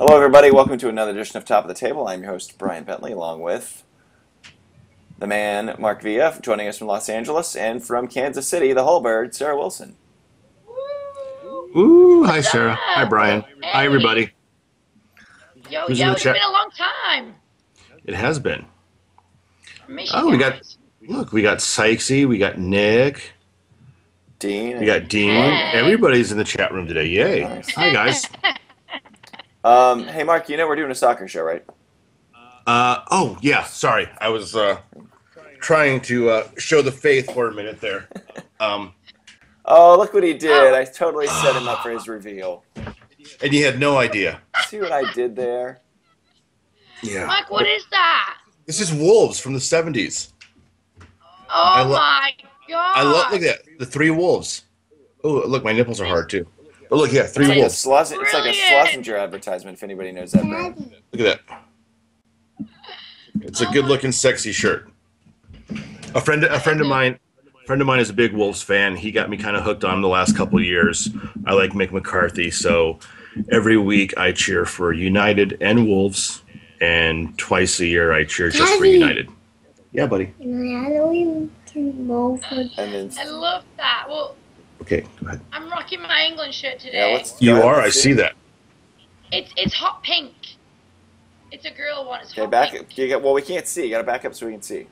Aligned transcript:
Hello, 0.00 0.16
everybody. 0.16 0.50
Welcome 0.50 0.78
to 0.78 0.88
another 0.88 1.10
edition 1.10 1.36
of 1.36 1.44
Top 1.44 1.62
of 1.64 1.68
the 1.68 1.74
Table. 1.74 2.08
I'm 2.08 2.22
your 2.22 2.32
host, 2.32 2.56
Brian 2.56 2.84
Bentley, 2.84 3.12
along 3.12 3.42
with 3.42 3.84
the 5.18 5.26
man, 5.26 5.76
Mark 5.78 6.00
Villa, 6.00 6.38
joining 6.40 6.68
us 6.68 6.78
from 6.78 6.86
Los 6.86 7.10
Angeles, 7.10 7.54
and 7.54 7.84
from 7.84 8.08
Kansas 8.08 8.48
City, 8.48 8.72
the 8.72 8.84
Hull 8.84 9.02
bird, 9.02 9.34
Sarah 9.34 9.58
Wilson. 9.58 9.96
Ooh, 11.76 12.24
hi 12.24 12.40
Sarah. 12.40 12.78
Hi 12.80 13.04
Brian. 13.04 13.44
Hi 13.62 13.84
everybody. 13.84 14.30
Yo, 15.68 15.82
Who's 15.86 16.00
in 16.00 16.06
yo, 16.06 16.12
it's 16.14 16.22
chat? 16.22 16.34
been 16.34 16.42
a 16.44 16.50
long 16.50 16.70
time. 16.70 17.34
It 18.06 18.14
has 18.14 18.38
been. 18.38 18.64
I 19.86 19.92
miss 19.92 20.10
Oh, 20.14 20.30
we 20.30 20.38
got- 20.38 20.62
Look, 21.08 21.32
we 21.32 21.42
got 21.42 21.58
Sykesy, 21.58 22.26
we 22.26 22.38
got 22.38 22.58
Nick, 22.58 23.32
Dean. 24.38 24.78
we 24.78 24.86
got 24.86 25.08
Dean. 25.08 25.30
Hey. 25.30 25.72
Everybody's 25.74 26.32
in 26.32 26.38
the 26.38 26.44
chat 26.44 26.72
room 26.72 26.86
today. 26.86 27.06
Yay. 27.06 27.42
Nice. 27.42 27.70
Hi 27.74 27.90
guys. 27.92 28.26
Um, 29.64 30.04
hey, 30.06 30.24
Mark, 30.24 30.48
you 30.48 30.56
know 30.56 30.66
we're 30.66 30.76
doing 30.76 30.90
a 30.90 30.94
soccer 30.94 31.28
show, 31.28 31.42
right? 31.42 31.64
Uh 32.66 33.02
oh 33.10 33.38
yeah, 33.42 33.64
sorry. 33.64 34.08
I 34.20 34.28
was 34.28 34.54
uh 34.54 34.78
trying 35.60 36.00
to 36.02 36.30
uh 36.30 36.48
show 36.58 36.82
the 36.82 36.92
faith 36.92 37.32
for 37.32 37.48
a 37.48 37.54
minute 37.54 37.80
there. 37.80 38.08
Um 38.60 38.92
Oh, 39.64 39.96
look 39.96 40.12
what 40.12 40.22
he 40.22 40.34
did. 40.34 40.74
I 40.74 40.84
totally 40.84 41.26
set 41.28 41.56
him 41.56 41.66
up 41.68 41.82
for 41.82 41.90
his 41.90 42.06
reveal. 42.16 42.62
and 43.42 43.52
you 43.54 43.64
had 43.64 43.78
no 43.80 43.96
idea. 43.96 44.40
See 44.66 44.78
what 44.80 44.92
I 44.92 45.10
did 45.12 45.34
there? 45.34 45.80
Yeah. 47.02 47.24
Mike, 47.24 47.50
what 47.50 47.66
is 47.66 47.86
that? 47.90 48.36
This 48.66 48.80
is 48.80 48.92
Wolves 48.92 49.40
from 49.40 49.54
the 49.54 49.58
70s. 49.60 50.32
Oh 51.48 51.84
lo- 51.88 51.96
my 51.96 52.32
god! 52.68 52.96
I 52.96 53.02
love 53.02 53.32
look 53.32 53.40
at 53.42 53.64
that. 53.64 53.78
The 53.78 53.86
three 53.86 54.10
wolves. 54.10 54.64
Oh, 55.24 55.42
look, 55.46 55.64
my 55.64 55.72
nipples 55.72 56.00
are 56.00 56.06
hard 56.06 56.28
too. 56.28 56.46
But 56.90 56.96
look, 56.96 57.12
yeah, 57.12 57.22
three 57.22 57.44
It's 57.44 57.48
like, 57.48 57.58
a 57.58 57.60
wolves. 57.60 57.84
Sloss- 57.84 58.20
it's 58.20 58.34
like 58.34 58.42
a 58.46 58.50
Brilliant. 58.50 59.06
Slazenger 59.06 59.18
advertisement, 59.18 59.76
if 59.78 59.82
anybody 59.84 60.10
knows 60.10 60.32
that 60.32 60.42
brand. 60.42 60.92
Look 61.12 61.20
at 61.24 61.46
that. 61.46 61.62
It's 63.42 63.60
a 63.60 63.66
good-looking, 63.66 64.10
sexy 64.10 64.50
shirt. 64.50 64.90
A 66.16 66.20
friend, 66.20 66.42
a 66.42 66.58
friend 66.58 66.80
of 66.80 66.88
mine, 66.88 67.16
friend 67.64 67.80
of 67.80 67.86
mine 67.86 68.00
is 68.00 68.10
a 68.10 68.12
big 68.12 68.32
Wolves 68.32 68.60
fan. 68.60 68.96
He 68.96 69.12
got 69.12 69.30
me 69.30 69.36
kind 69.36 69.56
of 69.56 69.62
hooked 69.62 69.84
on 69.84 70.02
the 70.02 70.08
last 70.08 70.36
couple 70.36 70.60
years. 70.60 71.08
I 71.46 71.54
like 71.54 71.70
Mick 71.70 71.92
McCarthy, 71.92 72.50
so 72.50 72.98
every 73.52 73.76
week 73.76 74.18
I 74.18 74.32
cheer 74.32 74.66
for 74.66 74.92
United 74.92 75.56
and 75.60 75.86
Wolves, 75.86 76.42
and 76.80 77.38
twice 77.38 77.78
a 77.78 77.86
year 77.86 78.12
I 78.12 78.24
cheer 78.24 78.50
just 78.50 78.76
for 78.76 78.84
United. 78.84 79.28
Yeah, 79.92 80.06
buddy. 80.06 80.26
How 80.26 80.88
do 80.88 81.06
we 81.08 81.48
can 81.66 82.08
for 82.08 82.60
And 82.78 82.92
then, 82.92 83.12
I 83.16 83.24
love 83.26 83.64
that. 83.76 84.06
Well, 84.08 84.34
Okay, 84.92 85.06
go 85.20 85.28
ahead. 85.28 85.40
I'm 85.52 85.70
rocking 85.70 86.02
my 86.02 86.24
England 86.28 86.52
shirt 86.52 86.82
yeah, 86.84 86.90
today. 86.90 87.12
let's. 87.14 87.40
You 87.40 87.54
are. 87.62 87.80
I 87.80 87.90
see 87.90 88.12
that. 88.14 88.34
it's 89.30 89.52
it's 89.56 89.72
hot 89.74 90.02
pink. 90.02 90.32
It's 91.52 91.64
a 91.64 91.70
girl 91.70 92.06
one. 92.08 92.20
It's 92.22 92.32
Okay, 92.32 92.40
hot 92.40 92.50
back. 92.50 92.70
pink. 92.72 92.98
You 92.98 93.08
got, 93.08 93.22
well, 93.22 93.32
we 93.32 93.42
can't 93.42 93.66
see. 93.68 93.84
You 93.84 93.90
got 93.90 93.98
to 93.98 94.04
back 94.04 94.24
up 94.24 94.34
so 94.34 94.46
we 94.46 94.52
can 94.52 94.62
see. 94.62 94.86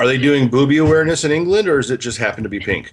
Are 0.00 0.06
they 0.06 0.18
doing 0.18 0.48
booby 0.48 0.78
awareness 0.78 1.24
in 1.24 1.30
England, 1.30 1.68
or 1.68 1.76
does 1.80 1.90
it 1.90 2.00
just 2.00 2.18
happen 2.18 2.42
to 2.42 2.48
be 2.48 2.58
pink? 2.58 2.92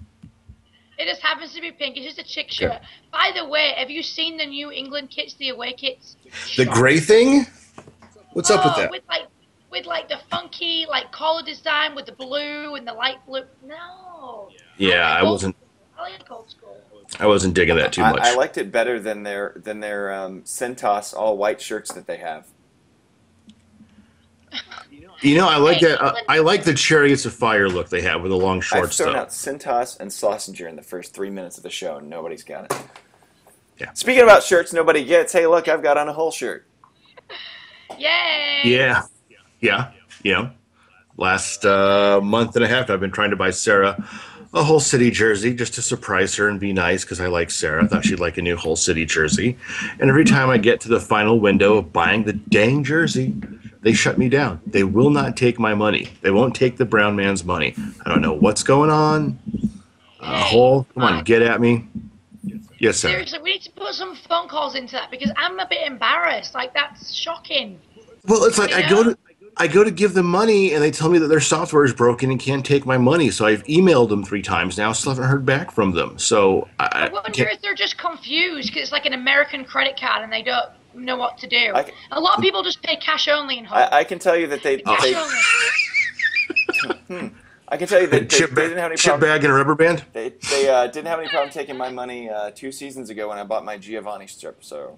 It 0.99 1.07
just 1.07 1.21
happens 1.21 1.53
to 1.55 1.61
be 1.61 1.71
pink. 1.71 1.97
It's 1.97 2.05
just 2.05 2.19
a 2.19 2.23
chick 2.23 2.51
shirt. 2.51 2.79
By 3.11 3.31
the 3.35 3.45
way, 3.47 3.73
have 3.75 3.89
you 3.89 4.03
seen 4.03 4.37
the 4.37 4.45
new 4.45 4.71
England 4.71 5.09
kits, 5.09 5.33
the 5.33 5.49
away 5.49 5.73
kits? 5.73 6.15
The 6.55 6.65
gray 6.65 6.99
thing. 6.99 7.47
What's 8.33 8.51
up 8.51 8.63
with 8.63 8.73
Oh, 8.77 8.81
that? 8.81 8.91
With 8.91 9.03
like, 9.09 9.23
with 9.71 9.85
like 9.87 10.07
the 10.09 10.19
funky 10.29 10.85
like 10.87 11.11
collar 11.11 11.41
design 11.43 11.95
with 11.95 12.05
the 12.05 12.11
blue 12.13 12.75
and 12.75 12.87
the 12.87 12.93
light 12.93 13.17
blue. 13.25 13.43
No. 13.65 14.49
Yeah, 14.77 15.11
I 15.11 15.19
I 15.19 15.23
wasn't. 15.23 15.55
I 16.03 16.11
like 16.11 16.31
old 16.31 16.49
school. 16.49 16.77
I 17.19 17.27
wasn't 17.27 17.53
digging 17.53 17.75
that 17.77 17.93
too 17.93 18.01
much. 18.01 18.21
I 18.21 18.35
liked 18.35 18.57
it 18.57 18.71
better 18.71 18.99
than 18.99 19.23
their 19.23 19.53
than 19.55 19.79
their 19.79 20.11
um, 20.13 20.41
Centos 20.41 21.13
all 21.13 21.37
white 21.37 21.61
shirts 21.61 21.91
that 21.93 22.07
they 22.07 22.17
have. 22.17 22.47
You 25.21 25.37
know, 25.37 25.47
I 25.47 25.57
like 25.57 25.79
that. 25.79 26.01
Uh, 26.01 26.13
I 26.27 26.39
like 26.39 26.63
the 26.63 26.73
chariots 26.73 27.25
of 27.25 27.33
fire 27.33 27.69
look 27.69 27.89
they 27.89 28.01
have 28.01 28.21
with 28.21 28.31
the 28.31 28.37
long 28.37 28.57
I've 28.57 28.65
shorts, 28.65 28.97
thrown 28.97 29.13
though. 29.13 29.19
out 29.19 29.29
Centos 29.29 29.99
and 29.99 30.11
Slazenger 30.11 30.67
in 30.67 30.75
the 30.75 30.81
first 30.81 31.13
three 31.13 31.29
minutes 31.29 31.57
of 31.57 31.63
the 31.63 31.69
show, 31.69 31.97
and 31.97 32.09
nobody's 32.09 32.43
got 32.43 32.65
it. 32.65 32.77
Yeah. 33.79 33.93
Speaking 33.93 34.23
about 34.23 34.43
shirts, 34.43 34.73
nobody 34.73 35.03
gets. 35.05 35.31
Hey, 35.31 35.47
look, 35.47 35.67
I've 35.67 35.81
got 35.81 35.97
on 35.97 36.09
a 36.09 36.13
Hull 36.13 36.31
shirt. 36.31 36.67
Yay. 37.97 38.61
Yeah, 38.65 39.03
yeah, 39.61 39.91
yeah. 40.23 40.49
Last 41.15 41.65
uh, 41.65 42.19
month 42.21 42.55
and 42.55 42.65
a 42.65 42.67
half, 42.67 42.89
I've 42.89 42.99
been 42.99 43.11
trying 43.11 43.29
to 43.29 43.35
buy 43.35 43.51
Sarah 43.51 44.03
a 44.53 44.63
Hull 44.63 44.79
City 44.79 45.09
jersey 45.09 45.53
just 45.53 45.73
to 45.75 45.81
surprise 45.81 46.35
her 46.35 46.47
and 46.47 46.59
be 46.59 46.73
nice 46.73 47.03
because 47.03 47.19
I 47.19 47.27
like 47.27 47.49
Sarah. 47.49 47.83
I 47.83 47.87
thought 47.87 48.05
she'd 48.05 48.19
like 48.19 48.37
a 48.37 48.41
new 48.41 48.55
Hull 48.55 48.75
City 48.75 49.05
jersey. 49.05 49.57
And 49.99 50.09
every 50.09 50.25
time 50.25 50.49
I 50.49 50.57
get 50.57 50.79
to 50.81 50.89
the 50.89 50.99
final 50.99 51.39
window 51.39 51.77
of 51.77 51.91
buying 51.91 52.23
the 52.23 52.33
dang 52.33 52.83
jersey, 52.83 53.35
they 53.81 53.93
shut 53.93 54.17
me 54.17 54.29
down. 54.29 54.61
They 54.67 54.83
will 54.83 55.09
not 55.09 55.35
take 55.35 55.59
my 55.59 55.73
money. 55.73 56.09
They 56.21 56.31
won't 56.31 56.55
take 56.55 56.77
the 56.77 56.85
brown 56.85 57.15
man's 57.15 57.43
money. 57.43 57.75
I 58.05 58.09
don't 58.09 58.21
know 58.21 58.33
what's 58.33 58.63
going 58.63 58.91
on. 58.91 59.39
Uh, 60.19 60.43
Hull, 60.43 60.87
come 60.93 61.03
on, 61.03 61.23
get 61.23 61.41
at 61.41 61.59
me. 61.59 61.87
Yes, 62.79 62.97
sir. 62.97 63.09
Seriously, 63.09 63.39
we 63.41 63.53
need 63.53 63.61
to 63.63 63.71
put 63.71 63.93
some 63.95 64.15
phone 64.15 64.47
calls 64.47 64.75
into 64.75 64.93
that 64.93 65.09
because 65.09 65.31
I'm 65.35 65.59
a 65.59 65.67
bit 65.67 65.87
embarrassed. 65.87 66.53
Like 66.53 66.73
that's 66.73 67.13
shocking. 67.13 67.79
Well, 68.25 68.43
it's 68.45 68.57
like 68.57 68.73
I 68.73 68.87
go 68.87 69.03
to 69.03 69.17
I 69.57 69.67
go 69.67 69.83
to 69.83 69.91
give 69.91 70.13
them 70.15 70.25
money 70.25 70.73
and 70.73 70.81
they 70.83 70.89
tell 70.89 71.09
me 71.09 71.19
that 71.19 71.27
their 71.27 71.39
software 71.39 71.85
is 71.85 71.93
broken 71.93 72.31
and 72.31 72.39
can't 72.39 72.65
take 72.65 72.85
my 72.85 72.97
money. 72.97 73.29
So 73.29 73.45
I've 73.45 73.63
emailed 73.65 74.09
them 74.09 74.23
three 74.23 74.41
times 74.41 74.77
now, 74.77 74.91
still 74.93 75.11
haven't 75.13 75.29
heard 75.29 75.45
back 75.45 75.71
from 75.71 75.91
them. 75.91 76.17
So 76.17 76.67
I 76.79 76.85
I, 76.85 77.05
I 77.05 77.09
wonder 77.11 77.29
can't, 77.31 77.51
if 77.51 77.61
they're 77.61 77.75
just 77.75 77.97
confused 77.97 78.69
because 78.69 78.83
it's 78.83 78.91
like 78.91 79.05
an 79.05 79.13
American 79.13 79.63
credit 79.63 79.99
card 79.99 80.23
and 80.23 80.33
they 80.33 80.41
don't 80.41 80.69
know 80.95 81.17
what 81.17 81.37
to 81.39 81.47
do. 81.47 81.71
I 81.75 81.83
c- 81.85 81.91
A 82.11 82.19
lot 82.19 82.37
of 82.37 82.43
people 82.43 82.63
just 82.63 82.81
pay 82.81 82.95
cash 82.95 83.27
only 83.27 83.59
in 83.59 83.65
home. 83.65 83.77
I, 83.77 83.99
I 83.99 84.03
can 84.03 84.17
tell 84.19 84.35
you 84.35 84.47
that 84.47 84.63
they. 84.63 84.81
Oh. 84.85 84.95
cash 84.95 85.03
they 85.03 85.15
only. 87.15 87.31
I 87.69 87.77
can 87.77 87.87
tell 87.87 88.01
you 88.01 88.07
that 88.07 88.29
they, 88.29 88.37
chip, 88.37 88.49
they 88.51 88.55
ba- 88.55 88.61
didn't 88.61 88.77
have 88.79 88.91
any 88.91 88.97
chip 88.97 89.09
problem. 89.11 89.29
bag 89.29 89.43
and 89.43 89.51
a 89.53 89.55
rubber 89.55 89.73
band. 89.75 90.03
They, 90.13 90.33
they 90.49 90.69
uh, 90.69 90.87
didn't 90.87 91.07
have 91.07 91.19
any 91.19 91.29
problem 91.29 91.49
taking 91.51 91.77
my 91.77 91.89
money 91.89 92.29
uh, 92.29 92.51
two 92.51 92.71
seasons 92.71 93.09
ago 93.09 93.29
when 93.29 93.37
I 93.37 93.43
bought 93.43 93.65
my 93.65 93.77
Geovanni 93.77 94.29
strip. 94.29 94.63
So 94.63 94.97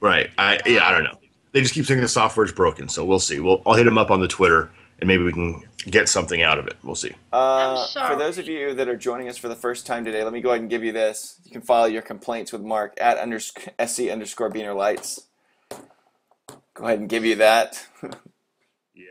Right. 0.00 0.30
I 0.38 0.58
yeah, 0.66 0.86
I 0.86 0.92
don't 0.92 1.04
know. 1.04 1.18
They 1.52 1.62
just 1.62 1.74
keep 1.74 1.86
saying 1.86 2.00
the 2.00 2.08
software's 2.08 2.52
broken. 2.52 2.88
So 2.88 3.04
we'll 3.04 3.18
see. 3.20 3.40
We'll 3.40 3.62
I'll 3.66 3.74
hit 3.74 3.84
them 3.84 3.98
up 3.98 4.10
on 4.10 4.20
the 4.20 4.28
Twitter 4.28 4.70
and 5.00 5.08
maybe 5.08 5.22
we 5.22 5.32
can 5.32 5.62
get 5.88 6.08
something 6.08 6.42
out 6.42 6.58
of 6.58 6.66
it. 6.66 6.76
We'll 6.82 6.94
see. 6.94 7.12
Uh, 7.32 7.86
for 8.08 8.16
those 8.16 8.36
of 8.38 8.48
you 8.48 8.74
that 8.74 8.88
are 8.88 8.96
joining 8.96 9.28
us 9.28 9.36
for 9.38 9.48
the 9.48 9.54
first 9.56 9.86
time 9.86 10.04
today, 10.04 10.24
let 10.24 10.32
me 10.32 10.40
go 10.40 10.50
ahead 10.50 10.60
and 10.60 10.70
give 10.70 10.82
you 10.84 10.92
this. 10.92 11.40
You 11.44 11.52
can 11.52 11.62
file 11.62 11.88
your 11.88 12.02
complaints 12.02 12.52
with 12.52 12.62
Mark 12.62 12.98
at 13.00 13.16
undersc- 13.18 13.68
sc 13.88 14.10
underscore 14.10 14.50
Beaner 14.50 14.74
Lights. 14.76 15.20
Go 16.74 16.84
ahead 16.84 16.98
and 17.00 17.08
give 17.08 17.24
you 17.24 17.36
that. 17.36 17.84
Yeah, 18.94 19.04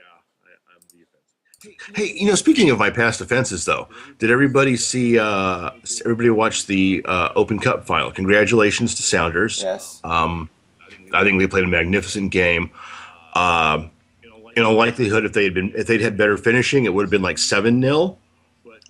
I'm 0.74 0.82
the 0.92 1.04
offense. 1.04 1.98
Hey, 1.98 2.14
you 2.18 2.28
know, 2.28 2.36
speaking 2.36 2.70
of 2.70 2.78
my 2.78 2.90
past 2.90 3.22
offenses, 3.22 3.66
though, 3.66 3.88
did 4.20 4.30
everybody 4.30 4.78
see? 4.78 5.18
Uh, 5.20 5.72
everybody 6.02 6.30
watch 6.30 6.66
the 6.68 7.02
uh, 7.06 7.30
Open 7.36 7.60
Cup 7.60 7.86
final? 7.86 8.12
Congratulations 8.12 8.96
to 8.96 9.04
Sounders. 9.04 9.62
yes. 9.64 10.02
Um, 10.04 10.50
I 11.14 11.24
think 11.24 11.40
they 11.40 11.48
played 11.48 11.64
a 11.64 11.68
magnificent 11.68 12.32
game. 12.32 12.72
Um, 13.34 13.92
in 14.56 14.64
all 14.64 14.74
likelihood, 14.74 15.24
if 15.26 15.34
they 15.34 15.44
had 15.44 15.54
been, 15.54 15.72
if 15.76 15.88
they'd 15.88 16.02
had 16.02 16.18
better 16.18 16.38
finishing, 16.38 16.86
it 16.86 16.94
would 16.94 17.04
have 17.04 17.12
been 17.12 17.22
like 17.22 17.38
seven 17.38 17.82
0 17.82 18.18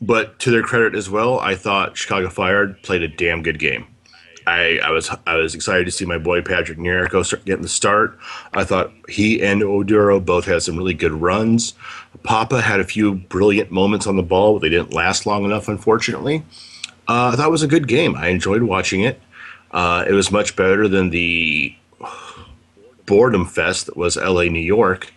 But 0.02 0.40
to 0.40 0.52
their 0.52 0.64
credit 0.64 0.96
as 0.96 1.10
well, 1.10 1.40
I 1.40 1.56
thought 1.56 1.98
Chicago 1.98 2.30
Fire 2.30 2.68
played 2.84 3.04
a 3.04 3.08
damn 3.08 3.44
good 3.44 3.60
game. 3.60 3.88
I, 4.48 4.80
I 4.82 4.92
was 4.92 5.10
I 5.28 5.36
was 5.36 5.54
excited 5.54 5.84
to 5.86 5.92
see 5.92 6.06
my 6.06 6.18
boy 6.18 6.42
Patrick 6.42 6.78
Nyarko 6.78 7.26
start 7.26 7.44
getting 7.44 7.64
the 7.64 7.68
start. 7.68 8.18
I 8.54 8.64
thought 8.64 8.94
he 9.10 9.44
and 9.44 9.62
Oduro 9.62 10.24
both 10.24 10.46
had 10.46 10.64
some 10.64 10.78
really 10.78 10.94
good 10.94 11.12
runs. 11.12 11.74
Pappa 12.24 12.62
had 12.62 12.80
a 12.80 12.86
few 12.86 13.16
brilliant 13.16 13.72
moments 13.72 14.08
on 14.08 14.16
the 14.16 14.24
ball, 14.24 14.54
but 14.54 14.62
they 14.62 14.70
didn't 14.70 14.94
last 14.94 15.26
long 15.26 15.44
enough, 15.44 15.68
unfortunately. 15.68 16.46
Uh, 17.10 17.32
I 17.34 17.36
thought 17.36 17.48
it 17.48 17.52
was 17.52 17.64
a 17.64 17.68
good 17.68 17.90
game. 17.90 18.16
I 18.16 18.30
enjoyed 18.30 18.64
watching 18.64 19.02
it. 19.02 19.22
Uh, 19.72 20.06
it 20.08 20.14
was 20.14 20.32
much 20.32 20.56
better 20.56 20.88
than 20.88 21.10
the 21.10 21.76
boredom 23.08 23.46
fest 23.46 23.88
that 23.88 23.98
was 23.98 24.18
LA, 24.18 24.44
New 24.44 24.60
York. 24.60 25.12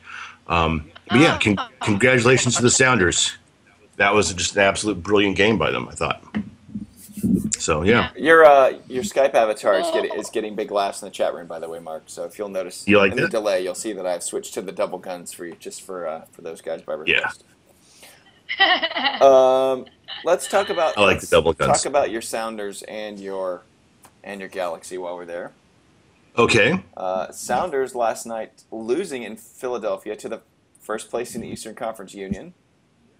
Um, 0.49 0.91
but 1.09 1.21
yeah, 1.21 1.39
con- 1.39 1.61
congratulations 1.83 2.57
to 2.57 2.63
the 2.63 2.71
Sounders. 2.71 3.37
That 3.97 4.15
was 4.15 4.33
just 4.33 4.57
an 4.57 4.63
absolute 4.63 5.03
brilliant 5.03 5.37
game 5.37 5.59
by 5.59 5.71
them, 5.71 5.87
I 5.89 5.95
thought. 5.95 6.25
So 7.59 7.83
yeah, 7.83 8.11
Your 8.17 8.47
uh, 8.47 8.79
your 8.89 9.03
Skype 9.03 9.35
avatar 9.35 9.79
is 9.79 9.91
getting 9.91 10.13
is 10.19 10.31
getting 10.31 10.55
big 10.55 10.71
laughs 10.71 11.03
in 11.03 11.07
the 11.07 11.13
chat 11.13 11.35
room, 11.35 11.47
by 11.47 11.59
the 11.59 11.69
way, 11.69 11.79
Mark. 11.79 12.05
So 12.07 12.25
if 12.25 12.39
you'll 12.39 12.49
notice 12.49 12.89
You 12.89 12.99
like 12.99 13.13
in 13.13 13.19
the 13.19 13.29
delay, 13.29 13.63
you'll 13.63 13.75
see 13.75 13.93
that 13.93 14.07
I've 14.07 14.23
switched 14.23 14.55
to 14.55 14.63
the 14.63 14.73
double 14.73 14.99
guns 14.99 15.33
for 15.35 15.45
you, 15.45 15.55
just 15.59 15.83
for 15.83 16.07
uh, 16.07 16.25
for 16.33 16.41
those 16.43 16.63
guys 16.63 16.81
by 16.83 16.95
Yeah. 17.07 17.17
request. 17.17 17.45
Um, 19.23 19.87
let's 20.25 20.49
talk 20.49 20.71
about. 20.71 20.97
I 20.97 21.03
like 21.03 21.21
the 21.21 21.27
double 21.27 21.53
guns. 21.53 21.83
Talk 21.83 21.87
about 21.87 22.11
your 22.11 22.23
Sounders 22.23 22.83
and 22.83 23.21
your 23.21 23.63
and 24.25 24.41
your 24.41 24.49
Galaxy 24.49 24.99
while 24.99 25.17
we're 25.17 25.27
there. 25.27 25.53
Okay. 26.37 26.83
Uh, 26.97 27.31
Sounders 27.33 27.95
last 27.95 28.27
night 28.27 28.65
losing 28.71 29.23
in 29.23 29.37
Philadelphia 29.37 30.17
to 30.17 30.29
the 30.29 30.41
first 30.81 31.11
place 31.11 31.35
in 31.35 31.41
the 31.41 31.49
Eastern 31.49 31.75
Conference 31.75 32.15
Union, 32.15 32.55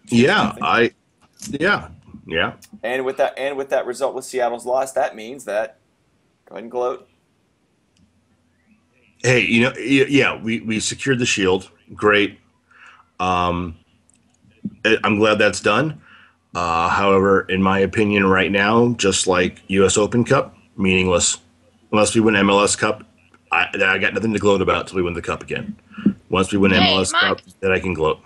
Yeah, 0.09 0.57
I. 0.61 0.93
Yeah, 1.49 1.89
yeah. 2.27 2.55
and 2.83 3.05
with 3.05 3.17
that 3.17 3.39
and 3.39 3.57
with 3.57 3.71
that 3.71 3.87
result 3.87 4.15
with 4.15 4.25
Seattle's 4.25 4.67
loss, 4.67 4.93
that 4.93 5.17
means 5.17 5.45
that 5.45 5.79
go 6.47 6.55
ahead 6.55 6.65
and 6.65 6.71
gloat. 6.71 7.09
Hey, 9.23 9.41
you 9.41 9.63
know, 9.63 9.73
yeah, 9.77 10.41
we, 10.41 10.61
we 10.61 10.81
secured 10.81 11.19
the 11.19 11.27
shield. 11.27 11.71
Great. 11.95 12.39
Um, 13.19 13.77
I'm 14.85 15.19
glad 15.19 15.39
that's 15.39 15.61
done. 15.61 16.01
Uh, 16.55 16.89
however, 16.89 17.43
in 17.43 17.63
my 17.63 17.79
opinion, 17.81 18.27
right 18.27 18.51
now, 18.51 18.95
just 18.95 19.27
like 19.27 19.63
U.S. 19.69 19.97
Open 19.99 20.25
Cup, 20.25 20.57
meaningless. 20.77 21.39
Unless 21.93 22.15
we 22.15 22.21
win 22.21 22.35
MLS 22.35 22.77
Cup, 22.79 23.05
I, 23.53 23.67
I 23.75 23.99
got 23.99 24.15
nothing 24.15 24.33
to 24.33 24.39
gloat 24.39 24.63
about 24.63 24.83
until 24.83 24.97
we 24.97 25.03
win 25.03 25.15
the 25.15 25.23
Cup 25.23 25.43
again. 25.43 25.77
Once 26.29 26.53
we 26.53 26.59
win 26.59 26.71
Hey, 26.71 26.79
MLS 26.79 27.13
Mark. 27.13 27.39
Cup, 27.39 27.41
then 27.61 27.73
I 27.73 27.81
can 27.81 27.95
gloat. 27.95 28.21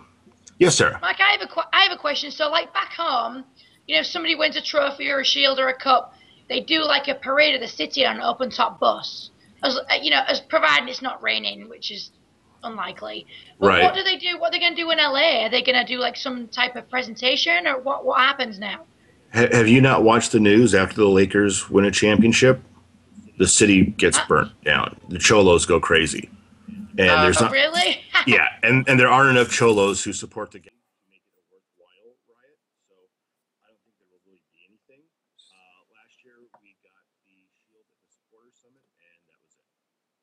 Yes, 0.58 0.74
sir. 0.74 0.98
Mike, 1.00 1.20
I 1.20 1.32
have 1.32 1.40
a 1.42 1.46
que- 1.52 1.68
I 1.72 1.82
have 1.84 1.92
a 1.92 2.00
question. 2.00 2.30
So, 2.30 2.48
like 2.50 2.72
back 2.74 2.92
home, 2.92 3.44
you 3.86 3.94
know, 3.94 4.00
if 4.00 4.06
somebody 4.06 4.34
wins 4.34 4.56
a 4.56 4.60
trophy 4.60 5.08
or 5.10 5.20
a 5.20 5.24
shield 5.24 5.58
or 5.58 5.68
a 5.68 5.74
cup, 5.76 6.14
they 6.48 6.60
do 6.60 6.84
like 6.84 7.08
a 7.08 7.14
parade 7.14 7.54
of 7.54 7.60
the 7.60 7.68
city 7.68 8.04
on 8.06 8.16
an 8.16 8.22
open 8.22 8.50
top 8.50 8.78
bus. 8.78 9.30
As 9.62 9.76
uh, 9.78 9.82
you 10.00 10.10
know, 10.10 10.22
as 10.28 10.40
providing 10.40 10.88
it's 10.88 11.02
not 11.02 11.22
raining, 11.22 11.68
which 11.68 11.90
is 11.90 12.10
unlikely. 12.62 13.26
But 13.58 13.68
Right. 13.68 13.82
what 13.82 13.94
do 13.94 14.02
they 14.02 14.16
do? 14.16 14.38
What 14.38 14.48
are 14.48 14.52
they 14.52 14.60
going 14.60 14.76
to 14.76 14.80
do 14.82 14.90
in 14.90 14.98
LA? 14.98 15.44
Are 15.46 15.50
they 15.50 15.62
going 15.62 15.78
to 15.78 15.84
do 15.84 15.98
like 15.98 16.16
some 16.16 16.46
type 16.48 16.76
of 16.76 16.88
presentation, 16.90 17.66
or 17.66 17.78
what? 17.80 18.04
What 18.04 18.18
happens 18.20 18.58
now? 18.58 18.82
Have 19.32 19.66
you 19.66 19.80
not 19.80 20.04
watched 20.04 20.30
the 20.30 20.38
news 20.38 20.74
after 20.76 20.94
the 20.96 21.08
Lakers 21.08 21.68
win 21.68 21.84
a 21.86 21.90
championship? 21.90 22.60
The 23.38 23.46
city 23.48 23.86
gets 23.86 24.18
burnt 24.28 24.52
down. 24.64 24.96
The 25.08 25.18
cholos 25.18 25.66
go 25.66 25.80
crazy, 25.80 26.30
and 26.98 27.10
Uh, 27.10 27.22
there's 27.22 27.40
not. 27.40 27.50
really? 27.50 27.98
yeah, 28.26 28.46
and, 28.62 28.88
and 28.88 28.98
there 28.98 29.08
aren't 29.08 29.36
enough 29.36 29.50
cholos 29.50 30.04
who 30.04 30.12
support 30.12 30.52
the 30.52 30.60
game 30.60 30.70
to 30.70 31.10
make 31.10 31.22
it 31.26 31.34
a 31.34 31.42
worthwhile 31.50 32.14
riot. 32.30 32.54
So 32.86 32.94
I 33.66 33.74
don't 33.74 33.82
think 33.82 33.98
there 33.98 34.06
will 34.06 34.22
really 34.22 34.38
be 34.54 34.62
anything. 34.70 35.02
Uh, 35.50 35.82
last 35.98 36.14
year 36.24 36.34
we 36.62 36.78
got 36.86 36.94
the 37.26 37.34
shield 37.58 37.82
at 37.90 37.98
the 37.98 38.06
supporter 38.14 38.54
summit, 38.54 38.86
and 39.02 39.18
that 39.26 39.38
was 39.42 39.58
it. 39.58 39.66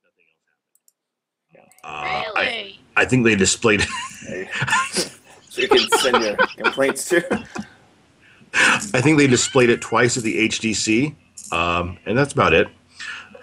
Nothing 0.07 0.27
else 0.31 0.47
happened. 0.47 1.75
Uh, 1.83 2.39
I, 2.39 2.43
really? 2.47 2.79
I 2.95 3.03
think 3.05 3.25
they 3.25 3.35
displayed. 3.35 3.83
So 5.51 5.61
you 5.63 5.67
can 5.67 5.89
send 5.99 6.23
your 6.23 6.37
complaints 6.55 7.09
to. 7.09 7.45
I 8.53 9.01
think 9.01 9.17
they 9.17 9.27
displayed 9.27 9.69
it 9.69 9.81
twice 9.81 10.15
at 10.15 10.23
the 10.23 10.47
HDC, 10.47 11.13
um, 11.51 11.97
and 12.05 12.17
that's 12.17 12.31
about 12.31 12.53
it. 12.53 12.69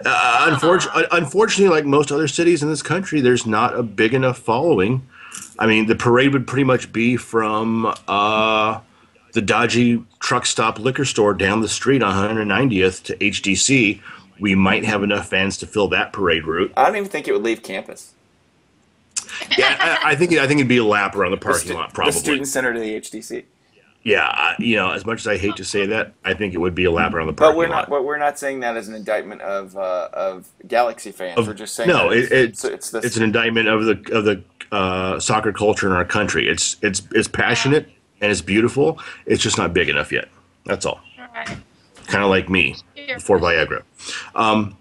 Uh, 0.05 0.47
unfortunately, 0.53 1.05
unfortunately, 1.13 1.75
like 1.75 1.85
most 1.85 2.13
other 2.13 2.29
cities 2.29 2.63
in 2.63 2.69
this 2.69 2.83
country, 2.83 3.21
there's 3.21 3.47
not 3.47 3.75
a 3.79 3.83
big 3.83 4.15
enough 4.15 4.39
following. 4.39 5.07
I 5.59 5.67
mean, 5.67 5.87
the 5.87 5.97
parade 5.97 6.33
would 6.33 6.47
pretty 6.47 6.65
much 6.65 6.93
be 6.93 7.17
from 7.17 7.93
uh, 8.07 8.81
the 9.33 9.43
dodgy 9.43 10.05
truck 10.21 10.47
stop 10.47 10.79
liquor 10.79 11.05
store 11.05 11.35
down 11.35 11.61
the 11.61 11.69
street 11.69 12.03
on 12.03 12.15
190th 12.37 13.03
to 13.05 13.17
HDC. 13.17 14.01
We 14.41 14.55
might 14.55 14.85
have 14.85 15.03
enough 15.03 15.29
fans 15.29 15.57
to 15.59 15.67
fill 15.67 15.89
that 15.89 16.13
parade 16.13 16.47
route. 16.47 16.73
I 16.77 16.87
don't 16.87 16.97
even 16.97 17.09
think 17.09 17.27
it 17.27 17.33
would 17.33 17.43
leave 17.43 17.63
campus. 17.63 18.15
Yeah, 19.59 19.77
I, 19.79 20.13
I 20.13 20.15
think 20.15 20.33
I 20.35 20.47
think 20.47 20.61
it'd 20.61 20.69
be 20.69 20.79
a 20.79 20.85
lap 20.85 21.15
around 21.17 21.33
the 21.33 21.37
The, 21.37 21.45
parking 21.45 21.61
stu- 21.69 21.75
lot, 21.75 21.89
the 21.91 21.95
probably. 21.95 22.13
student 22.13 22.47
center 22.47 22.73
to 22.73 22.79
the 22.81 23.01
HDC. 23.01 23.45
Yeah, 24.09 24.25
I, 24.27 24.55
you 24.59 24.77
know, 24.77 24.91
as 24.93 25.05
much 25.05 25.21
as 25.21 25.27
I 25.27 25.37
hate 25.37 25.57
to 25.57 25.65
say 25.65 25.85
that, 25.87 26.15
I 26.25 26.33
think 26.33 26.55
it 26.55 26.59
would 26.59 26.75
be 26.75 26.85
a 26.85 26.91
lap 26.91 27.13
around 27.13 27.27
the 27.27 27.33
But 27.35 27.57
we're 27.57 27.69
lot. 27.69 27.75
not. 27.75 27.91
But 27.91 28.05
we're 28.05 28.17
not 28.17 28.39
saying 28.39 28.61
that 28.61 28.75
as 28.77 28.89
an 28.89 28.95
indictment 28.95 29.43
of 29.43 29.77
uh, 29.77 30.09
of 30.15 30.49
Galaxy 30.67 31.13
fans. 31.13 31.37
Of- 31.39 31.47
we're 31.47 31.53
just 31.55 31.75
saying 31.75 31.89
no, 31.91 32.11
it- 32.11 32.33
it's- 32.33 32.65
it's, 32.65 32.65
it's, 32.95 32.95
it's 33.05 33.17
an 33.19 33.23
indictment 33.23 33.69
of 33.69 33.85
the 33.85 33.93
of 34.17 34.25
the 34.25 34.43
uh, 34.73 35.21
soccer 35.21 35.53
culture 35.53 35.87
in 35.87 35.93
our 35.93 36.07
country. 36.07 36.49
It's 36.49 36.77
it's 36.81 37.03
it's 37.13 37.29
passionate 37.29 37.91
and 38.23 38.31
it's 38.33 38.41
beautiful. 38.41 38.99
It's 39.27 39.43
just 39.43 39.59
not 39.59 39.75
big 39.75 39.89
enough 39.91 40.11
yet. 40.11 40.29
That's 40.65 40.87
all. 40.87 41.01
All 41.19 41.27
right. 41.35 41.57
Kind 42.07 42.25
of 42.25 42.31
like 42.31 42.49
me 42.49 42.77
Here. 42.95 43.17
before 43.17 43.39
Viagra. 43.39 43.83
Um, 44.35 44.75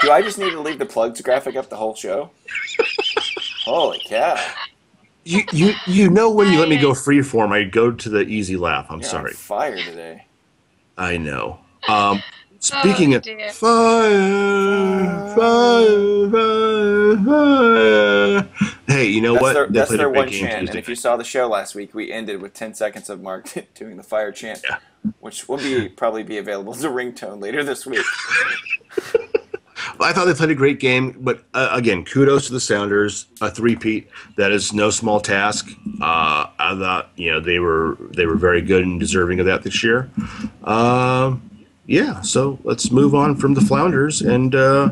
Do 0.00 0.10
I 0.10 0.20
just 0.20 0.38
need 0.38 0.50
to 0.50 0.60
leave 0.60 0.80
the 0.80 0.86
plugs 0.86 1.20
graphic 1.20 1.54
up 1.54 1.70
the 1.70 1.76
whole 1.76 1.94
show? 1.94 2.30
Holy 3.64 4.00
cow! 4.04 4.36
You 5.26 5.42
you 5.52 5.72
you 5.86 6.08
know 6.10 6.30
when 6.30 6.52
you 6.52 6.58
let 6.60 6.68
me 6.68 6.78
go 6.78 6.94
free 6.94 7.20
form, 7.22 7.52
I 7.52 7.64
go 7.64 7.90
to 7.90 8.08
the 8.08 8.20
easy 8.20 8.56
laugh. 8.56 8.86
I'm 8.88 9.00
You're 9.00 9.06
on 9.08 9.10
sorry. 9.10 9.32
fire 9.32 9.76
today. 9.76 10.24
I 10.96 11.16
know. 11.16 11.58
Um, 11.88 12.22
speaking 12.60 13.12
Oh, 13.14 13.16
of 13.18 13.22
dear. 13.22 13.50
fire, 13.50 15.34
fire, 15.34 16.30
fire, 16.30 17.16
fire. 17.24 18.48
Hey, 18.86 19.06
you 19.06 19.20
know 19.20 19.32
That's 19.34 19.42
what? 19.42 19.52
their, 19.54 19.66
that's 19.68 19.90
their 19.90 20.08
one 20.10 20.30
chant. 20.30 20.68
And 20.70 20.78
if 20.78 20.88
you 20.88 20.94
saw 20.94 21.16
the 21.16 21.24
show 21.24 21.48
last 21.48 21.74
week, 21.74 21.92
we 21.92 22.10
ended 22.12 22.40
with 22.40 22.54
10 22.54 22.74
seconds 22.74 23.10
of 23.10 23.20
Mark 23.20 23.52
doing 23.74 23.96
the 23.96 24.02
fire 24.02 24.32
chant, 24.32 24.62
Yeah. 24.68 24.78
which 25.20 25.48
will 25.48 25.58
be 25.58 25.88
probably 25.88 26.22
be 26.22 26.38
available 26.38 26.72
as 26.74 26.82
a 26.84 26.88
ringtone 26.88 27.40
later 27.42 27.62
this 27.64 27.84
week. 27.84 28.04
I 30.00 30.12
thought 30.12 30.26
they 30.26 30.34
played 30.34 30.50
a 30.50 30.54
great 30.54 30.80
game, 30.80 31.16
but 31.20 31.44
uh, 31.54 31.68
again, 31.72 32.04
kudos 32.04 32.46
to 32.46 32.52
the 32.52 32.60
Sounders. 32.60 33.26
A 33.40 33.50
three-peat 33.50 34.08
that 34.36 34.52
is 34.52 34.72
no 34.72 34.90
small 34.90 35.20
task. 35.20 35.68
Uh, 36.00 36.46
I 36.58 36.76
thought 36.78 37.10
you 37.16 37.30
know 37.30 37.40
they 37.40 37.58
were 37.58 37.96
they 38.10 38.26
were 38.26 38.36
very 38.36 38.62
good 38.62 38.82
and 38.84 38.98
deserving 39.00 39.40
of 39.40 39.46
that 39.46 39.62
this 39.62 39.82
year. 39.82 40.10
Um, 40.64 41.42
yeah, 41.86 42.20
so 42.20 42.58
let's 42.64 42.90
move 42.90 43.14
on 43.14 43.36
from 43.36 43.54
the 43.54 43.60
Flounders. 43.60 44.20
And 44.20 44.54
uh, 44.54 44.90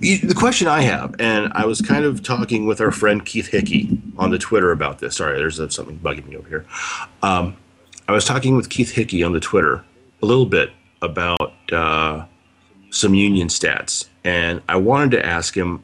the 0.00 0.34
question 0.36 0.66
I 0.66 0.80
have, 0.80 1.14
and 1.18 1.52
I 1.54 1.66
was 1.66 1.80
kind 1.80 2.04
of 2.04 2.22
talking 2.22 2.66
with 2.66 2.80
our 2.80 2.90
friend 2.90 3.24
Keith 3.24 3.48
Hickey 3.48 4.00
on 4.18 4.30
the 4.30 4.38
Twitter 4.38 4.72
about 4.72 4.98
this. 4.98 5.16
Sorry, 5.16 5.38
there's 5.38 5.60
uh, 5.60 5.68
something 5.68 5.98
bugging 5.98 6.26
me 6.28 6.36
over 6.36 6.48
here. 6.48 6.66
Um, 7.22 7.56
I 8.08 8.12
was 8.12 8.24
talking 8.24 8.56
with 8.56 8.70
Keith 8.70 8.90
Hickey 8.90 9.22
on 9.22 9.32
the 9.32 9.40
Twitter 9.40 9.84
a 10.22 10.26
little 10.26 10.46
bit 10.46 10.70
about. 11.00 11.52
Uh, 11.72 12.26
some 12.92 13.14
union 13.14 13.48
stats, 13.48 14.06
and 14.24 14.62
I 14.68 14.76
wanted 14.76 15.12
to 15.12 15.26
ask 15.26 15.56
him, 15.56 15.82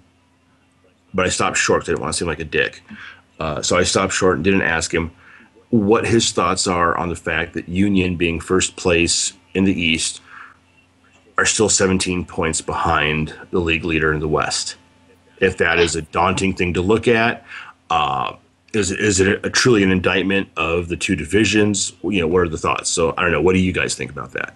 but 1.15 1.27
I 1.27 1.29
stopped 1.29 1.57
short. 1.57 1.83
'cause 1.83 1.89
I 1.89 1.93
didn't 1.93 2.03
want 2.03 2.15
to 2.15 2.19
seem 2.19 2.29
like 2.29 2.41
a 2.41 2.45
dick, 2.45 2.83
uh, 3.41 3.63
so 3.63 3.77
I 3.77 3.83
stopped 3.83 4.13
short 4.13 4.37
and 4.37 4.45
didn't 4.45 4.63
ask 4.63 4.93
him 4.93 5.11
what 5.71 6.07
his 6.07 6.33
thoughts 6.33 6.67
are 6.67 6.97
on 6.97 7.09
the 7.09 7.17
fact 7.17 7.55
that 7.55 7.69
Union, 7.69 8.17
being 8.17 8.41
first 8.41 8.77
place 8.77 9.35
in 9.55 9.65
the 9.65 9.81
East, 9.81 10.21
are 11.37 11.45
still 11.45 11.69
17 11.69 12.25
points 12.25 12.61
behind 12.61 13.35
the 13.51 13.61
league 13.61 13.85
leader 13.85 14.13
in 14.13 14.21
the 14.21 14.29
West. 14.29 14.77
If 15.41 15.57
that 15.59 15.79
is 15.79 15.95
a 15.95 16.03
daunting 16.03 16.55
thing 16.55 16.75
to 16.75 16.81
look 16.81 17.07
at, 17.07 17.45
uh, 17.91 18.33
is 18.73 18.91
is 18.91 19.21
it 19.21 19.45
a, 19.45 19.51
truly 19.51 19.83
an 19.83 19.91
indictment 19.91 20.49
of 20.57 20.89
the 20.89 20.97
two 20.97 21.17
divisions? 21.17 21.93
You 22.03 22.21
know, 22.21 22.27
what 22.27 22.41
are 22.41 22.49
the 22.49 22.59
thoughts? 22.59 22.91
So 22.91 23.15
I 23.17 23.23
don't 23.23 23.33
know. 23.33 23.41
What 23.41 23.55
do 23.55 23.61
you 23.61 23.73
guys 23.73 23.95
think 23.95 24.11
about 24.11 24.33
that? 24.33 24.55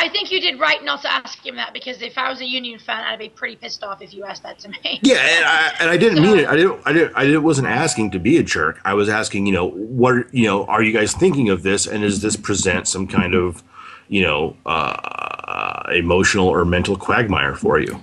I 0.00 0.08
think 0.08 0.30
you 0.30 0.40
did 0.40 0.60
right 0.60 0.82
not 0.84 1.02
to 1.02 1.12
ask 1.12 1.44
him 1.44 1.56
that 1.56 1.72
because 1.72 2.00
if 2.02 2.16
I 2.16 2.30
was 2.30 2.40
a 2.40 2.46
Union 2.46 2.78
fan, 2.78 3.02
I'd 3.04 3.18
be 3.18 3.28
pretty 3.28 3.56
pissed 3.56 3.82
off 3.82 4.00
if 4.00 4.14
you 4.14 4.24
asked 4.24 4.44
that 4.44 4.58
to 4.60 4.68
me. 4.68 4.78
Yeah, 5.02 5.16
and 5.16 5.44
I, 5.44 5.72
and 5.80 5.90
I 5.90 5.96
didn't 5.96 6.22
mean 6.22 6.38
it. 6.38 6.46
I 6.48 6.54
didn't. 6.56 6.80
I 6.86 6.92
didn't. 6.92 7.16
I 7.16 7.24
didn't, 7.24 7.42
wasn't 7.42 7.66
asking 7.66 8.12
to 8.12 8.18
be 8.20 8.38
a 8.38 8.42
jerk. 8.44 8.80
I 8.84 8.94
was 8.94 9.08
asking, 9.08 9.46
you 9.46 9.52
know, 9.52 9.68
what 9.70 10.32
you 10.32 10.44
know, 10.46 10.64
are 10.66 10.82
you 10.82 10.92
guys 10.92 11.12
thinking 11.14 11.48
of 11.50 11.62
this, 11.64 11.86
and 11.86 12.02
does 12.02 12.22
this 12.22 12.36
present 12.36 12.86
some 12.86 13.06
kind 13.08 13.34
of, 13.34 13.62
you 14.08 14.22
know, 14.22 14.56
uh, 14.66 15.82
emotional 15.92 16.46
or 16.48 16.64
mental 16.64 16.96
quagmire 16.96 17.56
for 17.56 17.80
you? 17.80 18.00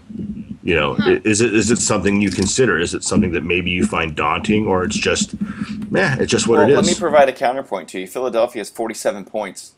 You 0.64 0.76
know, 0.76 0.98
i- 1.00 1.22
is 1.24 1.40
it 1.42 1.54
is 1.54 1.72
it 1.72 1.78
something 1.78 2.22
you 2.22 2.30
consider? 2.32 2.78
Is 2.80 2.94
it 2.94 3.04
something 3.04 3.32
that 3.34 3.44
maybe 3.44 3.72
you 3.72 3.86
find 3.86 4.16
daunting, 4.16 4.68
or 4.68 4.84
it's 4.84 4.98
just, 4.98 5.36
meh, 5.92 6.18
it's 6.20 6.32
just 6.32 6.48
what 6.48 6.60
well, 6.60 6.70
it 6.70 6.76
let 6.76 6.86
me 6.86 6.96
provide 6.96 7.30
a 7.30 7.34
counterpoint 7.34 7.88
to 7.90 8.00
you. 8.02 8.08
Philadelphia 8.08 8.60
has 8.62 8.70
47 8.70 9.26
points. 9.26 9.74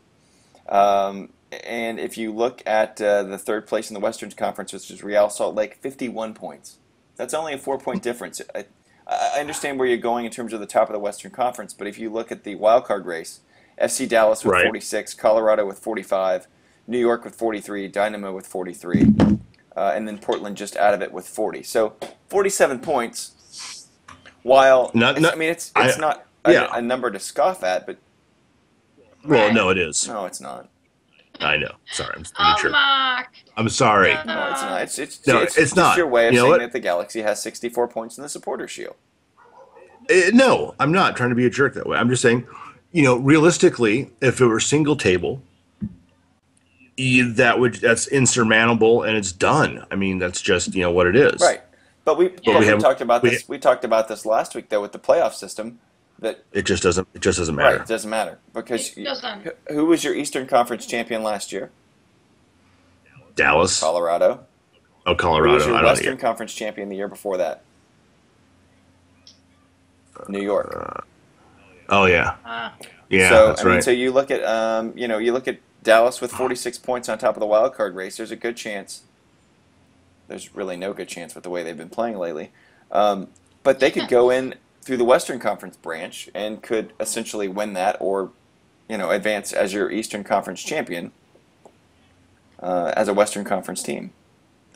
Um, 0.68 1.30
and 1.52 1.98
if 1.98 2.18
you 2.18 2.32
look 2.32 2.62
at 2.66 3.00
uh, 3.00 3.22
the 3.22 3.38
third 3.38 3.66
place 3.66 3.90
in 3.90 3.94
the 3.94 4.00
Western 4.00 4.30
Conference, 4.32 4.72
which 4.72 4.90
is 4.90 5.02
Real 5.02 5.30
Salt 5.30 5.54
Lake, 5.54 5.76
51 5.80 6.34
points. 6.34 6.78
That's 7.16 7.34
only 7.34 7.52
a 7.54 7.58
four 7.58 7.78
point 7.78 8.02
difference. 8.02 8.40
I, 8.54 8.64
I 9.06 9.40
understand 9.40 9.78
where 9.78 9.88
you're 9.88 9.96
going 9.96 10.24
in 10.24 10.30
terms 10.30 10.52
of 10.52 10.60
the 10.60 10.66
top 10.66 10.88
of 10.88 10.92
the 10.92 10.98
Western 10.98 11.30
Conference, 11.30 11.72
but 11.74 11.86
if 11.86 11.98
you 11.98 12.10
look 12.10 12.30
at 12.30 12.44
the 12.44 12.54
wild 12.56 12.84
card 12.84 13.06
race, 13.06 13.40
FC 13.80 14.08
Dallas 14.08 14.44
with 14.44 14.52
Right. 14.52 14.64
46, 14.66 15.14
Colorado 15.14 15.64
with 15.66 15.78
45, 15.78 16.46
New 16.86 16.98
York 16.98 17.24
with 17.24 17.34
43, 17.34 17.88
Dynamo 17.88 18.34
with 18.34 18.46
43, 18.46 19.14
uh, 19.76 19.92
and 19.94 20.06
then 20.06 20.18
Portland 20.18 20.56
just 20.56 20.76
out 20.76 20.94
of 20.94 21.00
it 21.02 21.12
with 21.12 21.26
40. 21.28 21.62
So 21.62 21.94
47 22.28 22.80
points. 22.80 23.86
While 24.42 24.90
Not- 24.94 25.20
not- 25.20 25.32
I 25.32 25.36
mean, 25.36 25.50
it's 25.50 25.72
I- 25.74 25.88
it's 25.88 25.98
not 25.98 26.24
a, 26.44 26.52
yeah. 26.52 26.68
a 26.72 26.80
number 26.82 27.10
to 27.10 27.18
scoff 27.18 27.64
at, 27.64 27.86
but 27.86 27.98
well, 29.24 29.52
no, 29.52 29.68
it 29.70 29.78
is. 29.78 30.06
no, 30.06 30.24
it's 30.26 30.40
not. 30.40 30.68
I 31.40 31.56
know. 31.56 31.72
Sorry, 31.92 32.14
I'm, 32.16 32.24
I'm 32.36 32.52
a 32.52 32.54
Oh, 32.58 32.62
jerk. 32.62 32.72
Mark. 32.72 33.28
I'm 33.56 33.68
sorry. 33.68 34.14
No, 34.14 34.50
it's 34.50 34.62
not. 34.62 34.82
It's 34.82 34.98
it's, 34.98 35.26
No, 35.26 35.38
it's, 35.40 35.56
it's 35.56 35.66
just 35.70 35.76
not. 35.76 35.96
your 35.96 36.06
way 36.06 36.28
of 36.28 36.32
You 36.34 36.38
know 36.40 36.44
saying 36.44 36.50
what? 36.52 36.60
that 36.60 36.72
the 36.72 36.80
Galaxy 36.80 37.22
has 37.22 37.40
64 37.42 37.88
points 37.88 38.16
in 38.18 38.22
the 38.22 38.28
Supporter 38.28 38.66
Shield. 38.66 38.96
Uh, 40.10 40.30
no, 40.32 40.74
I'm 40.80 40.90
not 40.92 41.16
trying 41.16 41.28
to 41.30 41.34
be 41.36 41.46
a 41.46 41.50
jerk 41.50 41.74
that 41.74 41.86
way. 41.86 41.96
I'm 41.98 42.08
just 42.08 42.22
saying, 42.22 42.46
you 42.92 43.02
know, 43.02 43.16
realistically, 43.16 44.10
if 44.20 44.40
it 44.40 44.46
were 44.46 44.60
single 44.60 44.96
table, 44.96 45.42
that 46.96 47.56
would 47.58 47.74
that's 47.74 48.08
insurmountable 48.08 49.02
and 49.04 49.16
it's 49.16 49.30
done. 49.32 49.84
I 49.90 49.94
mean, 49.94 50.18
that's 50.18 50.40
just 50.40 50.74
you 50.74 50.82
know 50.82 50.90
what 50.90 51.06
it 51.06 51.14
is. 51.14 51.40
Right. 51.40 51.60
But 52.04 52.16
we, 52.18 52.28
but 52.28 52.46
we 52.46 52.56
we, 52.60 52.66
have- 52.66 52.78
talked 52.80 53.00
about 53.02 53.22
we- 53.22 53.30
this. 53.30 53.48
We 53.48 53.58
talked 53.58 53.84
about 53.84 54.08
this 54.08 54.24
last 54.26 54.54
week 54.54 54.68
though 54.70 54.80
with 54.80 54.92
the 54.92 54.98
playoff 54.98 55.34
system. 55.34 55.78
That 56.20 56.44
It 56.52 56.62
just 56.62 56.82
doesn't. 56.82 57.06
It 57.14 57.20
just 57.20 57.38
doesn't 57.38 57.54
right 57.56 57.72
matter. 57.72 57.82
it 57.82 57.88
doesn't 57.88 58.10
matter 58.10 58.38
because 58.52 58.90
It 58.90 58.96
you- 58.98 59.04
doesn't. 59.04 59.42
who- 59.42 59.74
who 59.74 59.86
was 59.86 60.02
your 60.02 60.14
Eastern 60.16 60.46
Conference 60.46 60.84
champion 60.86 61.22
last 61.22 61.52
year? 61.52 61.70
Dallas. 63.36 63.78
Colorado. 63.78 64.44
Oh, 65.06 65.14
Colorado. 65.14 65.14
Who 65.14 65.16
Colorado. 65.16 65.54
was 65.54 65.66
your 65.66 65.74
I 65.76 65.80
don't 65.82 65.90
Western 65.90 66.14
know. 66.14 66.20
Conference 66.20 66.54
champion 66.54 66.88
the 66.88 66.96
year 66.96 67.06
before 67.08 67.36
that? 67.36 67.62
New 70.28 70.42
York. 70.42 71.04
Oh 71.88 72.04
yeah, 72.06 72.34
Uh, 72.44 72.70
yeah, 73.08 73.28
so 73.30 73.46
that's 73.48 73.60
I 73.62 73.64
mean, 73.64 73.74
right. 73.74 73.84
so 73.84 73.90
you 73.90 74.10
look 74.10 74.30
at 74.30 74.44
um, 74.44 74.92
you 74.96 75.08
know, 75.08 75.18
you 75.18 75.32
look 75.32 75.48
at 75.48 75.58
Dallas 75.82 76.20
with 76.20 76.32
46 76.32 76.76
points 76.78 77.08
on 77.08 77.16
top 77.18 77.36
of 77.36 77.40
the 77.40 77.46
wild 77.46 77.74
card 77.74 77.94
race. 77.94 78.16
There's 78.16 78.30
a 78.32 78.36
good 78.36 78.56
chance. 78.56 79.02
There's 80.26 80.54
really 80.54 80.76
no 80.76 80.92
good 80.92 81.08
chance 81.08 81.34
with 81.34 81.44
the 81.44 81.50
way 81.50 81.62
they've 81.62 81.76
been 81.76 81.88
playing 81.88 82.18
lately. 82.18 82.50
Um, 82.90 83.28
but 83.62 83.78
they 83.80 83.90
could 83.90 84.08
go 84.08 84.28
in 84.38 84.56
through 84.88 84.96
the 84.96 85.04
Western 85.04 85.38
Conference 85.38 85.76
branch 85.76 86.30
and 86.34 86.62
could 86.62 86.94
essentially 86.98 87.46
win 87.46 87.74
that, 87.74 87.98
or 88.00 88.30
you 88.88 88.96
know, 88.96 89.10
advance 89.10 89.52
as 89.52 89.74
your 89.74 89.90
Eastern 89.92 90.24
Conference 90.24 90.62
champion 90.64 91.12
uh, 92.62 92.94
as 92.96 93.06
a 93.06 93.12
Western 93.12 93.44
Conference 93.44 93.82
team. 93.82 94.12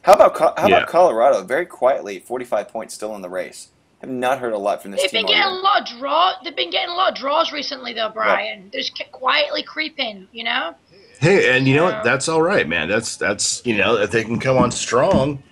How 0.02 0.12
about 0.12 0.34
Co- 0.34 0.52
how 0.58 0.68
Yeah. 0.68 0.76
about 0.76 0.88
Colorado? 0.88 1.42
Very 1.44 1.64
quietly, 1.64 2.18
45 2.18 2.68
points 2.68 2.92
still 2.92 3.16
in 3.16 3.22
the 3.22 3.30
race. 3.30 3.68
Have 4.02 4.10
not 4.10 4.38
heard 4.40 4.52
a 4.52 4.58
lot 4.58 4.82
from 4.82 4.90
this 4.90 5.00
they've 5.00 5.10
team. 5.10 5.22
been 5.22 5.34
getting 5.34 5.50
year. 5.50 5.60
a 5.60 5.62
lot 5.62 5.80
of 5.90 5.98
draw. 5.98 6.32
They've 6.44 6.54
been 6.54 6.68
getting 6.70 6.90
a 6.90 6.94
lot 6.94 7.12
of 7.12 7.16
draws 7.16 7.52
recently, 7.52 7.94
though, 7.94 8.10
Brian. 8.10 8.68
They're 8.70 8.82
just 8.82 9.00
quietly 9.12 9.62
creeping. 9.62 10.28
You 10.30 10.44
know. 10.44 10.74
Hey, 11.20 11.56
and 11.56 11.66
you 11.66 11.74
know 11.76 11.84
what? 11.84 12.04
That's 12.04 12.28
all 12.28 12.42
right, 12.42 12.68
man. 12.68 12.86
That's 12.88 13.16
that's 13.16 13.64
you 13.64 13.78
know 13.78 13.96
if 13.96 14.10
they 14.10 14.24
can 14.24 14.38
come 14.38 14.58
on 14.58 14.70
strong, 14.72 15.42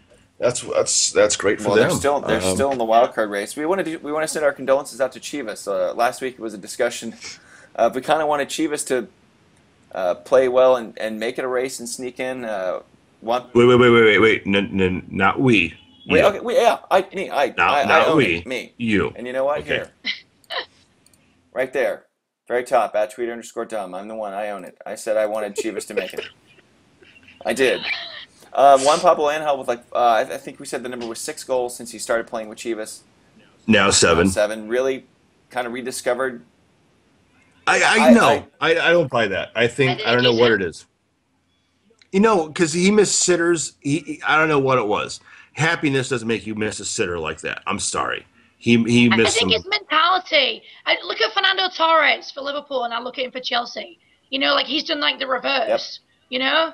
that's 0.41 0.63
that's 0.63 1.13
that's 1.13 1.37
great 1.37 1.61
for 1.61 1.69
Well, 1.69 1.77
them. 1.77 1.89
they're 1.89 1.99
still 1.99 2.21
they're 2.21 2.43
Um, 2.43 2.55
still 2.55 2.73
in 2.73 2.79
the 2.79 2.85
wild 2.85 3.15
card 3.15 3.31
race. 3.31 3.55
We 3.57 3.67
want 3.67 3.79
to 3.81 3.85
do, 3.85 3.99
we 3.99 4.11
want 4.11 4.25
to 4.25 4.29
send 4.29 4.45
our 4.45 4.53
condolences 4.53 5.01
out 5.01 5.13
to 5.13 5.21
Chivas. 5.21 5.69
Uh, 5.69 5.95
last 5.95 6.21
week 6.23 6.35
it 6.35 6.41
was 6.41 6.55
a 6.55 6.59
discussion. 6.59 7.15
Uh, 7.77 7.91
we 7.95 8.01
kind 8.01 8.21
of 8.23 8.29
wanted 8.29 8.49
Chivas 8.49 8.85
to 8.89 9.09
uh, 9.93 10.15
play 10.17 10.49
well 10.49 10.77
and, 10.77 10.99
and 10.99 11.21
make 11.21 11.39
it 11.39 11.45
a 11.45 11.49
race 11.49 11.79
and 11.79 11.89
sneak 11.89 12.19
in. 12.19 12.45
Uh, 12.45 12.81
one, 13.21 13.45
Wait, 13.55 13.67
wait, 13.67 13.77
wait, 13.79 13.91
wait, 13.91 14.03
wait, 14.03 14.19
wait. 14.19 14.47
No, 14.47 14.61
no, 14.63 15.03
not 15.09 15.39
we. 15.41 15.75
wait, 16.09 16.21
You. 16.21 16.27
okay, 16.27 16.41
we, 16.41 16.55
yeah, 16.57 16.79
I, 16.91 17.07
me, 17.15 17.31
I, 17.31 17.49
Not, 17.49 17.61
I, 17.61 17.83
I 17.83 17.85
not 17.85 18.09
own 18.09 18.17
we. 18.17 18.37
it, 18.39 18.47
me. 18.47 18.73
You. 18.79 19.13
And 19.15 19.27
you 19.27 19.33
know 19.35 19.45
what? 19.45 19.61
Okay. 19.61 19.69
Here, 19.75 19.91
right 21.53 21.73
there, 21.73 22.07
very 22.49 22.65
top 22.65 22.95
at 22.97 23.13
tweet 23.13 23.29
underscore 23.29 23.67
dumb. 23.67 23.95
I'm 23.95 24.09
the 24.09 24.15
one. 24.15 24.33
I 24.33 24.51
own 24.51 24.65
it. 24.65 24.79
I 24.87 24.95
said 24.95 25.17
I 25.19 25.27
wanted 25.27 25.55
Chivas 25.55 25.87
to 25.89 25.95
make 25.95 26.15
it. 26.15 26.27
I 27.45 27.53
did. 27.53 27.83
Uh, 28.52 28.78
Juan 28.80 28.99
Pablo 29.00 29.30
Angel 29.30 29.57
with 29.59 29.69
like 29.69 29.85
uh, 29.92 29.97
I, 29.99 30.21
I 30.23 30.37
think 30.38 30.59
we 30.59 30.66
said 30.66 30.83
the 30.83 30.88
number 30.88 31.07
was 31.07 31.21
six 31.21 31.45
goals 31.45 31.76
since 31.76 31.92
he 31.92 31.99
started 31.99 32.26
playing 32.26 32.49
with 32.49 32.59
Chivas. 32.59 33.00
Now 33.66 33.90
seven. 33.90 34.28
Seven 34.28 34.69
really 34.69 35.07
kind 35.50 35.66
of 35.66 35.73
rediscovered. 35.73 36.42
I, 37.66 37.83
I 37.83 38.09
I- 38.09 38.12
know. 38.12 38.47
I- 38.61 38.75
I, 38.75 38.88
I, 38.88 38.92
don't 38.92 39.11
buy 39.11 39.28
that. 39.28 39.50
I 39.54 39.66
think 39.69 40.00
I 40.00 40.11
I, 40.11 40.14
don't 40.14 40.25
know 40.25 40.35
what 40.35 40.52
it 40.52 40.62
is. 40.62 40.87
You 42.11 42.21
know, 42.21 42.49
because 42.49 42.73
he 42.73 42.90
missed 42.90 43.21
sitters. 43.21 43.75
He, 43.80 43.99
he- 44.00 44.23
I 44.26 44.37
don't 44.37 44.49
know 44.49 44.59
what 44.59 44.78
it 44.78 44.87
was. 44.87 45.21
Happiness 45.52 46.09
doesn't 46.09 46.26
make 46.26 46.47
you 46.47 46.54
miss 46.54 46.80
a 46.80 46.85
sitter 46.85 47.19
like 47.19 47.40
that. 47.42 47.62
I'm 47.66 47.78
sorry. 47.78 48.26
He 48.59 48.83
he 48.85 49.09
missed. 49.09 49.37
I 49.37 49.40
think 49.40 49.52
some. 49.52 49.61
it's 49.61 49.66
mentality. 49.69 50.62
I 50.87 50.97
look 51.04 51.21
at 51.21 51.33
Fernando 51.33 51.69
Torres 51.75 52.30
for 52.30 52.40
Liverpool, 52.42 52.85
and 52.85 52.92
I 52.92 53.00
look 53.00 53.19
at 53.19 53.25
him 53.25 53.30
for 53.30 53.40
Chelsea. 53.40 53.99
You 54.28 54.38
know, 54.38 54.54
like 54.54 54.66
he's 54.66 54.85
done 54.85 55.00
like 55.00 55.19
the 55.19 55.26
reverse. 55.26 56.00
You 56.28 56.40
know, 56.40 56.73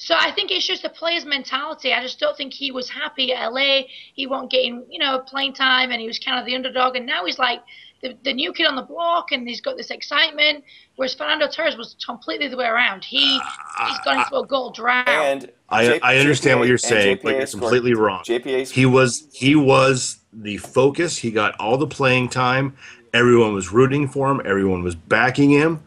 so 0.00 0.14
I 0.18 0.32
think 0.32 0.50
it's 0.50 0.66
just 0.66 0.82
the 0.82 0.88
player's 0.88 1.26
mentality. 1.26 1.92
I 1.92 2.00
just 2.00 2.18
don't 2.18 2.34
think 2.34 2.54
he 2.54 2.72
was 2.72 2.88
happy 2.88 3.34
at 3.34 3.52
LA. 3.52 3.82
He 4.14 4.26
won't 4.26 4.50
getting 4.50 4.86
you 4.88 4.98
know 4.98 5.18
playing 5.18 5.52
time, 5.52 5.90
and 5.90 6.00
he 6.00 6.06
was 6.06 6.18
kind 6.18 6.40
of 6.40 6.46
the 6.46 6.54
underdog. 6.54 6.96
And 6.96 7.04
now 7.04 7.26
he's 7.26 7.38
like 7.38 7.60
the, 8.00 8.16
the 8.24 8.32
new 8.32 8.50
kid 8.54 8.64
on 8.64 8.76
the 8.76 8.82
block, 8.82 9.30
and 9.32 9.46
he's 9.46 9.60
got 9.60 9.76
this 9.76 9.90
excitement. 9.90 10.64
Whereas 10.96 11.12
Fernando 11.12 11.48
Torres 11.48 11.76
was 11.76 11.96
completely 12.04 12.48
the 12.48 12.56
way 12.56 12.64
around. 12.64 13.04
He 13.04 13.38
he's 13.86 13.98
gone 14.02 14.20
into 14.20 14.36
a 14.36 14.46
goal 14.46 14.70
drought. 14.70 15.06
And 15.06 15.52
I, 15.68 15.84
J- 15.84 16.00
I 16.00 16.16
understand 16.16 16.58
what 16.60 16.68
you're 16.68 16.78
saying, 16.78 17.18
but 17.22 17.34
JPA 17.34 17.38
you're 17.38 17.60
completely 17.60 17.92
wrong. 17.92 18.24
JPA 18.24 18.70
He 18.70 18.86
was 18.86 19.28
he 19.34 19.54
was 19.54 20.20
the 20.32 20.56
focus. 20.56 21.18
He 21.18 21.30
got 21.30 21.54
all 21.60 21.76
the 21.76 21.86
playing 21.86 22.30
time. 22.30 22.74
Everyone 23.12 23.52
was 23.52 23.70
rooting 23.70 24.08
for 24.08 24.30
him. 24.30 24.40
Everyone 24.46 24.82
was 24.82 24.94
backing 24.94 25.50
him. 25.50 25.82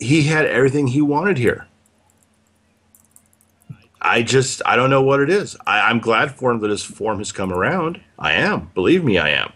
He 0.00 0.24
had 0.24 0.44
everything 0.46 0.88
he 0.88 1.02
wanted 1.02 1.38
here. 1.38 1.68
I 4.04 4.22
just 4.22 4.60
I 4.66 4.76
don't 4.76 4.90
know 4.90 5.02
what 5.02 5.20
it 5.20 5.30
is. 5.30 5.56
I, 5.66 5.88
I'm 5.90 5.98
glad 5.98 6.30
for 6.32 6.50
him 6.50 6.60
that 6.60 6.70
his 6.70 6.84
form 6.84 7.18
has 7.18 7.32
come 7.32 7.52
around. 7.52 8.00
I 8.18 8.32
am. 8.34 8.70
Believe 8.74 9.02
me, 9.02 9.18
I 9.18 9.30
am. 9.30 9.52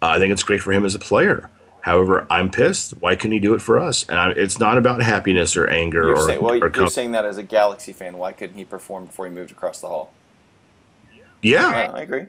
Uh, 0.00 0.06
I 0.06 0.18
think 0.18 0.32
it's 0.32 0.44
great 0.44 0.62
for 0.62 0.72
him 0.72 0.86
as 0.86 0.94
a 0.94 1.00
player. 1.00 1.50
However, 1.80 2.28
I'm 2.30 2.48
pissed. 2.48 2.92
Why 3.00 3.16
couldn't 3.16 3.32
he 3.32 3.40
do 3.40 3.54
it 3.54 3.60
for 3.60 3.80
us? 3.80 4.08
And 4.08 4.16
I, 4.16 4.30
it's 4.30 4.60
not 4.60 4.78
about 4.78 5.02
happiness 5.02 5.56
or 5.56 5.66
anger 5.66 6.04
You're 6.04 6.16
or, 6.16 6.26
saying, 6.26 6.40
well, 6.40 6.52
or 6.52 6.58
you're 6.58 6.70
com- 6.70 6.88
saying 6.88 7.10
that 7.12 7.24
as 7.24 7.38
a 7.38 7.42
Galaxy 7.42 7.92
fan. 7.92 8.16
Why 8.18 8.30
couldn't 8.30 8.56
he 8.56 8.64
perform 8.64 9.06
before 9.06 9.26
he 9.26 9.32
moved 9.32 9.50
across 9.50 9.80
the 9.80 9.88
hall? 9.88 10.12
yeah. 11.42 11.66
Uh, 11.66 11.96
I 11.96 12.02
agree. 12.02 12.26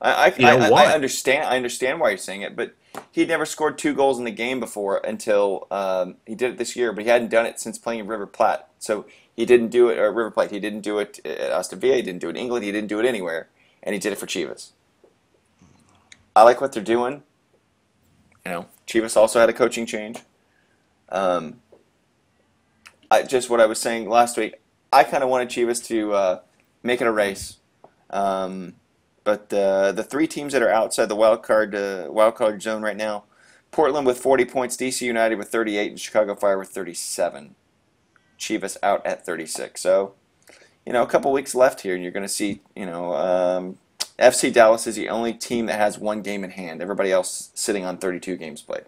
I, 0.00 0.12
I, 0.12 0.34
You 0.36 0.42
know 0.44 0.74
I, 0.74 0.84
I, 0.84 0.94
understand. 0.94 1.44
I 1.44 1.56
understand 1.56 2.00
why 2.00 2.08
you're 2.08 2.18
saying 2.18 2.42
it, 2.42 2.56
but 2.56 2.74
he'd 3.12 3.28
never 3.28 3.44
scored 3.44 3.76
two 3.76 3.94
goals 3.94 4.18
in 4.18 4.24
the 4.24 4.30
game 4.30 4.58
before 4.58 4.98
until 5.04 5.66
um, 5.70 6.16
he 6.26 6.34
did 6.34 6.52
it 6.52 6.58
this 6.58 6.74
year. 6.74 6.92
But 6.92 7.04
he 7.04 7.10
hadn't 7.10 7.30
done 7.30 7.44
it 7.44 7.60
since 7.60 7.78
playing 7.78 8.06
River 8.06 8.26
Plate. 8.26 8.60
So 8.78 9.04
he 9.38 9.46
didn't 9.46 9.68
do 9.68 9.88
it. 9.88 9.98
at 9.98 10.02
River 10.02 10.32
Plate. 10.32 10.50
He 10.50 10.58
didn't 10.58 10.80
do 10.80 10.98
it 10.98 11.24
at 11.24 11.52
Aston 11.52 11.78
Villa. 11.78 11.94
He 11.94 12.02
didn't 12.02 12.20
do 12.20 12.26
it 12.26 12.30
in 12.30 12.38
England. 12.38 12.64
He 12.64 12.72
didn't 12.72 12.88
do 12.88 12.98
it 12.98 13.06
anywhere, 13.06 13.48
and 13.84 13.94
he 13.94 14.00
did 14.00 14.12
it 14.12 14.18
for 14.18 14.26
Chivas. 14.26 14.72
I 16.34 16.42
like 16.42 16.60
what 16.60 16.72
they're 16.72 16.82
doing. 16.82 17.22
You 18.44 18.50
know, 18.50 18.66
Chivas 18.88 19.16
also 19.16 19.38
had 19.38 19.48
a 19.48 19.52
coaching 19.52 19.86
change. 19.86 20.18
Um, 21.10 21.60
I 23.12 23.22
just 23.22 23.48
what 23.48 23.60
I 23.60 23.66
was 23.66 23.78
saying 23.78 24.08
last 24.08 24.36
week. 24.36 24.56
I 24.92 25.04
kind 25.04 25.22
of 25.22 25.30
wanted 25.30 25.50
Chivas 25.50 25.86
to 25.86 26.14
uh, 26.14 26.40
make 26.82 27.00
it 27.00 27.06
a 27.06 27.12
race. 27.12 27.58
Um, 28.10 28.74
but 29.22 29.52
uh, 29.52 29.92
the 29.92 30.02
three 30.02 30.26
teams 30.26 30.52
that 30.52 30.62
are 30.62 30.68
outside 30.68 31.06
the 31.06 31.14
wild 31.14 31.44
card 31.44 31.76
uh, 31.76 32.08
wild 32.08 32.34
card 32.34 32.60
zone 32.60 32.82
right 32.82 32.96
now: 32.96 33.22
Portland 33.70 34.04
with 34.04 34.18
40 34.18 34.46
points, 34.46 34.76
DC 34.76 35.00
United 35.02 35.38
with 35.38 35.48
38, 35.48 35.90
and 35.90 36.00
Chicago 36.00 36.34
Fire 36.34 36.58
with 36.58 36.70
37. 36.70 37.54
Chivas 38.38 38.76
out 38.82 39.04
at 39.06 39.24
36. 39.26 39.80
So, 39.80 40.14
you 40.86 40.92
know, 40.92 41.02
a 41.02 41.06
couple 41.06 41.32
weeks 41.32 41.54
left 41.54 41.80
here, 41.82 41.94
and 41.94 42.02
you're 42.02 42.12
going 42.12 42.24
to 42.26 42.28
see, 42.32 42.60
you 42.76 42.86
know, 42.86 43.14
um, 43.14 43.78
FC 44.18 44.52
Dallas 44.52 44.86
is 44.86 44.96
the 44.96 45.08
only 45.08 45.32
team 45.32 45.66
that 45.66 45.78
has 45.78 45.98
one 45.98 46.22
game 46.22 46.44
in 46.44 46.50
hand. 46.50 46.80
Everybody 46.82 47.12
else 47.12 47.50
sitting 47.54 47.84
on 47.84 47.98
32 47.98 48.36
games 48.36 48.62
played. 48.62 48.84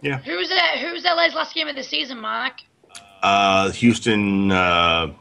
Yeah. 0.00 0.18
Who's 0.18 0.48
that? 0.50 0.78
Who's 0.78 1.04
LA's 1.04 1.34
last 1.34 1.54
game 1.54 1.66
of 1.68 1.74
the 1.74 1.82
season, 1.82 2.20
Mark? 2.20 2.54
Uh, 3.22 3.70
Houston. 3.72 4.52
Uh, 4.52 5.12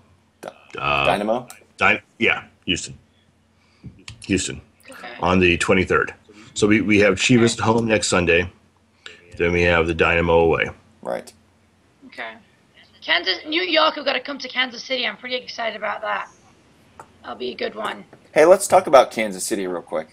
uh, 0.77 1.05
Dynamo. 1.05 1.47
Dy- 1.77 2.01
yeah, 2.19 2.43
Houston. 2.65 2.97
Houston 4.25 4.61
Okay. 4.89 5.09
on 5.19 5.39
the 5.39 5.57
23rd. 5.57 6.13
So 6.53 6.67
we, 6.67 6.81
we 6.81 6.99
have 6.99 7.15
Chivas 7.15 7.53
at 7.57 7.63
home 7.63 7.87
next 7.87 8.07
Sunday. 8.07 8.51
Then 9.37 9.51
we 9.51 9.61
have 9.63 9.87
the 9.87 9.93
Dynamo 9.93 10.39
away. 10.39 10.65
Right. 11.01 11.31
Okay. 12.07 12.33
Kansas, 13.01 13.39
New 13.47 13.61
York 13.61 13.95
have 13.95 14.05
got 14.05 14.13
to 14.13 14.19
come 14.19 14.37
to 14.39 14.49
Kansas 14.49 14.83
City. 14.83 15.05
I'm 15.05 15.17
pretty 15.17 15.35
excited 15.35 15.77
about 15.77 16.01
that. 16.01 16.29
That'll 17.21 17.37
be 17.37 17.51
a 17.51 17.55
good 17.55 17.75
one. 17.75 18.05
Hey, 18.33 18.45
let's 18.45 18.67
talk 18.67 18.87
about 18.87 19.11
Kansas 19.11 19.43
City 19.45 19.67
real 19.67 19.81
quick. 19.81 20.09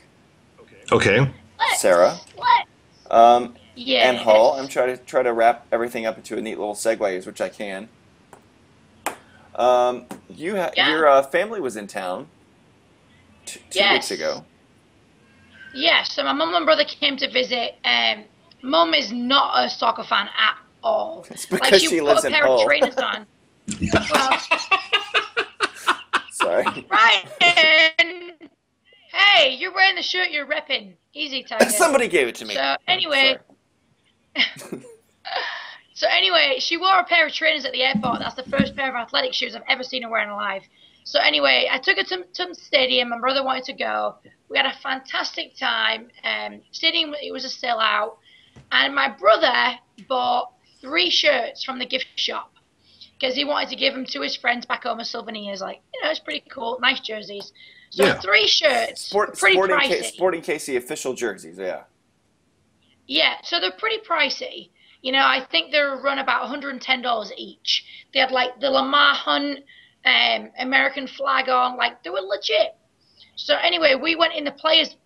Okay. 0.92 1.20
Let's- 1.58 1.80
Sarah? 1.80 2.16
What? 2.36 2.66
Um, 3.10 3.54
Yeah. 3.74 4.08
and 4.10 4.18
Hull. 4.18 4.54
I'm 4.54 4.68
trying 4.68 4.96
to 4.96 5.02
try 5.02 5.22
to 5.22 5.32
wrap 5.32 5.66
everything 5.72 6.06
up 6.06 6.16
into 6.16 6.36
a 6.36 6.40
neat 6.40 6.58
little 6.58 6.74
segue, 6.74 7.26
which 7.26 7.40
I 7.40 7.48
can. 7.48 7.88
Um, 9.54 10.06
you 10.28 10.56
ha- 10.56 10.70
Yeah. 10.76 10.90
your 10.90 11.08
uh, 11.08 11.22
family 11.22 11.60
was 11.60 11.76
in 11.76 11.86
town 11.86 12.28
t- 13.46 13.60
two 13.70 13.80
weeks 13.90 14.10
ago. 14.10 14.24
Yes. 14.24 14.36
ago. 14.38 14.44
Yeah, 15.74 16.02
so 16.04 16.22
my 16.24 16.32
mum 16.32 16.54
and 16.54 16.64
brother 16.64 16.84
came 16.84 17.16
to 17.16 17.30
visit. 17.30 17.76
Um, 17.84 18.24
mum 18.64 18.94
is 18.94 19.12
not 19.12 19.64
a 19.64 19.68
soccer 19.68 20.02
fan 20.02 20.28
at 20.38 20.56
all. 20.82 21.24
It's 21.30 21.50
like 21.52 21.62
because 21.62 21.82
she, 21.82 21.88
she 21.88 22.00
put 22.00 22.24
a 22.24 22.30
pair 22.30 22.48
of 22.48 22.64
trainers 22.64 22.96
on. 22.96 23.26
well, 24.12 24.40
Sorry. 26.32 26.64
Ryan, 26.64 28.32
hey, 29.12 29.54
you're 29.54 29.72
wearing 29.72 29.94
the 29.94 30.02
shirt 30.02 30.30
you're 30.30 30.46
repping. 30.46 30.94
Easy, 31.12 31.42
Tiger. 31.42 31.70
Somebody 31.70 32.08
gave 32.08 32.28
it 32.28 32.34
to 32.36 32.44
me. 32.44 32.54
So 32.54 32.76
anyway, 32.88 33.38
so 35.94 36.06
anyway, 36.10 36.56
she 36.58 36.76
wore 36.76 36.98
a 36.98 37.04
pair 37.04 37.26
of 37.26 37.32
trainers 37.32 37.64
at 37.64 37.72
the 37.72 37.82
airport. 37.82 38.18
That's 38.18 38.34
the 38.34 38.42
first 38.44 38.74
pair 38.74 38.88
of 38.88 38.94
athletic 38.94 39.32
shoes 39.32 39.54
I've 39.54 39.62
ever 39.68 39.82
seen 39.82 40.02
her 40.02 40.10
wearing 40.10 40.30
alive. 40.30 40.62
So 41.04 41.20
anyway, 41.20 41.68
I 41.70 41.78
took 41.78 41.98
her 41.98 42.02
to, 42.02 42.24
to 42.24 42.46
the 42.46 42.54
stadium. 42.54 43.10
My 43.10 43.18
brother 43.18 43.44
wanted 43.44 43.64
to 43.64 43.74
go. 43.74 44.16
We 44.48 44.56
had 44.56 44.66
a 44.66 44.74
fantastic 44.82 45.56
time. 45.56 46.08
Um, 46.24 46.60
stadium 46.72 47.14
it 47.22 47.32
was 47.32 47.44
a 47.44 47.48
sellout, 47.48 48.16
and 48.72 48.94
my 48.94 49.08
brother 49.08 49.78
bought 50.08 50.52
three 50.80 51.10
shirts 51.10 51.64
from 51.64 51.78
the 51.78 51.86
gift 51.86 52.06
shop 52.16 52.52
because 53.18 53.34
he 53.34 53.44
wanted 53.44 53.68
to 53.70 53.76
give 53.76 53.94
them 53.94 54.04
to 54.06 54.20
his 54.20 54.36
friends 54.36 54.66
back 54.66 54.82
home 54.84 55.00
as 55.00 55.10
souvenirs. 55.10 55.60
Like 55.60 55.80
you 55.92 56.02
know, 56.02 56.10
it's 56.10 56.20
pretty 56.20 56.44
cool, 56.50 56.78
nice 56.80 57.00
jerseys. 57.00 57.52
So 57.90 58.04
Yeah. 58.04 58.14
three 58.20 58.46
shirts, 58.48 59.02
Sport, 59.02 59.38
pretty 59.38 59.54
sporting, 59.56 59.76
pricey. 59.76 59.88
K- 59.88 60.02
sporting 60.02 60.42
KC 60.42 60.76
official 60.76 61.14
jerseys. 61.14 61.58
Yeah. 61.58 61.84
Yeah, 63.06 63.34
so 63.42 63.60
they're 63.60 63.70
pretty 63.72 63.98
pricey. 64.04 64.70
You 65.02 65.12
know, 65.12 65.20
I 65.20 65.44
think 65.50 65.70
they 65.70 65.80
run 65.80 66.18
about 66.18 66.48
$110 66.48 67.30
each. 67.36 67.84
They 68.12 68.20
had 68.20 68.30
like 68.30 68.58
the 68.60 68.70
Lamar 68.70 69.14
Hunt 69.14 69.60
um, 70.06 70.50
American 70.58 71.06
flag 71.06 71.48
on, 71.48 71.76
like 71.76 72.02
they 72.02 72.10
were 72.10 72.20
legit. 72.20 72.74
So 73.36 73.56
anyway, 73.56 73.94
we 73.94 74.16
went 74.16 74.34
in 74.34 74.44
the 74.44 74.52
players 74.52 74.96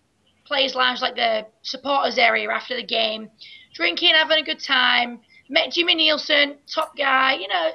players 0.49 0.75
lounge, 0.75 0.99
like 1.01 1.15
the 1.15 1.45
supporters 1.61 2.17
area 2.17 2.49
after 2.49 2.75
the 2.75 2.83
game, 2.83 3.29
drinking, 3.73 4.13
having 4.15 4.39
a 4.39 4.43
good 4.43 4.59
time. 4.59 5.19
Met 5.47 5.71
Jimmy 5.71 5.95
Nielsen, 5.95 6.57
top 6.67 6.97
guy. 6.97 7.35
You 7.35 7.47
know, 7.47 7.69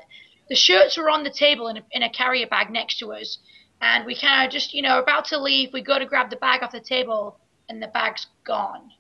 the 0.49 0.57
shirts 0.57 0.99
were 0.99 1.09
on 1.09 1.25
the 1.25 1.31
table 1.31 1.69
in 1.69 1.79
a, 1.79 1.83
in 1.93 2.03
a 2.03 2.11
carrier 2.11 2.47
bag 2.47 2.71
next 2.71 2.99
to 2.99 3.13
us, 3.13 3.39
and 3.81 4.05
we 4.05 4.15
kind 4.15 4.47
of 4.47 4.53
just, 4.53 4.75
you 4.75 4.83
know, 4.83 4.99
about 4.99 5.25
to 5.27 5.39
leave. 5.39 5.73
We 5.73 5.83
go 5.83 5.99
to 5.99 6.05
grab 6.05 6.31
the 6.31 6.37
bag 6.37 6.63
off 6.63 6.73
the 6.73 6.81
table, 6.81 7.39
and 7.69 7.81
the 7.81 7.89
bag's 7.89 8.27
gone. 8.45 8.91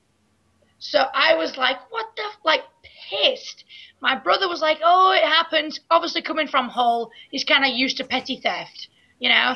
So 0.78 1.04
I 1.12 1.34
was 1.34 1.56
like, 1.56 1.78
what 1.90 2.06
the, 2.16 2.22
like, 2.44 2.62
pissed. 3.10 3.64
My 4.00 4.14
brother 4.16 4.48
was 4.48 4.60
like, 4.60 4.78
oh, 4.84 5.12
it 5.12 5.24
happened. 5.24 5.80
Obviously, 5.90 6.22
coming 6.22 6.46
from 6.46 6.68
Hull, 6.68 7.10
he's 7.30 7.44
kind 7.44 7.64
of 7.64 7.70
used 7.72 7.96
to 7.96 8.04
petty 8.04 8.36
theft, 8.36 8.88
you 9.24 9.30
know? 9.30 9.54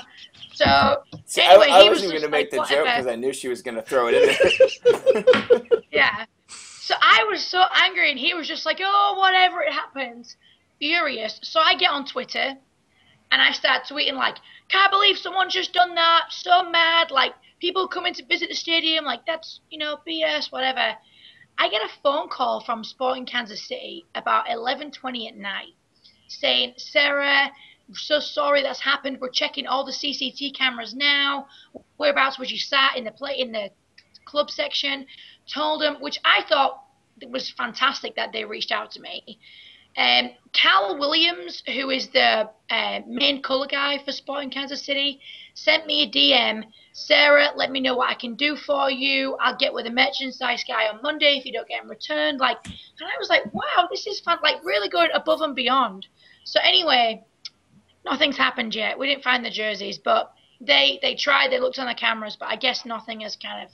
So, 0.54 1.02
See, 1.26 1.42
anyway, 1.42 1.66
I, 1.70 1.80
I 1.80 1.82
he 1.82 1.90
was 1.90 1.98
wasn't 1.98 2.12
just 2.12 2.22
going 2.22 2.32
to 2.32 2.36
make 2.36 2.52
like, 2.52 2.68
the 2.68 2.74
joke 2.74 2.86
because 2.86 3.06
I 3.06 3.16
knew 3.16 3.34
she 3.34 3.48
was 3.48 3.60
going 3.60 3.74
to 3.74 3.82
throw 3.82 4.08
it 4.08 4.14
in 4.14 5.62
there. 5.70 5.80
Yeah. 5.92 6.24
So 6.48 6.94
I 6.98 7.26
was 7.28 7.44
so 7.44 7.62
angry, 7.74 8.10
and 8.10 8.18
he 8.18 8.32
was 8.32 8.48
just 8.48 8.64
like, 8.64 8.78
"Oh, 8.82 9.16
whatever, 9.18 9.60
it 9.60 9.72
happens." 9.72 10.36
Furious. 10.78 11.38
So 11.42 11.60
I 11.60 11.74
get 11.76 11.90
on 11.90 12.06
Twitter, 12.06 12.54
and 13.30 13.42
I 13.42 13.52
start 13.52 13.82
tweeting 13.84 14.14
like, 14.14 14.36
"Can't 14.68 14.90
believe 14.90 15.18
someone 15.18 15.50
just 15.50 15.74
done 15.74 15.94
that! 15.96 16.24
So 16.30 16.70
mad! 16.70 17.10
Like 17.10 17.34
people 17.60 17.86
coming 17.88 18.14
to 18.14 18.24
visit 18.24 18.48
the 18.48 18.54
stadium, 18.54 19.04
like 19.04 19.26
that's 19.26 19.60
you 19.70 19.78
know 19.78 19.98
BS, 20.08 20.50
whatever." 20.50 20.94
I 21.58 21.68
get 21.68 21.82
a 21.82 21.90
phone 22.02 22.28
call 22.30 22.62
from 22.64 22.84
Sporting 22.84 23.26
Kansas 23.26 23.68
City 23.68 24.06
about 24.14 24.46
11:20 24.46 25.28
at 25.28 25.36
night, 25.36 25.74
saying, 26.28 26.74
"Sarah, 26.78 27.50
so 27.92 28.20
sorry 28.20 28.62
that's 28.62 28.80
happened. 28.80 29.18
We're 29.20 29.30
checking 29.30 29.66
all 29.66 29.84
the 29.84 29.92
CCT 29.92 30.56
cameras 30.56 30.94
now. 30.94 31.46
Whereabouts 31.96 32.38
was 32.38 32.50
you 32.50 32.58
sat 32.58 32.96
in 32.96 33.04
the 33.04 33.12
play 33.12 33.34
in 33.38 33.52
the 33.52 33.70
club 34.26 34.50
section?" 34.50 35.06
told 35.48 35.80
them, 35.80 35.96
which 36.00 36.18
I 36.24 36.44
thought 36.48 36.84
was 37.28 37.50
fantastic 37.50 38.14
that 38.16 38.32
they 38.32 38.44
reached 38.44 38.70
out 38.70 38.90
to 38.92 39.00
me. 39.00 39.38
Um, 39.96 40.30
Cal 40.52 40.96
Williams, 40.98 41.62
who 41.66 41.90
is 41.90 42.08
the 42.08 42.48
uh, 42.70 43.00
main 43.08 43.42
color 43.42 43.66
guy 43.66 43.98
for 44.04 44.12
Sporting 44.12 44.50
Kansas 44.50 44.84
City, 44.84 45.20
sent 45.54 45.86
me 45.86 46.02
a 46.02 46.10
DM. 46.10 46.64
Sarah, 46.92 47.48
let 47.56 47.72
me 47.72 47.80
know 47.80 47.96
what 47.96 48.10
I 48.10 48.14
can 48.14 48.36
do 48.36 48.54
for 48.54 48.90
you. 48.90 49.36
I'll 49.40 49.56
get 49.56 49.72
with 49.72 49.86
the 49.86 49.90
merchandise 49.90 50.64
guy 50.68 50.86
on 50.86 51.02
Monday 51.02 51.36
if 51.36 51.44
you 51.44 51.52
don't 51.52 51.66
get 51.66 51.80
them 51.80 51.90
returned. 51.90 52.38
Like, 52.38 52.58
and 52.64 53.08
I 53.08 53.18
was 53.18 53.28
like, 53.28 53.52
wow, 53.52 53.88
this 53.90 54.06
is 54.06 54.20
fun. 54.20 54.38
Like, 54.42 54.62
really 54.64 54.88
going 54.88 55.10
above 55.14 55.40
and 55.40 55.56
beyond. 55.56 56.06
So 56.44 56.60
anyway, 56.62 57.24
nothing's 58.10 58.36
happened 58.36 58.74
yet. 58.74 58.98
We 58.98 59.06
didn't 59.06 59.24
find 59.24 59.44
the 59.44 59.50
jerseys, 59.50 59.98
but 59.98 60.32
they 60.60 60.98
they 61.02 61.14
tried. 61.14 61.50
They 61.50 61.60
looked 61.60 61.78
on 61.78 61.86
the 61.86 61.94
cameras, 61.94 62.36
but 62.38 62.48
I 62.48 62.56
guess 62.56 62.84
nothing 62.84 63.20
has 63.20 63.36
kind 63.36 63.64
of, 63.64 63.70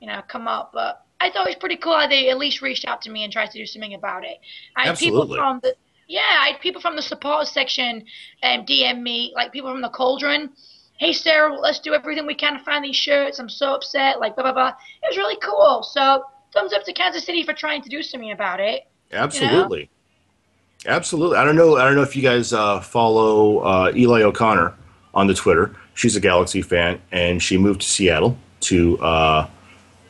you 0.00 0.06
know, 0.06 0.22
come 0.28 0.48
up. 0.48 0.70
But 0.72 1.04
I 1.20 1.30
thought 1.30 1.46
it 1.46 1.50
was 1.50 1.56
pretty 1.56 1.76
cool 1.76 1.98
how 1.98 2.08
they 2.08 2.30
at 2.30 2.38
least 2.38 2.62
reached 2.62 2.86
out 2.86 3.02
to 3.02 3.10
me 3.10 3.24
and 3.24 3.32
tried 3.32 3.50
to 3.50 3.58
do 3.58 3.66
something 3.66 3.94
about 3.94 4.24
it. 4.24 4.38
I 4.76 4.86
had 4.86 4.98
people 4.98 5.22
Absolutely. 5.22 5.38
from 5.38 5.60
the 5.62 5.74
yeah, 6.08 6.40
I 6.40 6.48
had 6.52 6.60
people 6.60 6.80
from 6.80 6.96
the 6.96 7.02
support 7.02 7.46
section 7.46 8.04
um, 8.42 8.66
DM 8.66 9.00
me, 9.00 9.32
like 9.36 9.52
people 9.52 9.70
from 9.70 9.82
the 9.82 9.90
Cauldron. 9.90 10.50
Hey 10.98 11.12
Sarah, 11.12 11.54
let's 11.58 11.80
do 11.80 11.94
everything 11.94 12.26
we 12.26 12.34
can 12.34 12.58
to 12.58 12.64
find 12.64 12.84
these 12.84 12.96
shirts. 12.96 13.38
I'm 13.38 13.48
so 13.48 13.74
upset, 13.74 14.20
like 14.20 14.34
blah 14.34 14.44
blah 14.44 14.52
blah. 14.52 14.68
It 15.02 15.08
was 15.08 15.16
really 15.16 15.38
cool. 15.42 15.82
So 15.82 16.24
thumbs 16.52 16.72
up 16.72 16.84
to 16.84 16.92
Kansas 16.92 17.24
City 17.24 17.42
for 17.42 17.54
trying 17.54 17.82
to 17.82 17.88
do 17.88 18.02
something 18.02 18.32
about 18.32 18.60
it. 18.60 18.82
Absolutely. 19.12 19.90
Absolutely. 20.86 21.36
I 21.36 21.44
don't 21.44 21.56
know. 21.56 21.76
I 21.76 21.84
don't 21.84 21.94
know 21.94 22.02
if 22.02 22.16
you 22.16 22.22
guys 22.22 22.52
uh, 22.52 22.80
follow 22.80 23.58
uh, 23.58 23.92
Eli 23.94 24.22
O'Connor 24.22 24.74
on 25.12 25.26
the 25.26 25.34
Twitter. 25.34 25.74
She's 25.94 26.16
a 26.16 26.20
Galaxy 26.20 26.62
fan, 26.62 27.00
and 27.12 27.42
she 27.42 27.58
moved 27.58 27.82
to 27.82 27.86
Seattle 27.86 28.38
to 28.60 28.98
uh, 29.02 29.46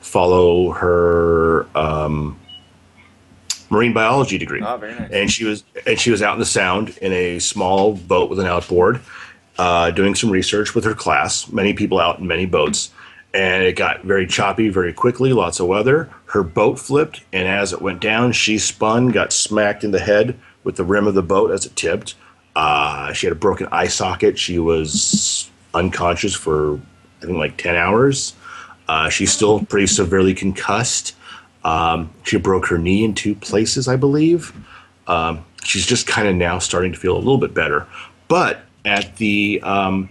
follow 0.01 0.71
her 0.71 1.67
um, 1.77 2.39
marine 3.71 3.93
biology 3.93 4.39
degree. 4.39 4.63
Oh, 4.63 4.77
very 4.77 4.95
nice. 4.95 5.11
And 5.11 5.31
she 5.31 5.45
was 5.45 5.65
and 5.87 5.99
she 5.99 6.13
was 6.13 6.23
out 6.23 6.35
in 6.35 6.39
the 6.39 6.47
Sound 6.47 6.97
in 6.99 7.13
a 7.13 7.41
small 7.41 7.95
boat 7.95 8.31
with 8.31 8.39
an 8.39 8.47
outboard, 8.47 9.01
uh, 9.59 9.91
doing 9.91 10.15
some 10.15 10.31
research 10.31 10.75
with 10.77 10.85
her 10.85 10.95
class. 10.95 11.51
Many 11.51 11.73
people 11.73 11.99
out 11.99 12.21
in 12.21 12.29
many 12.29 12.47
boats, 12.47 12.93
and 13.35 13.65
it 13.65 13.75
got 13.75 14.05
very 14.05 14.27
choppy 14.27 14.69
very 14.69 14.93
quickly. 14.93 15.33
Lots 15.33 15.59
of 15.59 15.67
weather. 15.67 16.09
Her 16.27 16.45
boat 16.45 16.79
flipped, 16.79 17.23
and 17.33 17.49
as 17.49 17.73
it 17.73 17.83
went 17.83 18.01
down, 18.01 18.31
she 18.31 18.57
spun, 18.59 19.09
got 19.09 19.33
smacked 19.33 19.83
in 19.83 19.91
the 19.91 19.99
head 19.99 20.39
with 20.65 20.77
the 20.77 20.85
rim 20.85 21.07
of 21.07 21.15
the 21.15 21.23
boat 21.23 21.51
as 21.51 21.67
it 21.67 21.77
tipped. 21.77 22.15
Uh, 22.57 23.13
she 23.13 23.27
had 23.27 23.33
a 23.33 23.39
broken 23.39 23.69
eye 23.71 23.89
socket. 23.89 24.39
She 24.39 24.59
was 24.59 25.51
unconscious 25.75 26.35
for 26.35 26.81
I 27.23 27.27
think 27.27 27.39
like 27.39 27.57
ten 27.57 27.77
hours. 27.77 28.35
Uh, 28.89 29.09
she's 29.09 29.33
still 29.33 29.65
pretty 29.67 29.87
severely 29.87 30.35
concussed. 30.35 31.15
Um, 31.63 32.11
she 32.25 32.39
broke 32.39 32.67
her 32.67 32.79
knee 32.79 33.05
in 33.05 33.15
two 33.15 33.35
places, 33.35 33.87
I 33.87 33.97
believe. 33.97 34.53
Um, 35.07 35.45
she's 35.63 35.87
just 35.87 36.07
kind 36.07 36.27
of 36.27 36.35
now 36.35 36.59
starting 36.59 36.93
to 36.93 36.99
feel 36.99 37.17
a 37.17 37.19
little 37.19 37.39
bit 37.39 37.55
better. 37.55 37.87
But 38.29 38.63
at 38.85 39.17
the, 39.17 39.61
um, 39.63 40.11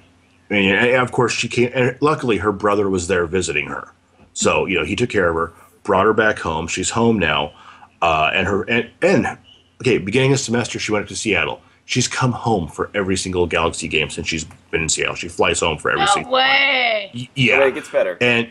and 0.50 0.96
of 0.96 1.12
course, 1.12 1.34
she 1.34 1.48
came, 1.48 1.72
and 1.74 1.98
luckily 2.02 2.38
her 2.38 2.52
brother 2.52 2.90
was 2.90 3.08
there 3.08 3.26
visiting 3.26 3.68
her. 3.68 3.92
So, 4.34 4.66
you 4.66 4.78
know, 4.78 4.86
he 4.86 4.96
took 4.96 5.10
care 5.10 5.30
of 5.30 5.36
her, 5.36 5.54
brought 5.84 6.06
her 6.06 6.14
back 6.14 6.40
home. 6.40 6.68
She's 6.68 6.92
home 6.92 7.20
now. 7.20 7.54
Uh, 8.02 8.32
and 8.34 8.48
her, 8.48 8.64
and, 8.64 8.90
and, 9.02 9.38
okay, 9.82 9.98
beginning 9.98 10.34
of 10.34 10.40
semester, 10.40 10.80
she 10.80 10.92
went 10.92 11.04
up 11.04 11.10
to 11.10 11.16
Seattle. 11.16 11.62
She's 11.86 12.08
come 12.08 12.32
home 12.32 12.68
for 12.68 12.92
every 12.94 13.18
single 13.18 13.48
Galaxy 13.48 13.88
game 13.88 14.10
since 14.12 14.28
she's 14.28 14.46
been 14.72 14.82
in 14.84 14.90
Seattle. 14.90 15.16
She 15.16 15.28
flies 15.28 15.60
home 15.60 15.78
for 15.80 15.90
every 15.90 16.06
No 16.06 16.12
single 16.14 16.32
one. 16.34 16.42
way. 16.44 17.12
Y- 17.16 17.30
The 17.34 17.42
Yeah. 17.42 17.60
way 17.60 17.68
it 17.70 17.74
gets 17.74 17.90
better. 17.90 18.18
And, 18.22 18.50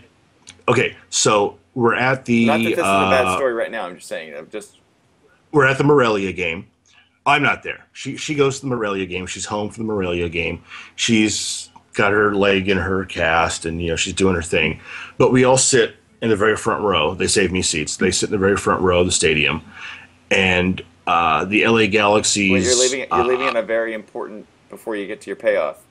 okay, 0.66 0.96
so 1.10 1.56
we're 1.74 1.94
at 1.94 2.24
the, 2.24 2.46
Not 2.46 2.58
that 2.58 2.64
this 2.64 2.72
is 2.72 2.78
a 2.78 2.82
bad 2.82 3.26
uh, 3.26 3.36
story 3.36 3.52
right 3.52 3.70
now. 3.70 3.86
I'm 3.86 3.94
just 3.94 4.08
saying. 4.08 4.34
I'm 4.36 4.48
just 4.50 4.76
we're 5.52 5.66
at 5.66 5.78
the 5.78 5.84
Morelia 5.84 6.32
game. 6.32 6.66
I'm 7.24 7.42
not 7.42 7.62
there. 7.62 7.84
She 7.92 8.16
she 8.16 8.34
goes 8.34 8.56
to 8.60 8.66
the 8.66 8.74
Morelia 8.74 9.06
game. 9.06 9.26
She's 9.26 9.44
home 9.44 9.70
from 9.70 9.86
the 9.86 9.92
Morelia 9.92 10.28
game. 10.28 10.62
She's 10.96 11.70
got 11.94 12.10
her 12.12 12.34
leg 12.34 12.68
in 12.68 12.78
her 12.78 13.04
cast, 13.04 13.64
and 13.66 13.80
you 13.80 13.88
know 13.88 13.96
she's 13.96 14.14
doing 14.14 14.34
her 14.34 14.42
thing. 14.42 14.80
But 15.18 15.30
we 15.30 15.44
all 15.44 15.56
sit 15.58 15.94
in 16.22 16.30
the 16.30 16.36
very 16.36 16.56
front 16.56 16.82
row. 16.82 17.14
They 17.14 17.26
save 17.28 17.52
me 17.52 17.62
seats. 17.62 17.96
They 17.98 18.10
sit 18.10 18.28
in 18.28 18.32
the 18.32 18.38
very 18.38 18.56
front 18.56 18.82
row 18.82 19.00
of 19.00 19.06
the 19.06 19.12
stadium, 19.12 19.62
and 20.30 20.82
uh, 21.08 21.44
the 21.46 21.66
LA 21.66 21.86
Galaxies. 21.86 22.50
well, 22.50 22.60
you're 22.62 22.76
leaving. 22.76 22.98
You're 23.00 23.20
uh, 23.20 23.24
leaving 23.24 23.48
on 23.48 23.56
a 23.56 23.62
very 23.62 23.94
important 23.94 24.46
before 24.68 24.94
you 24.94 25.06
get 25.06 25.22
to 25.22 25.30
your 25.30 25.36
payoff. 25.36 25.82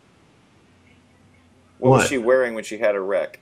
What, 1.80 1.89
What? 1.89 1.97
was 1.99 2.08
she 2.08 2.17
wearing 2.19 2.53
when 2.53 2.63
she 2.63 2.77
had 2.77 2.93
her 2.93 3.03
wreck? 3.03 3.39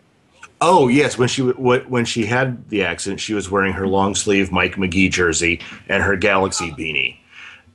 Oh 0.62 0.88
yes, 0.88 1.18
when 1.18 1.28
she 1.28 1.42
when 1.42 2.06
she 2.06 2.26
had 2.26 2.70
the 2.70 2.84
accident, 2.84 3.20
she 3.20 3.34
was 3.34 3.52
wearing 3.52 3.74
her 3.74 3.88
long 3.88 4.16
sleeve 4.16 4.52
Mike 4.54 4.78
Magee 4.78 5.10
jersey 5.10 5.60
and 5.90 6.02
her 6.02 6.16
Galaxy 6.16 6.72
beanie. 6.72 7.18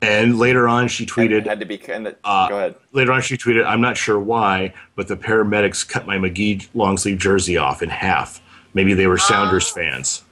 And 0.03 0.39
later 0.39 0.67
on, 0.67 0.89
she 0.89 1.05
tweeted, 1.05 1.45
had 1.45 1.61
to 1.61 1.67
be 1.67 1.77
of. 1.77 2.17
Uh, 2.25 2.49
go 2.49 2.57
ahead. 2.57 2.75
Later 2.93 3.13
on, 3.13 3.21
she 3.21 3.37
tweeted, 3.37 3.67
I'm 3.67 3.83
not 3.83 3.99
sure 3.99 4.19
why, 4.19 4.73
but 4.97 5.09
the 5.09 5.17
paramedics 5.17 5.87
cut 5.87 6.07
my 6.07 6.17
Magee 6.17 6.67
long 6.73 6.97
sleeve 6.97 7.19
jersey 7.19 7.59
off 7.59 7.83
in 7.83 7.91
half. 7.91 8.41
Maybe 8.73 8.95
they 8.95 9.07
were 9.07 9.19
Sounders 9.19 9.69
fans. 9.69 10.23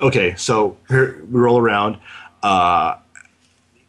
Okay, 0.00 0.36
so 0.36 0.76
here 0.88 1.24
we 1.28 1.40
roll 1.40 1.58
around. 1.58 1.98
Uh, 2.44 2.98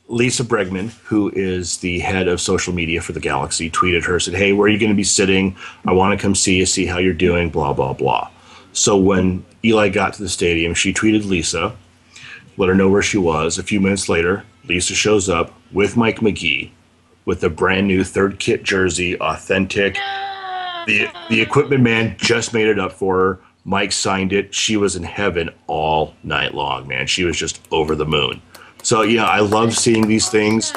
Lisa 0.07 0.45
Bregman, 0.45 0.91
who 1.03 1.29
is 1.35 1.77
the 1.79 1.99
head 1.99 2.27
of 2.27 2.39
social 2.39 2.73
media 2.73 3.01
for 3.01 3.11
the 3.11 3.19
Galaxy, 3.19 3.69
tweeted 3.69 4.05
her, 4.05 4.19
said, 4.19 4.33
Hey, 4.33 4.53
where 4.53 4.67
are 4.67 4.69
you 4.69 4.79
going 4.79 4.91
to 4.91 4.95
be 4.95 5.03
sitting? 5.03 5.55
I 5.85 5.91
want 5.91 6.17
to 6.17 6.21
come 6.21 6.35
see 6.35 6.55
you, 6.55 6.65
see 6.65 6.85
how 6.85 6.97
you're 6.97 7.13
doing, 7.13 7.49
blah, 7.49 7.73
blah, 7.73 7.93
blah. 7.93 8.29
So 8.71 8.97
when 8.97 9.43
Eli 9.63 9.89
got 9.89 10.13
to 10.13 10.23
the 10.23 10.29
stadium, 10.29 10.73
she 10.73 10.93
tweeted 10.93 11.25
Lisa, 11.25 11.75
let 12.55 12.69
her 12.69 12.75
know 12.75 12.89
where 12.89 13.01
she 13.01 13.17
was. 13.17 13.57
A 13.57 13.63
few 13.63 13.81
minutes 13.81 14.07
later, 14.07 14.45
Lisa 14.67 14.93
shows 14.93 15.27
up 15.27 15.53
with 15.73 15.97
Mike 15.97 16.21
Magee 16.21 16.71
with 17.25 17.43
a 17.43 17.49
brand 17.49 17.87
new 17.87 18.03
third 18.03 18.39
kit 18.39 18.63
jersey, 18.63 19.19
authentic. 19.19 19.95
The 20.85 21.09
the 21.29 21.41
equipment 21.41 21.81
man 21.81 22.15
just 22.17 22.53
made 22.53 22.67
it 22.67 22.79
up 22.79 22.93
for 22.93 23.17
her. 23.17 23.39
Mike 23.65 23.91
signed 23.91 24.31
it. 24.31 24.53
She 24.53 24.77
was 24.77 24.95
in 24.95 25.03
heaven 25.03 25.49
all 25.67 26.13
night 26.23 26.53
long, 26.53 26.87
man. 26.87 27.07
She 27.07 27.25
was 27.25 27.35
just 27.35 27.59
over 27.71 27.95
the 27.95 28.05
moon. 28.05 28.41
So 28.83 29.01
yeah, 29.01 29.25
I 29.25 29.39
love 29.39 29.75
seeing 29.75 30.07
these 30.07 30.29
things. 30.29 30.71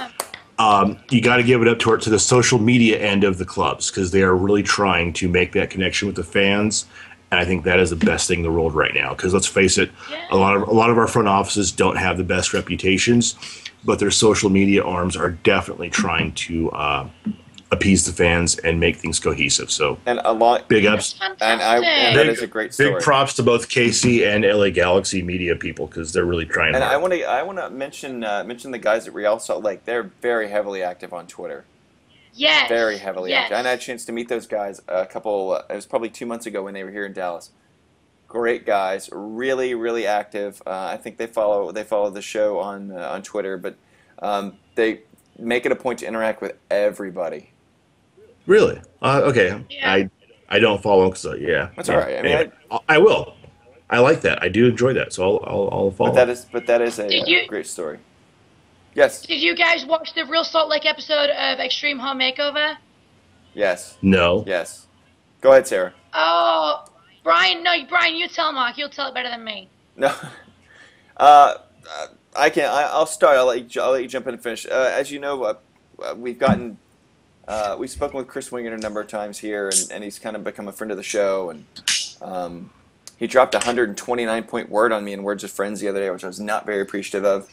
Um, 0.58 0.98
you 1.10 1.20
got 1.20 1.36
to 1.36 1.42
give 1.42 1.62
it 1.62 1.68
up 1.68 1.78
to, 1.80 1.96
to 1.96 2.10
the 2.10 2.18
social 2.18 2.58
media 2.58 2.98
end 2.98 3.22
of 3.22 3.38
the 3.38 3.44
clubs 3.44 3.90
because 3.90 4.10
they 4.10 4.22
are 4.22 4.34
really 4.34 4.62
trying 4.62 5.12
to 5.14 5.28
make 5.28 5.52
that 5.52 5.70
connection 5.70 6.08
with 6.08 6.16
the 6.16 6.24
fans, 6.24 6.86
and 7.30 7.38
I 7.38 7.44
think 7.44 7.64
that 7.64 7.78
is 7.78 7.90
the 7.90 7.96
best 7.96 8.26
thing 8.26 8.38
in 8.38 8.42
the 8.42 8.50
world 8.50 8.74
right 8.74 8.94
now. 8.94 9.14
Because 9.14 9.34
let's 9.34 9.46
face 9.46 9.78
it, 9.78 9.90
a 10.30 10.36
lot 10.36 10.56
of 10.56 10.66
a 10.66 10.72
lot 10.72 10.90
of 10.90 10.98
our 10.98 11.06
front 11.06 11.28
offices 11.28 11.70
don't 11.70 11.96
have 11.96 12.16
the 12.16 12.24
best 12.24 12.54
reputations, 12.54 13.36
but 13.84 14.00
their 14.00 14.10
social 14.10 14.50
media 14.50 14.82
arms 14.82 15.16
are 15.16 15.30
definitely 15.30 15.90
trying 15.90 16.32
to 16.32 16.70
uh, 16.70 17.08
appease 17.70 18.06
the 18.06 18.12
fans 18.12 18.56
and 18.58 18.80
make 18.80 18.96
things 18.96 19.20
cohesive. 19.20 19.70
So 19.70 19.98
And 20.06 20.20
a 20.24 20.32
lot. 20.32 20.68
big 20.68 20.86
ups. 20.86 21.12
fantastic. 21.12 21.42
And 21.42 21.60
I 21.62 21.76
and 21.86 22.14
Big- 22.16 22.28
is 22.28 22.40
a 22.42 22.46
great 22.46 22.72
story. 22.72 22.92
Big 22.94 23.02
props 23.02 23.34
to 23.34 23.42
both 23.42 23.68
KC 23.68 24.26
and 24.26 24.42
LA 24.44 24.70
Galaxy 24.70 25.20
media 25.22 25.54
people 25.54 25.86
because 25.86 26.12
they're 26.12 26.24
really 26.24 26.46
trying 26.46 26.74
And 26.74 26.82
hard. 26.82 26.94
I 26.94 26.96
want 26.96 27.12
to 27.14 27.22
I 27.24 27.42
want 27.42 27.58
to 27.58 27.68
mention 27.70 28.24
uh, 28.24 28.42
mention 28.44 28.70
the 28.70 28.78
guys 28.78 29.06
at 29.06 29.12
Real 29.14 29.38
Salt 29.38 29.62
Lake. 29.62 29.84
They're 29.84 30.10
very 30.22 30.48
heavily 30.48 30.82
active 30.82 31.12
on 31.12 31.26
Twitter. 31.26 31.64
yes. 32.32 32.68
Very 32.70 32.96
heavily 32.98 33.30
yes. 33.30 33.44
active. 33.44 33.58
And 33.58 33.66
I 33.66 33.70
had 33.70 33.78
a 33.80 33.82
chance 33.82 34.04
to 34.06 34.12
meet 34.12 34.28
those 34.28 34.46
guys 34.46 34.80
a 34.88 35.04
couple. 35.04 35.52
Uh, 35.52 35.62
it 35.68 35.74
was 35.74 35.84
probably 35.86 36.08
two 36.10 36.24
months 36.26 36.46
ago 36.46 36.62
when 36.62 36.72
they 36.74 36.84
were 36.84 36.90
here 36.90 37.04
in 37.04 37.12
Dallas. 37.12 37.50
Great 38.28 38.64
guys, 38.66 39.08
really 39.12 39.74
really 39.74 40.06
active. 40.06 40.62
Uh, 40.66 40.70
I 40.92 40.96
think 40.96 41.18
they 41.18 41.26
follow 41.26 41.70
they 41.72 41.84
follow 41.84 42.08
the 42.10 42.22
show 42.22 42.58
on 42.60 42.92
uh, 42.92 43.10
on 43.10 43.22
Twitter, 43.22 43.56
but 43.58 43.76
um, 44.20 44.56
they 44.74 45.00
make 45.38 45.64
it 45.66 45.72
a 45.72 45.76
point 45.76 45.98
to 46.00 46.06
interact 46.06 46.40
with 46.42 46.56
everybody. 46.70 47.52
Really? 48.48 48.80
Uh, 49.00 49.20
okay. 49.30 49.64
Yeah. 49.70 49.92
I 49.92 50.10
I 50.48 50.58
don't 50.58 50.82
follow 50.82 51.08
because 51.08 51.24
uh, 51.26 51.34
yeah. 51.36 51.70
That's 51.76 51.88
all 51.88 51.96
right. 51.98 52.18
I 52.18 52.22
mean, 52.22 52.32
Anyway, 52.32 52.52
I, 52.70 52.78
I 52.88 52.98
will. 52.98 53.34
I 53.90 54.00
like 54.00 54.20
that. 54.22 54.42
I 54.42 54.48
do 54.48 54.66
enjoy 54.66 54.92
that. 54.94 55.12
So 55.12 55.22
I'll 55.22 55.44
I'll, 55.46 55.68
I'll 55.72 55.90
follow. 55.92 56.10
But 56.10 56.16
that 56.16 56.28
is 56.28 56.44
but 56.50 56.66
that 56.66 56.82
is 56.82 56.98
a 56.98 57.06
Did 57.08 57.22
uh, 57.22 57.26
you- 57.26 57.46
great 57.46 57.66
story. 57.68 57.98
Yes, 58.94 59.22
Did 59.22 59.40
you 59.40 59.54
guys 59.54 59.86
watch 59.86 60.14
the 60.14 60.24
Real 60.24 60.42
Salt 60.42 60.68
Lake 60.68 60.84
episode 60.84 61.30
of 61.30 61.60
Extreme 61.60 62.00
Home 62.00 62.18
Makeover? 62.18 62.74
yes, 63.54 63.96
no. 64.02 64.42
yes. 64.44 64.86
Go 65.40 65.52
ahead, 65.52 65.68
Sarah. 65.68 65.94
Oh, 66.14 66.84
Brian, 67.22 67.62
no, 67.62 67.72
Brian, 67.88 68.16
you 68.16 68.26
tell 68.26 68.50
Mark. 68.52 68.76
You'll 68.76 68.88
tell 68.88 69.06
it 69.06 69.14
better 69.14 69.28
than 69.28 69.44
me. 69.44 69.68
No. 69.96 70.08
Uh, 71.16 71.54
uh, 71.88 72.06
I 72.36 72.50
can. 72.50 72.64
I, 72.64 72.82
I'll 72.84 73.06
start. 73.06 73.36
I'll 73.36 73.46
let, 73.46 73.74
you, 73.74 73.82
I'll 73.82 73.92
let 73.92 74.02
you 74.02 74.08
jump 74.08 74.26
in 74.26 74.34
and 74.34 74.42
finish. 74.42 74.66
Uh, 74.66 74.90
as 74.92 75.10
you 75.12 75.18
know, 75.20 75.42
uh, 75.44 75.54
uh, 76.02 76.14
we've 76.16 76.38
gotten. 76.38 76.78
Uh, 77.48 77.74
we've 77.78 77.88
spoken 77.90 78.18
with 78.18 78.28
Chris 78.28 78.50
Wingert 78.50 78.74
a 78.74 78.76
number 78.76 79.00
of 79.00 79.08
times 79.08 79.38
here, 79.38 79.70
and, 79.70 79.88
and 79.90 80.04
he's 80.04 80.18
kind 80.18 80.36
of 80.36 80.44
become 80.44 80.68
a 80.68 80.72
friend 80.72 80.90
of 80.90 80.98
the 80.98 81.02
show. 81.02 81.48
And 81.48 81.64
um, 82.20 82.70
he 83.16 83.26
dropped 83.26 83.54
a 83.54 83.58
129 83.58 84.42
point 84.44 84.68
word 84.68 84.92
on 84.92 85.02
me 85.02 85.14
in 85.14 85.22
Words 85.22 85.44
of 85.44 85.50
Friends 85.50 85.80
the 85.80 85.88
other 85.88 85.98
day, 86.00 86.10
which 86.10 86.24
I 86.24 86.26
was 86.26 86.38
not 86.38 86.66
very 86.66 86.82
appreciative 86.82 87.24
of. 87.24 87.48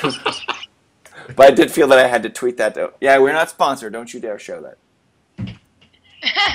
but 1.34 1.46
I 1.46 1.50
did 1.50 1.72
feel 1.72 1.88
that 1.88 1.98
I 1.98 2.06
had 2.06 2.22
to 2.22 2.30
tweet 2.30 2.56
that. 2.58 2.76
Though. 2.76 2.92
Yeah, 3.00 3.18
we're 3.18 3.32
not 3.32 3.50
sponsored. 3.50 3.92
Don't 3.92 4.14
you 4.14 4.20
dare 4.20 4.38
show 4.38 4.62
that. 4.62 5.56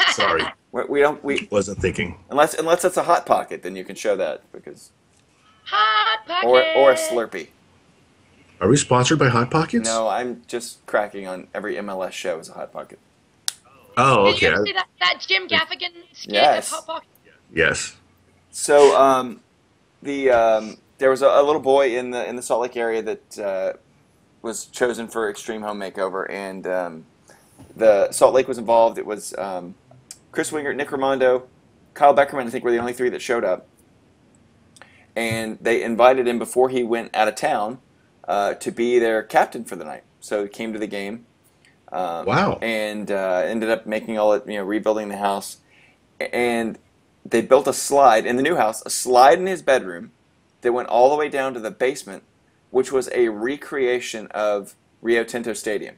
Sorry. 0.14 0.44
We, 0.72 0.84
we 0.86 1.00
don't. 1.02 1.22
We 1.22 1.48
Wasn't 1.52 1.80
thinking. 1.80 2.18
unless 2.30 2.54
unless 2.54 2.86
it's 2.86 2.96
a 2.98 3.04
hot 3.04 3.26
pocket, 3.26 3.64
then 3.64 3.76
you 3.76 3.84
can 3.84 3.98
show 3.98 4.16
that 4.16 4.50
because 4.54 4.92
Hot 5.66 6.26
pocket. 6.26 6.48
or 6.48 6.64
or 6.78 6.92
a 6.92 6.96
Slurpee. 6.96 7.50
Are 8.62 8.68
we 8.68 8.76
sponsored 8.76 9.20
by 9.20 9.30
Hot 9.30 9.50
Pockets? 9.50 9.88
No, 9.88 10.08
I'm 10.10 10.42
just 10.48 10.86
cracking 10.86 11.28
on 11.28 11.48
every 11.54 11.76
MLS 11.76 12.12
show 12.12 12.40
as 12.40 12.50
a 12.50 12.54
hot 12.54 12.74
pocket. 12.74 13.00
Oh, 13.96 14.28
okay. 14.28 14.40
Did 14.40 14.54
okay. 14.54 14.60
you 14.60 14.66
see 14.66 14.74
that, 14.74 14.88
that 15.00 15.26
Jim 15.26 15.48
Gaffigan 15.48 15.92
skit 16.12 16.34
Yes. 16.34 16.72
of 16.72 16.80
Hot 16.80 16.88
Pocket? 16.88 17.10
Yes. 17.54 17.96
So 18.52 19.00
um, 19.00 19.40
the 20.02 20.32
um, 20.32 20.78
there 20.98 21.10
was 21.10 21.22
a, 21.22 21.28
a 21.28 21.44
little 21.44 21.62
boy 21.62 21.98
in 21.98 22.12
the 22.12 22.28
in 22.28 22.36
the 22.36 22.42
Salt 22.42 22.62
Lake 22.62 22.76
area 22.76 23.02
that 23.02 23.40
uh, 23.40 23.74
was 24.42 24.66
chosen 24.66 25.08
for 25.08 25.30
Extreme 25.30 25.62
Home 25.62 25.80
Makeover, 25.80 26.30
and 26.30 26.68
um, 26.68 27.06
the 27.76 28.12
Salt 28.12 28.34
Lake 28.34 28.48
was 28.48 28.58
involved. 28.58 28.98
It 28.98 29.06
was 29.06 29.34
um, 29.38 29.76
Chris 30.32 30.52
Wingert, 30.52 30.76
Nick 30.76 30.90
Rimando, 30.90 31.44
Kyle 31.94 32.14
Beckerman. 32.14 32.46
I 32.46 32.50
think 32.50 32.66
were 32.66 32.72
the 32.72 32.78
only 32.78 32.94
three 32.94 33.10
that 33.10 33.22
showed 33.22 33.46
up, 33.46 33.68
and 35.16 35.58
they 35.62 35.82
invited 35.82 36.28
him 36.28 36.38
before 36.38 36.68
he 36.70 36.84
went 36.84 37.16
out 37.16 37.30
of 37.30 37.36
town 37.36 37.80
uh, 38.30 38.54
to 38.54 38.72
be 38.72 39.00
their 39.00 39.24
captain 39.24 39.66
for 39.66 39.76
the 39.76 39.84
night. 39.84 40.04
So 40.22 40.44
he 40.44 40.50
came 40.50 40.72
to 40.72 40.80
the 40.80 40.88
game. 40.88 41.26
Um, 41.92 42.26
Wow. 42.28 42.60
And 42.62 43.12
uh, 43.12 43.42
ended 43.46 43.70
up 43.70 43.88
making 43.88 44.20
all 44.20 44.34
it, 44.34 44.44
you 44.48 44.58
know, 44.58 44.64
rebuilding 44.64 45.10
the 45.10 45.18
house, 45.18 45.58
and 46.20 46.78
they 47.26 47.42
built 47.42 47.68
a 47.68 47.74
slide 47.74 48.28
in 48.28 48.36
the 48.38 48.44
new 48.44 48.56
house, 48.56 48.84
a 48.86 48.90
slide 48.92 49.40
in 49.40 49.48
his 49.48 49.64
bedroom 49.64 50.12
that 50.62 50.72
went 50.72 50.88
all 50.90 51.10
the 51.10 51.16
way 51.16 51.28
down 51.28 51.54
to 51.56 51.60
the 51.60 51.72
basement, 51.72 52.24
which 52.70 52.92
was 52.92 53.10
a 53.14 53.30
recreation 53.30 54.28
of 54.28 54.76
Rio 55.02 55.24
Tinto 55.24 55.54
Stadium. 55.54 55.96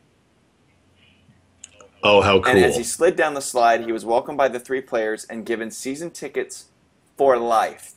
Oh, 2.03 2.21
how 2.21 2.39
cool. 2.39 2.47
And 2.47 2.59
as 2.63 2.77
he 2.77 2.83
slid 2.83 3.15
down 3.15 3.33
the 3.33 3.41
slide, 3.41 3.81
he 3.81 3.91
was 3.91 4.05
welcomed 4.05 4.37
by 4.37 4.47
the 4.47 4.59
three 4.59 4.81
players 4.81 5.25
and 5.25 5.45
given 5.45 5.69
season 5.69 6.09
tickets 6.11 6.69
for 7.17 7.37
life. 7.37 7.95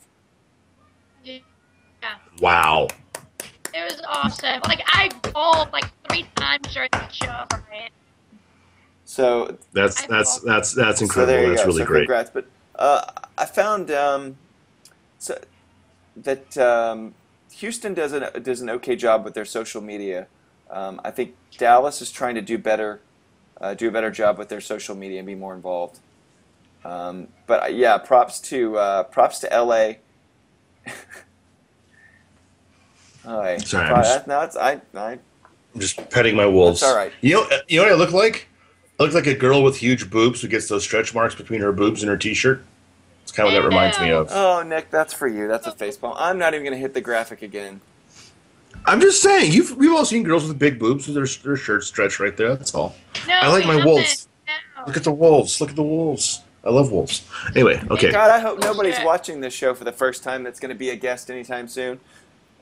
Yeah. 1.23 1.39
wow. 2.39 2.87
It 3.75 3.83
was 3.91 4.01
awesome. 4.07 4.61
Like, 4.67 4.81
I 4.87 5.09
bawled 5.33 5.71
like 5.73 5.85
three 6.09 6.25
times 6.35 6.67
during 6.73 6.89
the 6.93 7.09
show 7.09 7.43
for 7.49 7.63
it. 7.73 7.91
So, 9.03 9.57
That's 9.73 10.03
I 10.03 10.07
that's 10.07 10.37
thought- 10.37 10.45
that's 10.45 10.73
that's 10.73 11.01
incredible. 11.01 11.33
there 11.33 11.43
you 11.43 11.49
that's 11.49 11.61
go. 11.61 11.67
really 11.67 11.81
so 11.81 11.85
great. 11.85 11.99
congrats. 12.07 12.29
But 12.33 12.45
uh, 12.77 13.01
I 13.37 13.45
found 13.45 13.91
um, 13.91 14.37
so 15.19 15.39
that 16.17 16.57
um, 16.57 17.13
Houston 17.51 17.93
does 17.93 18.13
an 18.13 18.41
does 18.41 18.61
an 18.61 18.69
okay 18.71 18.95
job 18.95 19.23
with 19.25 19.33
their 19.33 19.45
social 19.45 19.81
media. 19.81 20.27
Um, 20.71 20.99
I 21.03 21.11
think 21.11 21.35
Dallas 21.57 22.01
is 22.01 22.11
trying 22.11 22.35
to 22.35 22.41
do 22.41 22.57
better, 22.57 22.99
uh, 23.61 23.75
do 23.75 23.87
a 23.89 23.91
better 23.91 24.09
job 24.09 24.37
with 24.39 24.49
their 24.49 24.61
social 24.61 24.95
media 24.95 25.19
and 25.19 25.27
be 25.27 25.35
more 25.35 25.53
involved. 25.53 25.99
Um, 26.83 27.27
but 27.45 27.63
uh, 27.63 27.67
yeah, 27.67 27.97
props 27.99 28.39
to 28.41 28.77
uh, 28.77 29.03
props 29.03 29.39
to 29.39 29.47
LA. 29.47 29.93
All 33.27 33.39
right. 33.39 33.61
Sorry, 33.61 33.85
I'm 33.87 33.93
Pro- 33.93 34.03
just- 34.03 34.27
no, 34.27 34.41
it's 34.41 34.55
I, 34.55 34.81
I 34.95 35.11
I'm 35.73 35.79
just 35.81 36.09
petting 36.09 36.35
my 36.35 36.45
wolves. 36.45 36.81
That's 36.81 36.91
all 36.91 36.97
right. 36.97 37.11
You 37.21 37.35
know, 37.35 37.47
you 37.67 37.77
know 37.79 37.83
what 37.83 37.91
I 37.93 37.95
look 37.95 38.11
like? 38.13 38.47
I 38.99 39.03
look 39.03 39.13
like 39.13 39.27
a 39.27 39.33
girl 39.35 39.61
with 39.63 39.75
huge 39.77 40.09
boobs 40.09 40.41
who 40.41 40.47
gets 40.47 40.67
those 40.69 40.83
stretch 40.83 41.13
marks 41.13 41.35
between 41.35 41.59
her 41.61 41.71
boobs 41.73 42.01
and 42.01 42.09
her 42.09 42.15
t-shirt. 42.17 42.63
It's 43.23 43.31
kind 43.31 43.47
of 43.49 43.53
what 43.53 43.61
that 43.61 43.67
reminds 43.67 43.99
me 43.99 44.11
of. 44.11 44.29
Oh, 44.31 44.63
Nick, 44.63 44.89
that's 44.91 45.13
for 45.13 45.27
you. 45.27 45.47
That's 45.49 45.67
a 45.67 45.71
facepalm. 45.73 46.15
I'm 46.17 46.37
not 46.37 46.53
even 46.53 46.63
going 46.63 46.75
to 46.75 46.79
hit 46.79 46.93
the 46.93 47.01
graphic 47.01 47.41
again. 47.41 47.81
I'm 48.85 49.01
just 49.01 49.21
saying, 49.21 49.51
you've 49.51 49.75
we've 49.77 49.91
all 49.91 50.05
seen 50.05 50.23
girls 50.23 50.47
with 50.47 50.59
big 50.59 50.77
boobs 50.79 51.07
with 51.07 51.15
their, 51.15 51.25
their 51.43 51.57
shirts 51.57 51.87
stretched 51.87 52.19
right 52.19 52.37
there. 52.37 52.55
That's 52.55 52.73
all. 52.75 52.95
No, 53.27 53.33
I 53.33 53.47
like 53.47 53.63
we 53.63 53.67
my 53.67 53.73
haven't. 53.77 53.89
wolves. 53.89 54.27
No. 54.47 54.83
Look 54.85 54.95
at 54.95 55.03
the 55.03 55.11
wolves. 55.11 55.59
Look 55.59 55.71
at 55.71 55.75
the 55.75 55.83
wolves. 55.83 56.41
I 56.63 56.69
love 56.69 56.91
wolves. 56.91 57.27
Anyway, 57.55 57.81
okay. 57.91 58.11
God, 58.11 58.29
I 58.31 58.39
hope 58.39 58.59
nobody's 58.59 58.93
Bullshit. 58.93 59.05
watching 59.05 59.41
this 59.41 59.53
show 59.53 59.73
for 59.73 59.83
the 59.83 59.91
first 59.91 60.23
time 60.23 60.43
that's 60.43 60.59
going 60.59 60.69
to 60.69 60.75
be 60.77 60.89
a 60.91 60.95
guest 60.95 61.29
anytime 61.29 61.67
soon. 61.67 61.99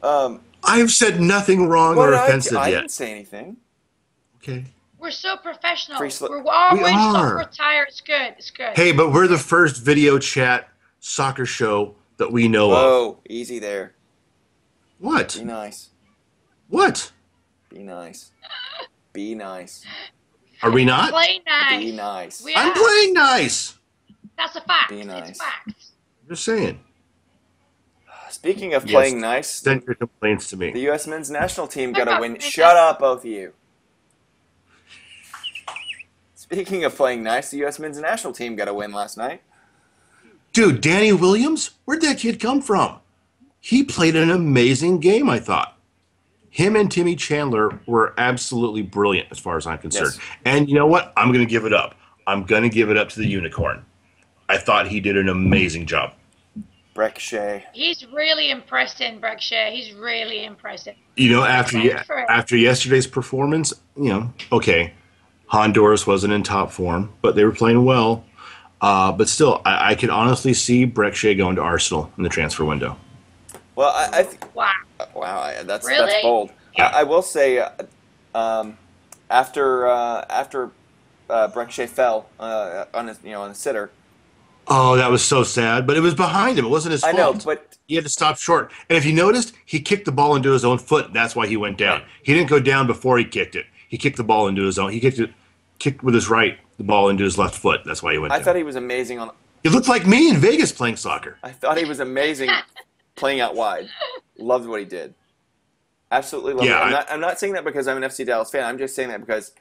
Um, 0.01 0.41
I've 0.65 0.91
said 0.91 1.19
nothing 1.19 1.67
wrong 1.67 1.95
what 1.95 2.09
or 2.09 2.11
did 2.11 2.19
I, 2.19 2.27
offensive 2.27 2.57
I 2.57 2.67
yet. 2.69 2.77
I 2.77 2.81
didn't 2.81 2.91
say 2.91 3.11
anything. 3.11 3.57
Okay. 4.37 4.65
We're 4.99 5.11
so 5.11 5.35
professional. 5.37 5.97
Free 5.97 6.09
sli- 6.09 6.29
We're 6.29 6.43
all 6.51 6.73
We 6.73 6.79
going 6.79 6.93
to 6.93 6.99
are. 6.99 7.51
soccer. 7.51 7.83
It's 7.87 8.01
good. 8.01 8.35
It's 8.37 8.49
good. 8.51 8.75
Hey, 8.75 8.91
but 8.93 9.11
we're 9.11 9.27
the 9.27 9.37
first 9.37 9.81
video 9.81 10.17
chat 10.17 10.69
soccer 10.99 11.45
show 11.45 11.95
that 12.17 12.31
we 12.31 12.47
know 12.47 12.71
of. 12.71 12.77
Whoa, 12.77 13.19
easy 13.29 13.59
there. 13.59 13.95
What? 14.99 15.35
Be 15.37 15.43
nice. 15.43 15.89
What? 16.69 17.11
Be 17.69 17.79
nice. 17.79 18.31
Be 19.11 19.35
nice. 19.35 19.83
Are 20.61 20.71
we 20.71 20.85
not? 20.85 21.11
Play 21.11 21.41
nice. 21.45 21.79
Be 21.83 21.91
nice. 21.91 22.41
We 22.43 22.53
I'm 22.55 22.73
playing 22.73 23.13
nice. 23.13 23.77
That's 24.37 24.55
a 24.55 24.61
fact. 24.61 24.89
Be 24.89 25.03
nice. 25.03 25.31
It's 25.31 25.39
a 25.39 25.43
fact. 25.43 25.67
I'm 25.67 26.29
just 26.29 26.45
saying. 26.45 26.79
Speaking 28.33 28.73
of 28.73 28.83
Yes. 28.85 28.91
playing 28.91 29.21
nice, 29.21 29.47
Send 29.47 29.83
your 29.85 29.93
complaints 29.93 30.49
to 30.49 30.57
me. 30.57 30.71
the. 30.71 30.79
U.S. 30.81 31.05
men's 31.05 31.29
national 31.29 31.67
team 31.67 31.93
got 31.93 32.07
a 32.07 32.19
win. 32.19 32.39
Shut 32.39 32.75
up, 32.75 32.97
both 32.99 33.19
of 33.19 33.25
you. 33.25 33.53
Speaking 36.35 36.83
of 36.83 36.95
playing 36.95 37.21
nice, 37.23 37.51
the 37.51 37.57
U.S. 37.57 37.77
men's 37.79 37.99
national 37.99 38.33
team 38.33 38.55
got 38.55 38.67
a 38.67 38.73
win 38.73 38.91
last 38.91 39.17
night. 39.17 39.41
Dude, 40.51 40.81
Danny 40.81 41.13
Williams, 41.13 41.71
where'd 41.85 42.01
that 42.01 42.17
kid 42.19 42.39
come 42.39 42.61
from? 42.61 42.99
He 43.59 43.83
played 43.83 44.15
an 44.15 44.29
amazing 44.31 44.99
game, 44.99 45.29
I 45.29 45.39
thought. 45.39 45.77
Him 46.49 46.75
and 46.75 46.91
Timmy 46.91 47.15
Chandler 47.15 47.79
were 47.87 48.13
absolutely 48.17 48.81
brilliant 48.81 49.27
as 49.31 49.39
far 49.39 49.57
as 49.57 49.65
I'm 49.65 49.77
concerned. 49.77 50.13
Yes. 50.15 50.19
And 50.45 50.69
you 50.69 50.75
know 50.75 50.85
what? 50.87 51.13
I'm 51.17 51.29
going 51.31 51.45
to 51.45 51.49
give 51.49 51.65
it 51.65 51.73
up. 51.73 51.95
I'm 52.27 52.43
going 52.43 52.63
to 52.63 52.69
give 52.69 52.89
it 52.89 52.97
up 52.97 53.09
to 53.09 53.19
the 53.19 53.27
unicorn. 53.27 53.85
I 54.49 54.57
thought 54.57 54.87
he 54.87 54.99
did 54.99 55.17
an 55.17 55.29
amazing 55.29 55.85
job. 55.85 56.13
Brek 56.93 57.17
Shea. 57.17 57.65
He's 57.73 58.05
really 58.07 58.51
impressive, 58.51 59.19
Brek 59.19 59.39
Shea. 59.41 59.71
He's 59.75 59.93
really 59.93 60.45
impressive. 60.45 60.95
You 61.15 61.31
know, 61.31 61.43
after 61.43 61.79
Thanks 61.81 62.05
for 62.05 62.19
it. 62.19 62.25
after 62.29 62.55
yesterday's 62.55 63.07
performance, 63.07 63.73
you 63.97 64.09
know, 64.09 64.33
okay, 64.51 64.93
Honduras 65.47 66.05
wasn't 66.05 66.33
in 66.33 66.43
top 66.43 66.71
form, 66.71 67.11
but 67.21 67.35
they 67.35 67.43
were 67.45 67.51
playing 67.51 67.83
well. 67.85 68.23
Uh, 68.81 69.11
but 69.11 69.29
still, 69.29 69.61
I, 69.65 69.91
I 69.91 69.95
could 69.95 70.09
honestly 70.09 70.53
see 70.53 70.85
Brek 70.85 71.13
Shea 71.13 71.35
going 71.35 71.55
to 71.55 71.61
Arsenal 71.61 72.11
in 72.17 72.23
the 72.23 72.29
transfer 72.29 72.65
window. 72.65 72.97
Well, 73.75 73.89
I, 73.89 74.19
I 74.19 74.23
th- 74.23 74.37
Wow. 74.53 74.71
wow, 75.15 75.39
I, 75.41 75.63
that's 75.63 75.87
Really? 75.87 76.05
that's 76.05 76.21
bold. 76.21 76.51
Yeah. 76.77 76.87
I, 76.89 76.99
I 76.99 77.03
will 77.03 77.21
say, 77.21 77.59
uh, 77.59 77.69
um, 78.35 78.77
after 79.29 79.87
uh, 79.87 80.25
after 80.29 80.69
uh, 81.29 81.47
Brek 81.47 81.71
Shea 81.71 81.87
fell 81.87 82.29
uh, 82.39 82.85
on 82.93 83.07
his 83.07 83.17
you 83.23 83.31
know 83.31 83.41
on 83.41 83.51
a 83.51 83.55
sitter, 83.55 83.89
Oh, 84.67 84.95
that 84.95 85.09
was 85.11 85.23
so 85.23 85.43
sad. 85.43 85.85
But 85.85 85.97
it 85.97 86.01
was 86.01 86.13
behind 86.15 86.57
him. 86.57 86.65
It 86.65 86.69
wasn't 86.69 86.93
his 86.93 87.03
I 87.03 87.11
fault. 87.13 87.37
know, 87.37 87.41
but 87.45 87.77
he 87.87 87.95
had 87.95 88.03
to 88.05 88.09
stop 88.09 88.37
short. 88.37 88.71
And 88.89 88.97
if 88.97 89.05
you 89.05 89.13
noticed, 89.13 89.53
he 89.65 89.79
kicked 89.79 90.05
the 90.05 90.11
ball 90.11 90.35
into 90.35 90.51
his 90.51 90.63
own 90.63 90.77
foot. 90.77 91.11
That's 91.13 91.35
why 91.35 91.47
he 91.47 91.57
went 91.57 91.77
down. 91.77 92.03
He 92.23 92.33
didn't 92.33 92.49
go 92.49 92.59
down 92.59 92.87
before 92.87 93.17
he 93.17 93.25
kicked 93.25 93.55
it. 93.55 93.65
He 93.89 93.97
kicked 93.97 94.17
the 94.17 94.23
ball 94.23 94.47
into 94.47 94.63
his 94.63 94.79
own. 94.79 94.91
He 94.91 94.99
kicked 94.99 95.19
it, 95.19 95.31
kicked 95.79 96.01
with 96.03 96.15
his 96.15 96.29
right 96.29 96.57
the 96.77 96.83
ball 96.83 97.09
into 97.09 97.23
his 97.23 97.37
left 97.37 97.55
foot. 97.55 97.81
That's 97.85 98.01
why 98.01 98.13
he 98.13 98.17
went 98.17 98.31
down. 98.31 98.35
I 98.35 98.39
down. 98.39 98.45
thought 98.45 98.55
he 98.55 98.63
was 98.63 98.75
amazing 98.77 99.19
on. 99.19 99.31
he 99.63 99.69
looked 99.69 99.87
like 99.89 100.07
me 100.07 100.29
in 100.29 100.37
Vegas 100.37 100.71
playing 100.71 100.95
soccer. 100.95 101.37
I 101.43 101.51
thought 101.51 101.77
he 101.77 101.85
was 101.85 101.99
amazing 101.99 102.49
playing 103.15 103.41
out 103.41 103.55
wide. 103.55 103.89
Loved 104.37 104.67
what 104.67 104.79
he 104.79 104.85
did. 104.85 105.13
Absolutely 106.11 106.53
loved 106.53 106.67
Yeah, 106.69 106.79
it. 106.79 106.81
I'm 106.81 106.87
I- 106.87 106.91
not, 106.91 107.11
I'm 107.11 107.19
not 107.19 107.39
saying 107.39 107.53
that 107.53 107.63
because 107.65 107.87
I'm 107.87 107.97
an 107.97 108.03
FC 108.03 108.25
Dallas 108.25 108.49
fan. 108.49 108.63
I'm 108.63 108.77
just 108.77 108.95
saying 108.95 109.09
that 109.09 109.19
because 109.19 109.51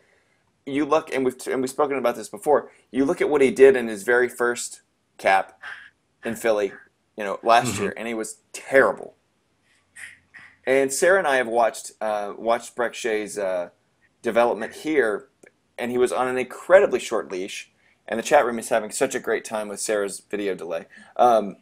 you 0.64 0.84
look 0.84 1.12
and 1.12 1.24
we've 1.24 1.34
and 1.48 1.60
we've 1.60 1.70
spoken 1.70 1.98
about 1.98 2.14
this 2.14 2.28
before. 2.28 2.70
You 2.90 3.04
look 3.04 3.20
at 3.20 3.28
what 3.28 3.40
he 3.42 3.50
did 3.50 3.74
in 3.76 3.88
his 3.88 4.02
very 4.04 4.28
first 4.28 4.80
cap 5.22 5.58
in 6.24 6.36
Philly, 6.36 6.72
you 7.16 7.24
know, 7.24 7.38
last 7.42 7.78
Mhm. 7.78 7.80
year, 7.80 7.94
and 7.96 8.08
he 8.08 8.14
was 8.14 8.40
terrible. 8.52 9.16
And 10.66 10.92
Sarah 10.92 11.18
and 11.18 11.26
I 11.26 11.36
have 11.36 11.48
watched 11.48 11.92
uh, 12.00 12.34
watched 12.38 12.76
Brek 12.76 12.94
Shea's 12.94 13.38
uh, 13.38 13.70
development 14.22 14.74
here, 14.74 15.28
and 15.78 15.90
he 15.90 15.98
was 15.98 16.12
on 16.12 16.28
an 16.28 16.38
incredibly 16.38 17.00
short 17.00 17.30
leash. 17.32 17.70
And 18.08 18.18
the 18.18 18.22
chat 18.22 18.44
room 18.44 18.58
is 18.58 18.68
having 18.68 18.90
such 18.90 19.14
a 19.14 19.20
great 19.20 19.44
time 19.44 19.68
with 19.68 19.80
Sarah's 19.80 20.20
video 20.20 20.54
delay. 20.54 20.86
Um, 21.16 21.56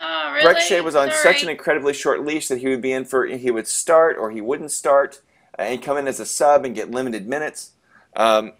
Oh, 0.00 0.32
really? 0.32 0.44
Brek 0.44 0.60
Shea 0.60 0.80
was 0.82 0.94
on 0.94 1.10
Sorry. 1.10 1.22
such 1.22 1.42
an 1.42 1.48
incredibly 1.48 1.94
short 1.94 2.24
leash 2.24 2.48
that 2.48 2.58
he 2.58 2.68
would 2.68 2.82
be 2.82 2.92
in 2.92 3.04
for 3.04 3.26
he 3.26 3.50
would 3.50 3.66
start 3.66 4.16
or 4.18 4.30
he 4.30 4.40
wouldn't 4.40 4.70
start, 4.72 5.22
uh, 5.58 5.62
and 5.62 5.82
come 5.82 5.96
in 5.96 6.06
as 6.08 6.20
a 6.20 6.26
sub 6.26 6.64
and 6.64 6.74
get 6.74 6.90
limited 6.90 7.26
minutes. 7.28 7.72
Um, 8.16 8.52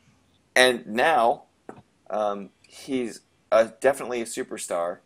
and 0.57 0.87
now 0.87 1.45
um, 2.11 2.51
he's 2.63 3.21
uh 3.55 3.69
definitely 3.81 4.21
a 4.21 4.25
superstar. 4.25 4.99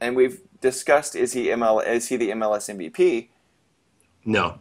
And 0.00 0.16
we've 0.16 0.40
discussed 0.60 1.14
is 1.14 1.32
he 1.34 1.46
ML 1.46 1.86
is 1.86 2.08
he 2.08 2.16
the 2.16 2.30
MLS 2.30 2.68
MVP? 2.74 3.28
No, 4.24 4.58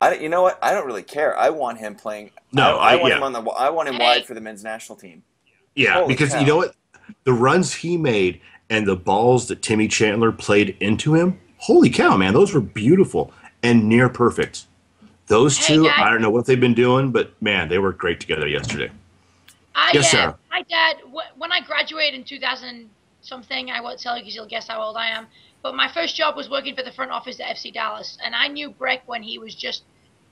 I 0.00 0.10
don't- 0.10 0.22
you 0.22 0.28
know 0.28 0.42
what 0.42 0.58
I 0.62 0.72
don't 0.72 0.86
really 0.86 1.02
care. 1.02 1.36
I 1.38 1.50
want 1.50 1.78
him 1.78 1.94
playing. 1.94 2.30
No, 2.52 2.76
I, 2.78 2.92
I 2.92 2.92
I- 2.92 2.96
want 2.96 3.10
yeah. 3.10 3.16
him 3.18 3.22
on 3.22 3.32
the 3.32 3.42
I 3.52 3.70
want 3.70 3.88
him 3.88 3.98
wide 3.98 4.24
for 4.26 4.34
the 4.34 4.40
men's 4.40 4.64
national 4.64 4.96
team. 4.96 5.22
yeah, 5.74 5.94
Holy 5.94 6.08
because 6.08 6.32
cow. 6.32 6.40
you 6.40 6.46
know 6.46 6.56
what, 6.56 6.74
the 7.24 7.32
runs 7.32 7.74
he 7.74 7.96
made 7.96 8.40
and 8.68 8.86
the 8.86 8.96
balls 8.96 9.48
that 9.48 9.62
Timmy 9.62 9.86
Chandler 9.88 10.32
played 10.32 10.76
into 10.80 11.14
him. 11.14 11.38
Holy 11.58 11.88
cow, 11.90 12.16
man, 12.16 12.34
those 12.34 12.52
were 12.52 12.60
beautiful 12.60 13.32
and 13.62 13.88
near 13.88 14.08
perfect. 14.08 14.64
Those 15.28 15.56
Hey, 15.56 15.74
two, 15.76 15.84
guys. 15.84 15.94
I 15.98 16.10
don't 16.10 16.20
know 16.22 16.30
what 16.30 16.46
they've 16.46 16.60
been 16.60 16.74
doing, 16.74 17.10
but 17.12 17.40
man, 17.42 17.68
they 17.68 17.78
worked 17.78 17.98
great 17.98 18.20
together 18.20 18.46
yesterday. 18.46 18.90
I, 19.76 19.90
Yes, 19.92 20.06
uh, 20.06 20.16
Sarah. 20.16 20.38
My 20.50 20.62
dad, 20.62 20.96
wh- 21.12 21.38
when 21.38 21.52
I 21.52 21.60
graduated 21.60 22.18
in 22.18 22.24
2000 22.24 22.90
something, 23.20 23.70
I 23.70 23.80
won't 23.80 24.00
tell 24.00 24.16
you 24.16 24.22
because 24.22 24.34
you'll 24.34 24.46
guess 24.48 24.68
how 24.68 24.80
old 24.80 24.96
I 24.96 25.08
am. 25.08 25.26
But 25.62 25.74
my 25.74 25.88
first 25.92 26.16
job 26.16 26.34
was 26.34 26.48
working 26.48 26.74
for 26.74 26.82
the 26.82 26.92
front 26.92 27.10
office 27.10 27.38
at 27.40 27.56
FC 27.56 27.72
Dallas, 27.72 28.16
and 28.24 28.34
I 28.34 28.48
knew 28.48 28.70
Brek 28.70 29.00
when 29.06 29.22
he 29.22 29.38
was 29.38 29.54
just, 29.54 29.84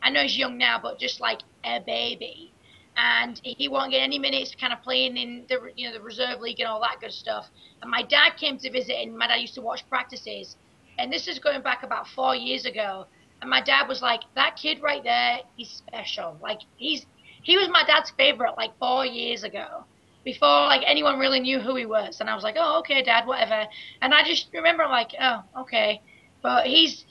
I 0.02 0.11
know 0.11 0.22
he's 0.22 0.38
young 0.38 0.57
now, 0.57 0.78
but 0.83 0.98
just 0.98 1.20
like 1.20 1.42
a 1.64 1.80
baby. 1.80 2.52
And 2.96 3.40
he 3.44 3.68
won't 3.68 3.90
get 3.90 3.98
any 3.98 4.18
minutes, 4.18 4.54
kind 4.59 4.72
of 4.72 4.80
playing 4.83 5.16
in 5.16 5.44
the 5.48 5.72
you 5.76 5.88
know 5.88 5.94
the 5.94 6.00
reserve 6.00 6.40
league 6.40 6.61
and 6.61 6.68
all 6.68 6.80
that 6.80 7.00
good 7.00 7.12
stuff. 7.12 7.50
And 7.83 7.90
my 7.90 8.02
dad 8.02 8.37
came 8.38 8.57
to 8.59 8.70
visit, 8.70 8.94
and 8.94 9.18
my 9.18 9.26
dad 9.26 9.37
used 9.40 9.54
to 9.54 9.61
watch 9.62 9.87
practices. 9.88 10.57
And 10.98 11.12
this 11.12 11.26
is 11.26 11.40
going 11.40 11.61
back 11.62 11.83
about 11.83 12.07
four 12.07 12.37
years 12.37 12.66
ago. 12.66 13.07
And 13.40 13.50
my 13.50 13.61
dad 13.61 13.88
was 13.88 14.00
like, 14.00 14.20
"That 14.37 14.54
kid 14.54 14.80
right 14.80 15.02
there, 15.02 15.40
he's 15.57 15.70
special. 15.70 16.38
Like 16.40 16.61
he's 16.76 17.04
he 17.44 17.57
was 17.57 17.68
my 17.68 17.85
dad's 17.85 18.11
favorite 18.11 18.54
like 18.57 18.76
four 18.78 19.07
years 19.07 19.44
ago 19.44 19.85
before 20.24 20.48
like 20.48 20.83
anyone 20.87 21.18
really 21.18 21.38
knew 21.38 21.61
who 21.61 21.76
he 21.76 21.87
was. 21.87 22.20
And 22.20 22.28
i 22.28 22.35
was 22.35 22.42
like 22.42 22.57
oh 22.59 22.80
okay 22.80 23.02
dad 23.02 23.26
whatever. 23.26 23.66
And 24.02 24.12
i 24.12 24.24
just 24.24 24.48
remember 24.52 24.85
like 24.87 25.12
oh 25.20 25.42
okay. 25.61 26.02
But 26.42 26.66
he's 26.66 27.04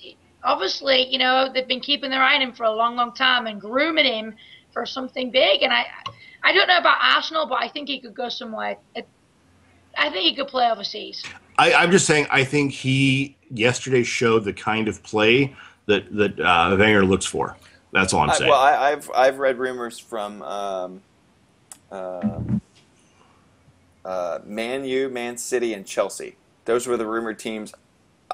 obviously 0.43 1.08
you 1.08 1.19
know 1.19 1.50
they've 1.54 1.67
been 1.67 1.80
keeping 1.80 2.10
their 2.10 2.22
eye 2.22 2.36
on 2.36 2.41
him 2.41 2.54
for 2.54 2.65
a 2.65 2.72
long 2.72 2.96
long 2.96 3.13
time 3.13 3.48
and 3.48 3.62
grooming 3.62 4.06
him 4.06 4.36
for 4.74 4.86
something 4.86 5.32
big. 5.32 5.63
And 5.63 5.72
i 5.72 5.86
i 6.43 6.52
don't 6.52 6.67
know 6.67 6.78
about 6.78 6.98
arsenal 7.00 7.46
but 7.46 7.62
i 7.62 7.69
think 7.69 7.88
he 7.88 8.00
could 8.02 8.15
go 8.15 8.28
somewhere. 8.28 8.78
I 9.96 10.10
think 10.10 10.26
he 10.26 10.36
could 10.36 10.48
play 10.48 10.69
overseas. 10.72 11.24
I, 11.58 11.74
I'm 11.74 11.91
just 11.91 12.08
saying, 12.08 12.28
I 12.32 12.43
think 12.43 12.72
he 12.72 13.38
yesterday 13.52 14.04
showed 14.04 14.43
the 14.43 14.54
kind 14.54 14.88
of 14.88 15.04
play 15.04 15.56
that 15.86 16.12
that 16.15 16.39
uh, 16.39 16.76
Wenger 16.78 17.06
looks 17.06 17.26
for. 17.26 17.56
That's 17.93 18.13
all 18.13 18.21
I'm 18.21 18.29
I, 18.32 18.34
saying. 18.36 18.49
well, 18.49 18.60
I, 18.60 18.91
I've 18.91 19.10
I've 19.15 19.39
read 19.39 19.58
rumors 19.60 19.99
from 19.99 20.41
um, 20.41 21.01
uh, 21.91 22.39
uh, 24.03 24.39
Man 24.45 24.84
U, 24.86 25.10
Man 25.10 25.38
City, 25.38 25.73
and 25.73 25.86
Chelsea. 25.86 26.36
Those 26.65 26.88
were 26.88 26.97
the 26.97 27.06
rumored 27.06 27.39
teams. 27.39 27.73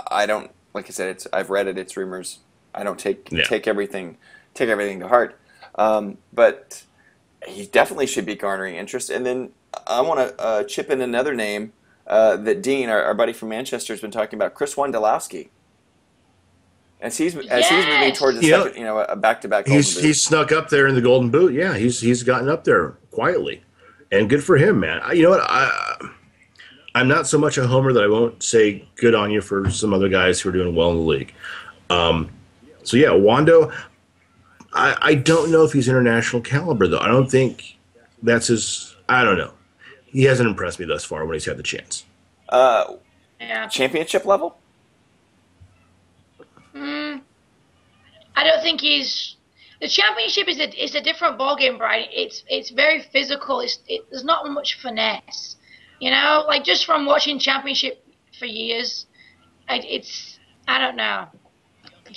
I 0.09 0.25
don't 0.25 0.51
like 0.73 0.85
I 0.87 0.89
said. 0.91 1.09
It's 1.09 1.27
I've 1.33 1.49
read 1.49 1.67
it. 1.67 1.77
It's 1.77 1.97
rumors. 1.97 2.39
I 2.73 2.83
don't 2.83 2.99
take 2.99 3.29
Yeah. 3.31 3.43
take 3.43 3.67
everything 3.67 4.17
take 4.53 4.69
everything 4.69 4.99
to 5.01 5.07
heart. 5.07 5.37
Um, 5.75 6.17
but 6.33 6.83
he 7.47 7.65
definitely 7.65 8.07
should 8.07 8.25
be 8.25 8.35
garnering 8.35 8.75
interest. 8.75 9.09
And 9.09 9.25
then 9.25 9.51
I 9.87 10.01
want 10.01 10.19
to 10.19 10.41
uh, 10.41 10.63
chip 10.63 10.89
in 10.89 11.01
another 11.01 11.33
name 11.33 11.73
uh, 12.07 12.35
that 12.37 12.61
Dean, 12.61 12.89
our, 12.89 13.01
our 13.03 13.13
buddy 13.13 13.33
from 13.33 13.49
Manchester, 13.49 13.93
has 13.93 14.01
been 14.01 14.11
talking 14.11 14.37
about. 14.37 14.53
Chris 14.55 14.75
Wondolowski. 14.75 15.49
As 17.01 17.17
he's 17.17 17.35
as 17.35 17.67
he's 17.69 17.85
moving 17.85 18.01
Yes. 18.09 18.19
towards 18.19 18.37
a 18.39 18.45
Yeah. 18.45 18.63
second, 18.63 18.77
you 18.79 18.85
know, 18.85 18.99
a 18.99 19.15
back 19.15 19.39
to 19.41 19.47
back. 19.47 19.67
he's 19.67 19.99
he's 20.01 20.21
snuck 20.21 20.51
up 20.51 20.69
there 20.69 20.85
in 20.87 20.95
the 20.95 21.01
Golden 21.01 21.29
Boot. 21.29 21.53
Yeah, 21.53 21.75
he's 21.77 22.01
he's 22.01 22.23
gotten 22.23 22.49
up 22.49 22.65
there 22.65 22.95
quietly, 23.11 23.63
and 24.11 24.29
good 24.29 24.43
for 24.43 24.57
him, 24.57 24.79
man. 24.81 24.99
I, 25.03 25.13
you 25.13 25.23
know 25.23 25.29
what? 25.29 25.41
I 25.41 25.97
I'm 26.95 27.07
not 27.07 27.25
so 27.27 27.37
much 27.37 27.57
a 27.57 27.65
homer 27.67 27.93
that 27.93 28.03
I 28.03 28.07
won't 28.07 28.43
say 28.43 28.85
good 28.95 29.15
on 29.15 29.31
you 29.31 29.39
for 29.41 29.69
some 29.69 29.93
other 29.93 30.09
guys 30.09 30.41
who 30.41 30.49
are 30.49 30.51
doing 30.51 30.75
well 30.75 30.91
in 30.91 30.97
the 30.97 31.03
league. 31.03 31.33
Um, 31.89 32.29
so 32.83 32.97
yeah, 32.97 33.09
Wando. 33.09 33.73
I 34.73 34.95
I 35.01 35.15
don't 35.15 35.51
know 35.51 35.63
if 35.63 35.71
he's 35.73 35.87
international 35.87 36.41
caliber 36.41 36.87
though. 36.87 36.99
I 36.99 37.07
don't 37.07 37.31
think 37.31 37.77
that's 38.21 38.47
his. 38.47 38.95
I 39.07 39.23
don't 39.23 39.37
know. 39.37 39.53
He 40.05 40.23
hasn't 40.23 40.49
impressed 40.49 40.79
me 40.79 40.85
thus 40.85 41.05
far 41.05 41.25
when 41.25 41.35
he's 41.35 41.45
had 41.45 41.55
the 41.57 41.63
chance. 41.63 42.03
uh, 42.49 42.95
yeah 43.39 43.67
championship 43.67 44.25
level. 44.25 44.58
I 48.39 48.43
don't 48.47 48.61
think 48.61 48.81
he's. 48.81 49.35
The 49.81 49.87
championship 49.87 50.47
is 50.47 50.59
a 50.59 50.83
is 50.85 50.93
a 50.95 51.01
different 51.01 51.39
ballgame, 51.39 51.77
Brian. 51.77 52.07
It's 52.11 52.43
it's 52.47 52.69
very 52.83 52.99
physical. 53.13 53.59
It's 53.65 53.79
it, 53.87 54.01
there's 54.09 54.23
not 54.33 54.47
much 54.49 54.69
finesse, 54.81 55.55
you 55.99 56.11
know. 56.11 56.45
Like 56.47 56.63
just 56.63 56.85
from 56.85 57.05
watching 57.05 57.39
championship 57.39 57.95
for 58.39 58.45
years, 58.45 59.05
I, 59.67 59.75
it's 59.97 60.39
I 60.67 60.79
don't 60.79 60.97
know. 60.97 61.27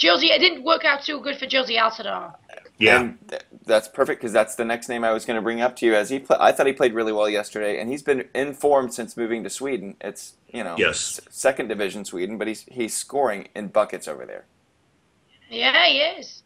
Jozy, 0.03 0.29
it 0.37 0.39
didn't 0.39 0.65
work 0.65 0.85
out 0.85 1.03
too 1.03 1.21
good 1.21 1.37
for 1.37 1.47
Jozy 1.47 1.77
Altidore. 1.79 2.33
Yeah, 2.79 3.01
And 3.01 3.19
th- 3.29 3.43
that's 3.67 3.87
perfect 3.89 4.21
because 4.21 4.33
that's 4.33 4.55
the 4.57 4.65
next 4.65 4.89
name 4.89 5.05
I 5.05 5.13
was 5.13 5.25
going 5.27 5.37
to 5.37 5.43
bring 5.43 5.61
up 5.61 5.77
to 5.77 5.87
you. 5.87 5.95
As 5.95 6.09
he, 6.11 6.19
pla 6.19 6.37
I 6.41 6.51
thought 6.53 6.67
he 6.67 6.73
played 6.73 6.95
really 6.95 7.13
well 7.13 7.29
yesterday, 7.29 7.79
and 7.81 7.91
he's 7.91 8.03
been 8.03 8.25
in 8.35 8.55
form 8.55 8.91
since 8.91 9.17
moving 9.17 9.45
to 9.45 9.51
Sweden. 9.51 9.97
It's 10.01 10.35
you 10.49 10.65
know, 10.65 10.77
Yes. 10.79 11.21
s- 11.21 11.27
second 11.31 11.69
division 11.69 12.05
Sweden, 12.05 12.39
but 12.39 12.49
he's 12.49 12.63
he's 12.79 12.95
scoring 12.95 13.49
in 13.55 13.69
buckets 13.69 14.09
over 14.09 14.25
there. 14.27 14.47
Yeah, 15.53 15.85
he 15.87 15.99
is. 15.99 16.43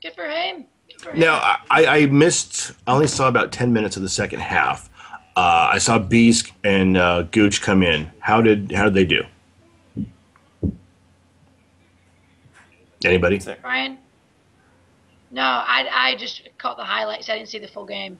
Good 0.00 0.14
for 0.14 0.24
him. 0.28 0.64
Good 0.88 1.00
for 1.00 1.10
him. 1.10 1.18
Now 1.18 1.34
I, 1.70 1.86
I 1.86 2.06
missed. 2.06 2.72
I 2.86 2.92
only 2.92 3.08
saw 3.08 3.28
about 3.28 3.50
ten 3.50 3.72
minutes 3.72 3.96
of 3.96 4.02
the 4.02 4.08
second 4.08 4.40
half. 4.40 4.88
Uh, 5.36 5.70
I 5.72 5.78
saw 5.78 5.98
Beask 5.98 6.52
and 6.62 6.96
uh, 6.96 7.22
Gooch 7.22 7.60
come 7.60 7.82
in. 7.82 8.10
How 8.20 8.40
did 8.40 8.70
how 8.70 8.84
did 8.84 8.94
they 8.94 9.04
do? 9.04 9.24
Anybody? 13.04 13.40
So- 13.40 13.56
Brian. 13.60 13.98
No, 15.32 15.42
I 15.42 15.88
I 15.92 16.16
just 16.16 16.48
caught 16.58 16.76
the 16.76 16.84
highlights. 16.84 17.28
I 17.28 17.34
didn't 17.36 17.48
see 17.48 17.58
the 17.58 17.66
full 17.66 17.86
game. 17.86 18.18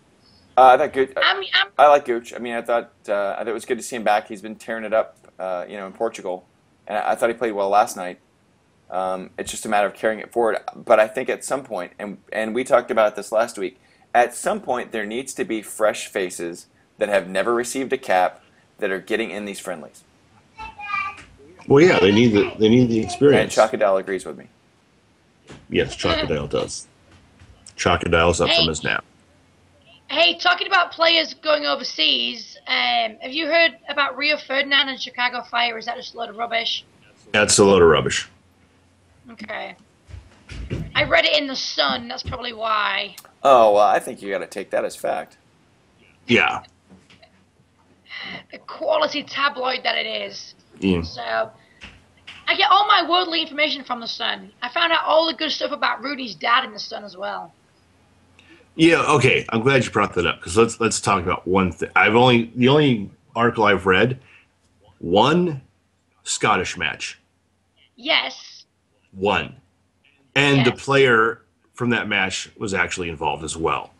Uh, 0.56 0.62
I 0.74 0.76
thought 0.78 0.92
Gooch. 0.92 1.12
I'm 1.16 1.44
I'm 1.54 1.68
I 1.78 1.86
like 1.86 2.04
Gooch. 2.04 2.34
I 2.34 2.38
mean, 2.38 2.54
I 2.54 2.62
thought 2.62 2.90
uh, 3.08 3.34
I 3.34 3.38
thought 3.38 3.48
it 3.48 3.54
was 3.54 3.64
good 3.64 3.78
to 3.78 3.84
see 3.84 3.94
him 3.94 4.02
back. 4.02 4.26
He's 4.26 4.42
been 4.42 4.56
tearing 4.56 4.84
it 4.84 4.92
up, 4.92 5.16
uh, 5.38 5.64
you 5.68 5.76
know, 5.76 5.86
in 5.86 5.92
Portugal, 5.92 6.44
and 6.88 6.98
I, 6.98 7.12
I 7.12 7.14
thought 7.14 7.28
he 7.28 7.34
played 7.34 7.52
well 7.52 7.68
last 7.68 7.96
night. 7.96 8.18
Um, 8.90 9.30
it's 9.38 9.50
just 9.50 9.64
a 9.66 9.68
matter 9.68 9.86
of 9.86 9.94
carrying 9.94 10.20
it 10.20 10.32
forward. 10.32 10.58
But 10.74 11.00
I 11.00 11.08
think 11.08 11.28
at 11.28 11.44
some 11.44 11.64
point, 11.64 11.92
and 11.98 12.18
and 12.32 12.54
we 12.54 12.64
talked 12.64 12.90
about 12.90 13.16
this 13.16 13.32
last 13.32 13.58
week, 13.58 13.80
at 14.14 14.34
some 14.34 14.60
point 14.60 14.92
there 14.92 15.06
needs 15.06 15.34
to 15.34 15.44
be 15.44 15.62
fresh 15.62 16.06
faces 16.06 16.66
that 16.98 17.08
have 17.08 17.28
never 17.28 17.54
received 17.54 17.92
a 17.92 17.98
cap 17.98 18.40
that 18.78 18.90
are 18.90 19.00
getting 19.00 19.30
in 19.30 19.44
these 19.46 19.58
friendlies. 19.58 20.04
Well, 21.66 21.82
yeah, 21.84 21.98
they 21.98 22.12
need 22.12 22.32
the 22.32 22.52
they 22.58 22.68
need 22.68 22.88
the 22.90 23.00
experience. 23.00 23.40
And 23.40 23.46
experience. 23.46 23.54
Chocodile 23.82 24.00
agrees 24.00 24.24
with 24.26 24.36
me. 24.38 24.48
yes, 25.70 25.96
Chocodile 25.96 26.48
does. 26.48 26.86
Chocodile's 27.76 28.40
up 28.40 28.48
Hey. 28.48 28.56
from 28.56 28.68
his 28.68 28.84
nap. 28.84 29.04
Hey, 30.08 30.38
talking 30.38 30.66
about 30.66 30.92
players 30.92 31.34
going 31.34 31.64
overseas, 31.64 32.56
um, 32.68 33.16
have 33.20 33.32
you 33.32 33.46
heard 33.46 33.72
about 33.88 34.16
Rio 34.16 34.36
Ferdinand 34.36 34.90
and 34.90 35.00
Chicago 35.00 35.42
Fire? 35.50 35.76
Is 35.78 35.86
that 35.86 35.96
just 35.96 36.14
a 36.14 36.18
load 36.18 36.28
of 36.28 36.36
rubbish? 36.36 36.84
That's 37.32 37.58
a 37.58 37.64
load 37.64 37.82
of 37.82 37.88
rubbish. 37.88 38.28
Okay. 39.30 39.76
I 40.94 41.04
read 41.04 41.24
it 41.24 41.36
in 41.36 41.46
the 41.46 41.56
Sun. 41.56 42.08
That's 42.08 42.22
probably 42.22 42.52
why. 42.52 43.16
Oh 43.42 43.72
well, 43.72 43.86
I 43.86 43.98
think 43.98 44.22
you 44.22 44.30
got 44.30 44.38
to 44.38 44.46
take 44.46 44.70
that 44.70 44.84
as 44.84 44.96
fact. 44.96 45.38
Yeah. 46.26 46.62
The 48.52 48.58
quality 48.58 49.22
tabloid 49.22 49.80
that 49.84 49.96
it 49.96 50.06
is. 50.06 50.54
Yeah. 50.78 51.02
So, 51.02 51.50
I 52.46 52.56
get 52.56 52.70
all 52.70 52.86
my 52.86 53.08
worldly 53.08 53.42
information 53.42 53.84
from 53.84 54.00
the 54.00 54.06
Sun. 54.08 54.50
I 54.62 54.68
found 54.68 54.92
out 54.92 55.04
all 55.04 55.26
the 55.26 55.34
good 55.34 55.50
stuff 55.50 55.72
about 55.72 56.02
Rooney's 56.02 56.34
dad 56.34 56.64
in 56.64 56.72
the 56.72 56.78
Sun 56.78 57.04
as 57.04 57.16
well. 57.16 57.52
Yeah, 58.76 59.04
okay. 59.14 59.46
I'm 59.50 59.60
glad 59.60 59.84
you 59.84 59.90
brought 59.90 60.14
that 60.14 60.26
up 60.26 60.40
because 60.40 60.56
let's 60.56 60.80
let's 60.80 61.00
talk 61.00 61.22
about 61.22 61.46
one 61.46 61.70
thing. 61.72 61.90
I've 61.94 62.14
only 62.14 62.50
the 62.56 62.68
only 62.68 63.10
article 63.36 63.64
I've 63.64 63.86
read 63.86 64.18
one 64.98 65.60
Scottish 66.22 66.76
match, 66.78 67.20
Yes. 67.96 68.53
One, 69.16 69.56
and 70.34 70.64
the 70.64 70.72
player 70.72 71.42
from 71.74 71.90
that 71.90 72.08
match 72.08 72.50
was 72.56 72.74
actually 72.74 73.08
involved 73.08 73.44
as 73.44 73.56
well. 73.56 73.90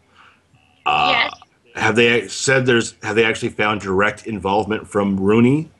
Uh, 0.87 1.11
yes. 1.13 1.41
Have 1.75 1.97
they 1.97 2.29
said 2.29 2.67
there's 2.67 2.95
have 3.03 3.17
they 3.17 3.25
actually 3.25 3.49
found 3.49 3.81
direct 3.81 4.27
involvement 4.27 4.87
from 4.87 5.19
Rooney? 5.19 5.71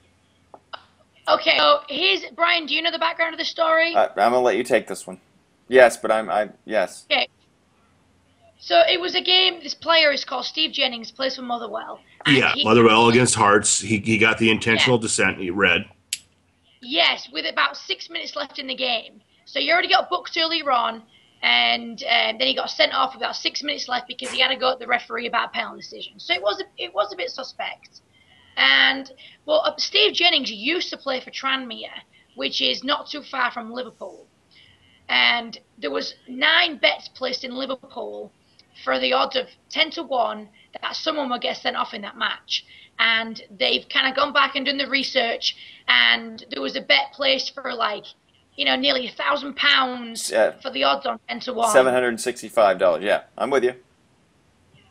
Okay. 1.29 1.57
So 1.57 1.81
here's 1.89 2.25
Brian. 2.35 2.67
Do 2.67 2.75
you 2.75 2.83
know 2.83 2.91
the 2.91 2.99
background 2.99 3.33
of 3.33 3.39
the 3.39 3.45
story? 3.45 3.95
I, 3.95 4.07
I'm 4.09 4.15
gonna 4.17 4.41
let 4.41 4.57
you 4.57 4.65
take 4.65 4.87
this 4.87 5.07
one. 5.07 5.21
Yes, 5.69 5.97
but 5.97 6.11
I'm 6.11 6.29
I 6.29 6.51
yes. 6.65 7.07
Okay. 7.11 7.29
So 8.59 8.83
it 8.91 9.01
was 9.01 9.15
a 9.15 9.21
game. 9.21 9.61
This 9.63 9.75
player 9.75 10.11
is 10.11 10.25
called 10.25 10.47
Steve 10.47 10.73
Jennings, 10.73 11.13
plays 11.13 11.37
for 11.37 11.43
Motherwell. 11.43 12.01
Yeah, 12.27 12.55
Motherwell 12.65 13.09
against 13.09 13.35
Hearts. 13.35 13.79
He 13.79 13.99
he 13.99 14.19
got 14.19 14.39
the 14.39 14.51
intentional 14.51 14.99
descent. 14.99 15.39
He 15.39 15.51
read. 15.51 15.85
Yes, 16.85 17.29
with 17.33 17.47
about 17.51 17.77
six 17.77 18.11
minutes 18.11 18.37
left 18.37 18.59
in 18.59 18.67
the 18.67 18.75
game. 18.75 19.23
So 19.47 19.59
you 19.59 19.73
already 19.73 19.89
got 19.89 20.11
booked 20.11 20.37
earlier 20.37 20.71
on, 20.71 21.03
and 21.43 22.03
um, 22.03 22.39
then 22.39 22.47
he 22.47 22.55
got 22.55 22.71
sent 22.71 22.93
off 22.93 23.15
with 23.15 23.23
about 23.23 23.37
six 23.37 23.63
minutes 23.63 23.89
left 23.89 24.07
because 24.07 24.31
he 24.31 24.41
had 24.41 24.49
to 24.49 24.57
go 24.57 24.73
at 24.73 24.79
the 24.79 24.87
referee 24.87 25.27
about 25.27 25.49
a 25.49 25.53
penalty 25.53 25.81
decision. 25.81 26.19
So 26.19 26.35
it 26.35 26.43
was 26.43 26.61
a, 26.61 26.65
it 26.83 26.95
was 26.95 27.13
a 27.13 27.17
bit 27.17 27.31
suspect. 27.31 28.01
And 28.57 29.11
well, 29.47 29.63
uh, 29.65 29.75
Steve 29.79 30.15
Jennings 30.15 30.51
used 30.51 30.91
to 30.91 30.97
play 30.97 31.21
for 31.21 31.31
Tranmere, 31.31 32.03
which 32.37 32.61
is 32.61 32.85
not 32.85 33.09
too 33.09 33.23
far 33.23 33.51
from 33.51 33.73
Liverpool. 33.73 34.27
And 35.09 35.59
there 35.79 35.91
was 35.91 36.15
nine 36.29 36.79
bets 36.79 37.09
placed 37.09 37.45
in 37.45 37.55
Liverpool 37.55 38.31
for 38.85 38.99
the 38.99 39.13
odds 39.13 39.37
of 39.37 39.47
ten 39.71 39.91
to 39.93 40.03
one 40.03 40.49
that 40.81 40.97
someone 40.97 41.31
would 41.31 41.43
get 41.43 41.57
sent 41.57 41.77
off 41.77 41.95
in 41.95 42.03
that 42.03 42.17
match. 42.17 42.65
And 42.99 43.43
they've 43.59 43.85
kind 43.89 44.09
of 44.09 44.15
gone 44.15 44.33
back 44.33 44.55
and 44.55 44.65
done 44.67 44.79
the 44.79 44.89
research, 44.89 45.57
and 45.89 46.45
there 46.51 46.63
was 46.63 46.77
a 46.77 46.81
bet 46.81 47.13
placed 47.13 47.53
for 47.55 47.75
like, 47.75 48.05
you 48.57 48.65
know, 48.65 48.77
nearly 48.77 49.09
a 49.09 49.11
thousand 49.13 49.57
pounds 49.57 50.31
for 50.63 50.71
the 50.71 50.85
odds 50.85 51.05
on 51.05 51.19
ten 51.29 51.41
to 51.41 51.53
one. 51.53 51.73
Seven 51.73 51.93
hundred 51.93 52.09
and 52.09 52.21
sixty-five 52.21 52.79
dollars. 52.79 53.03
Yeah, 53.03 53.23
I'm 53.37 53.51
with 53.51 53.65
you. 53.65 53.75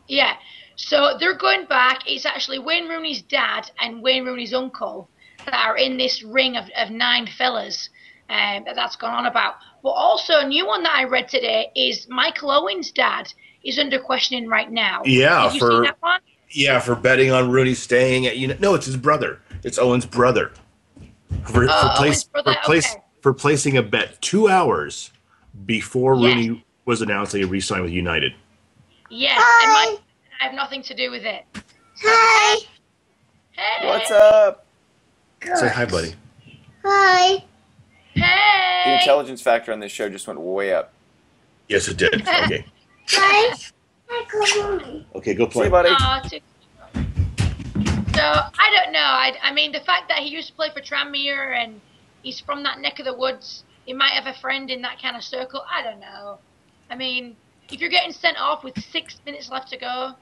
Yeah. 0.06 0.34
So 0.76 1.16
they're 1.18 1.36
going 1.38 1.66
back. 1.66 2.00
It's 2.06 2.26
actually 2.26 2.58
Wayne 2.58 2.88
Rooney's 2.88 3.22
dad 3.22 3.70
and 3.80 4.02
Wayne 4.02 4.24
Rooney's 4.24 4.52
uncle 4.52 5.08
that 5.46 5.54
are 5.54 5.76
in 5.76 5.96
this 5.96 6.22
ring 6.22 6.56
of, 6.56 6.64
of 6.76 6.90
nine 6.90 7.26
fellas 7.26 7.88
um, 8.28 8.64
that 8.66 8.74
that's 8.74 8.96
gone 8.96 9.14
on 9.14 9.26
about. 9.26 9.54
But 9.82 9.90
also 9.90 10.40
a 10.40 10.46
new 10.46 10.66
one 10.66 10.82
that 10.82 10.94
I 10.94 11.04
read 11.04 11.28
today 11.28 11.70
is 11.74 12.06
Michael 12.08 12.50
Owen's 12.50 12.90
dad 12.90 13.32
is 13.64 13.78
under 13.78 13.98
questioning 13.98 14.48
right 14.48 14.70
now. 14.70 15.02
Yeah, 15.04 15.44
Have 15.44 15.54
you 15.54 15.60
for- 15.60 15.70
seen 15.70 15.82
that 15.84 15.96
one? 16.00 16.20
Yeah, 16.54 16.78
for 16.78 16.94
betting 16.94 17.32
on 17.32 17.50
Rooney 17.50 17.74
staying 17.74 18.26
at 18.26 18.36
you 18.36 18.46
know, 18.46 18.56
no, 18.60 18.74
it's 18.74 18.86
his 18.86 18.96
brother. 18.96 19.40
It's 19.64 19.76
Owen's 19.76 20.06
brother. 20.06 20.52
For, 21.46 21.68
uh, 21.68 21.88
for, 21.88 21.96
place, 21.96 22.24
brother, 22.24 22.54
for, 22.54 22.60
place, 22.60 22.92
okay. 22.92 23.02
for 23.20 23.34
placing 23.34 23.76
a 23.76 23.82
bet 23.82 24.22
two 24.22 24.48
hours 24.48 25.10
before 25.66 26.14
Yes. 26.14 26.22
Rooney 26.22 26.64
was 26.84 27.02
announced 27.02 27.32
that 27.32 27.38
he 27.38 27.44
re-signed 27.44 27.82
with 27.82 27.92
United. 27.92 28.34
Yes. 29.10 29.42
And 29.62 29.72
my, 29.72 29.96
I 30.40 30.44
have 30.44 30.54
nothing 30.54 30.82
to 30.84 30.94
do 30.94 31.10
with 31.10 31.24
it. 31.24 31.44
Hi. 32.02 32.64
Hey. 33.50 33.88
What's 33.88 34.10
up? 34.12 34.66
Say 35.42 35.68
hi, 35.68 35.86
buddy. 35.86 36.14
Hi. 36.84 37.44
Hey. 38.12 38.82
The 38.84 39.00
intelligence 39.00 39.42
factor 39.42 39.72
on 39.72 39.80
this 39.80 39.90
show 39.90 40.08
just 40.08 40.28
went 40.28 40.38
way 40.38 40.72
up. 40.72 40.92
Yes, 41.68 41.88
it 41.88 41.96
did. 41.96 42.26
Okay, 42.44 42.64
Hi. 43.08 43.56
Hi, 44.08 44.24
come 44.26 44.70
on. 44.70 45.06
okay, 45.16 45.34
go 45.34 45.44
See 45.46 45.50
play. 45.52 45.64
you, 45.66 45.70
buddy. 45.70 45.88
Aw, 45.90 46.20
too- 46.20 46.40
So 48.14 48.20
I 48.22 48.70
don't 48.82 48.92
know. 48.92 49.00
I, 49.00 49.32
I 49.42 49.52
mean, 49.52 49.72
the 49.72 49.80
fact 49.80 50.08
that 50.08 50.18
he 50.18 50.28
used 50.28 50.48
to 50.48 50.54
play 50.54 50.70
for 50.72 50.80
Tranmere 50.80 51.56
and 51.56 51.80
he's 52.22 52.40
from 52.40 52.62
that 52.62 52.80
neck 52.80 52.98
of 53.00 53.06
the 53.06 53.14
woods, 53.14 53.64
he 53.86 53.92
might 53.92 54.12
have 54.12 54.26
a 54.26 54.38
friend 54.40 54.70
in 54.70 54.82
that 54.82 55.00
kind 55.02 55.16
of 55.16 55.22
circle. 55.24 55.62
I 55.70 55.82
don't 55.82 56.00
know. 56.00 56.38
I 56.90 56.94
mean, 56.96 57.36
if 57.70 57.80
you're 57.80 57.90
getting 57.90 58.12
sent 58.12 58.40
off 58.40 58.62
with 58.62 58.78
six 58.80 59.18
minutes 59.26 59.50
left 59.50 59.68
to 59.70 59.78
go, 59.78 60.12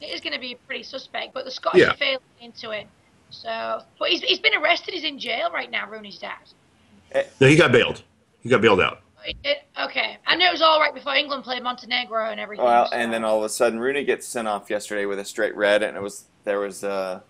it 0.00 0.06
is 0.06 0.20
going 0.20 0.32
to 0.32 0.40
be 0.40 0.56
pretty 0.66 0.82
suspect. 0.82 1.32
But 1.34 1.44
the 1.44 1.50
Scottish 1.50 1.80
Yeah. 1.82 1.90
are 1.90 1.96
failing 1.96 2.18
into 2.40 2.70
it. 2.70 2.86
So, 3.30 3.82
but 3.98 4.08
he's, 4.10 4.22
he's 4.22 4.38
been 4.38 4.54
arrested. 4.54 4.94
He's 4.94 5.04
in 5.04 5.18
jail 5.18 5.50
right 5.52 5.70
now. 5.70 5.88
Rooney's 5.88 6.18
dad. 6.18 6.38
No, 7.40 7.46
he 7.48 7.56
got 7.56 7.72
bailed. 7.72 8.02
He 8.40 8.48
got 8.48 8.60
bailed 8.60 8.80
out. 8.80 9.00
It, 9.44 9.58
okay, 9.80 10.18
I 10.26 10.36
know 10.36 10.48
it 10.48 10.52
was 10.52 10.62
all 10.62 10.78
right 10.80 10.94
before 10.94 11.14
England 11.14 11.44
played 11.44 11.62
Montenegro 11.62 12.30
and 12.30 12.38
everything. 12.38 12.64
Well, 12.64 12.88
so- 12.88 12.96
and 12.96 13.12
then 13.12 13.24
all 13.24 13.38
of 13.38 13.44
a 13.44 13.48
sudden, 13.48 13.80
Rooney 13.80 14.04
gets 14.04 14.26
sent 14.26 14.46
off 14.48 14.70
yesterday 14.70 15.06
with 15.06 15.18
a 15.18 15.24
straight 15.24 15.56
red, 15.56 15.82
and 15.82 15.96
it 15.96 16.02
was 16.02 16.24
there 16.44 16.60
was 16.60 16.84
uh, 16.84 17.20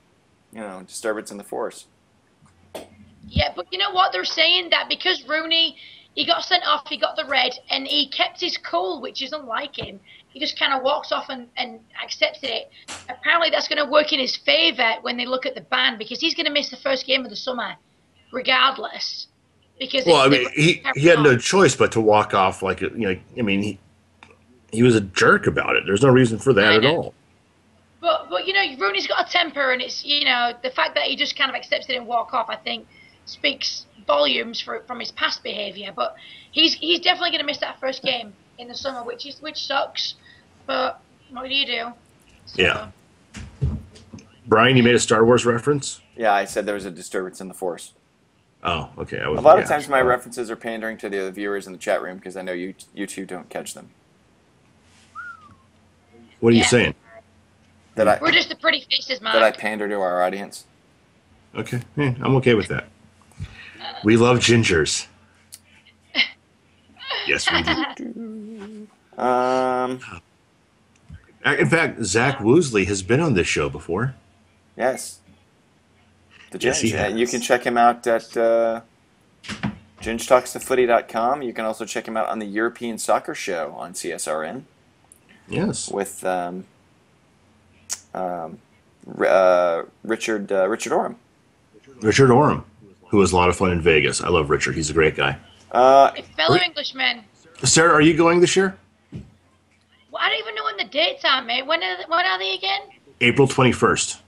you 0.52 0.60
know, 0.60 0.82
disturbance 0.86 1.30
in 1.30 1.36
the 1.38 1.44
force. 1.44 1.86
Yeah, 3.28 3.52
but 3.54 3.66
you 3.72 3.78
know 3.78 3.90
what? 3.90 4.12
They're 4.12 4.24
saying 4.24 4.70
that 4.70 4.88
because 4.88 5.26
Rooney, 5.28 5.76
he 6.14 6.24
got 6.24 6.42
sent 6.44 6.64
off, 6.66 6.86
he 6.88 6.96
got 6.96 7.16
the 7.16 7.24
red, 7.24 7.52
and 7.70 7.86
he 7.86 8.08
kept 8.08 8.40
his 8.40 8.56
cool, 8.56 9.00
which 9.00 9.22
is 9.22 9.32
unlike 9.32 9.78
him. 9.78 10.00
He 10.28 10.38
just 10.40 10.58
kind 10.58 10.72
of 10.74 10.82
walks 10.82 11.12
off 11.12 11.26
and, 11.30 11.48
and 11.56 11.80
accepted 12.02 12.50
it. 12.50 12.70
Apparently, 13.08 13.50
that's 13.50 13.68
going 13.68 13.82
to 13.84 13.90
work 13.90 14.12
in 14.12 14.20
his 14.20 14.36
favour 14.36 14.94
when 15.02 15.16
they 15.16 15.24
look 15.26 15.46
at 15.46 15.54
the 15.54 15.62
ban 15.62 15.96
because 15.98 16.20
he's 16.20 16.34
going 16.34 16.46
to 16.46 16.52
miss 16.52 16.70
the 16.70 16.76
first 16.76 17.06
game 17.06 17.24
of 17.24 17.30
the 17.30 17.36
summer, 17.36 17.74
regardless. 18.32 19.28
Because 19.78 20.06
Well, 20.06 20.16
I 20.16 20.28
mean, 20.28 20.48
he 20.54 20.82
he 20.94 21.06
had 21.06 21.20
no 21.20 21.36
choice 21.36 21.76
but 21.76 21.92
to 21.92 22.00
walk 22.00 22.34
off 22.34 22.62
like 22.62 22.80
you 22.80 22.90
know. 22.90 23.16
I 23.38 23.42
mean, 23.42 23.62
he 23.62 23.78
he 24.72 24.82
was 24.82 24.94
a 24.96 25.00
jerk 25.00 25.46
about 25.46 25.76
it. 25.76 25.84
There's 25.86 26.02
no 26.02 26.08
reason 26.08 26.38
for 26.38 26.52
that 26.54 26.72
I 26.72 26.76
at 26.76 26.82
know. 26.82 26.96
all. 26.96 27.14
But 28.00 28.30
but 28.30 28.46
you 28.46 28.52
know, 28.54 28.62
Rooney's 28.78 29.06
got 29.06 29.28
a 29.28 29.30
temper, 29.30 29.72
and 29.72 29.82
it's 29.82 30.04
you 30.04 30.24
know 30.24 30.52
the 30.62 30.70
fact 30.70 30.94
that 30.94 31.04
he 31.04 31.16
just 31.16 31.36
kind 31.36 31.50
of 31.50 31.56
accepts 31.56 31.88
it 31.88 31.96
and 31.96 32.06
walk 32.06 32.32
off. 32.32 32.48
I 32.48 32.56
think 32.56 32.86
speaks 33.26 33.86
volumes 34.06 34.60
for, 34.60 34.80
from 34.86 35.00
his 35.00 35.10
past 35.12 35.42
behaviour. 35.42 35.92
But 35.94 36.16
he's 36.52 36.74
he's 36.74 37.00
definitely 37.00 37.30
going 37.30 37.40
to 37.40 37.46
miss 37.46 37.58
that 37.58 37.78
first 37.80 38.02
game 38.02 38.32
in 38.58 38.68
the 38.68 38.74
summer, 38.74 39.02
which 39.02 39.26
is 39.26 39.40
which 39.42 39.66
sucks. 39.66 40.14
But 40.66 41.00
what 41.30 41.48
do 41.48 41.54
you 41.54 41.66
do? 41.66 41.92
So, 42.46 42.62
Yeah. 42.62 42.88
Brian, 44.46 44.76
you 44.76 44.82
made 44.82 44.94
a 44.94 45.00
Star 45.00 45.24
Wars 45.24 45.44
reference. 45.44 46.00
Yeah, 46.16 46.32
I 46.32 46.44
said 46.44 46.66
there 46.66 46.74
was 46.76 46.84
a 46.84 46.90
disturbance 46.90 47.40
in 47.40 47.48
the 47.48 47.54
force. 47.54 47.92
Oh, 48.68 48.90
okay. 48.98 49.20
I 49.20 49.24
A 49.26 49.30
was, 49.30 49.42
lot 49.42 49.60
of 49.60 49.66
times, 49.68 49.88
my 49.88 50.00
references 50.00 50.50
are 50.50 50.56
pandering 50.56 50.98
to 50.98 51.08
the 51.08 51.20
other 51.20 51.30
viewers 51.30 51.66
in 51.68 51.72
the 51.72 51.78
chat 51.78 52.02
room 52.02 52.16
because 52.16 52.36
I 52.36 52.42
know 52.42 52.52
you 52.52 52.74
you 52.94 53.06
two 53.06 53.24
don't 53.24 53.48
catch 53.48 53.74
them. 53.74 53.90
What 56.40 56.52
are 56.52 56.56
you 56.56 56.64
saying? 56.64 56.94
That 57.94 58.08
I 58.08 58.18
We're 58.20 58.32
just 58.32 58.48
the 58.48 58.56
pretty 58.56 58.84
faces, 58.90 59.20
man. 59.22 59.32
that 59.34 59.42
I 59.42 59.52
pander 59.52 59.88
to 59.88 59.94
our 60.00 60.22
audience. 60.22 60.64
Okay, 61.54 61.80
yeah, 61.96 62.14
I'm 62.20 62.34
okay 62.36 62.54
with 62.54 62.68
that. 62.68 62.88
We 64.04 64.16
love 64.16 64.38
gingers. 64.38 65.06
Yes, 67.26 67.50
we 67.50 67.62
do. 67.96 68.86
Um, 69.20 69.98
In 71.44 71.68
fact, 71.68 72.04
Zach 72.04 72.38
Woosley 72.38 72.86
has 72.86 73.02
been 73.02 73.18
on 73.20 73.34
this 73.34 73.48
show 73.48 73.68
before. 73.68 74.14
yes. 74.76 75.18
The 76.50 76.58
Yes, 76.58 76.80
he 76.80 76.90
Ginge. 76.90 76.98
Has. 76.98 77.14
You 77.14 77.26
can 77.26 77.40
check 77.40 77.64
him 77.64 77.76
out 77.76 78.06
at 78.06 78.36
uh, 78.36 78.80
gingetalkstofooty.com. 80.00 81.42
You 81.42 81.52
can 81.52 81.64
also 81.64 81.84
check 81.84 82.06
him 82.06 82.16
out 82.16 82.28
on 82.28 82.38
the 82.38 82.46
European 82.46 82.98
Soccer 82.98 83.34
Show 83.34 83.74
on 83.76 83.92
CSRN 83.92 84.62
Yes. 85.48 85.90
with 85.90 86.24
um, 86.24 86.64
um, 88.14 88.58
uh, 89.18 89.82
Richard 90.04 90.50
uh, 90.52 90.68
Richard 90.68 90.92
Orem. 90.92 91.16
Richard 92.00 92.30
Orem, 92.30 92.64
who 93.08 93.18
was 93.18 93.32
a 93.32 93.36
lot 93.36 93.48
of 93.48 93.56
fun 93.56 93.72
in 93.72 93.80
Vegas. 93.80 94.20
I 94.20 94.28
love 94.28 94.50
Richard. 94.50 94.74
He's 94.74 94.90
a 94.90 94.94
great 94.94 95.16
guy. 95.16 95.38
Uh, 95.72 96.12
A 96.16 96.22
fellow 96.22 96.54
Wait. 96.54 96.62
Englishman. 96.62 97.24
Sarah, 97.64 97.92
are 97.92 98.00
you 98.02 98.14
going 98.16 98.40
this 98.40 98.54
year? 98.56 98.76
Well, 99.12 100.20
I 100.22 100.28
don't 100.28 100.38
even 100.38 100.54
know 100.54 100.64
when 100.64 100.76
the 100.76 100.84
dates 100.84 101.24
are, 101.24 101.42
mate. 101.42 101.66
When 101.66 101.82
are, 101.82 101.96
when 102.08 102.24
are 102.26 102.38
they 102.38 102.54
again? 102.54 102.80
April 103.20 103.48
21st, 103.48 104.18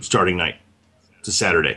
starting 0.00 0.36
night. 0.36 0.56
It's 1.28 1.34
a 1.34 1.44
Saturday. 1.44 1.76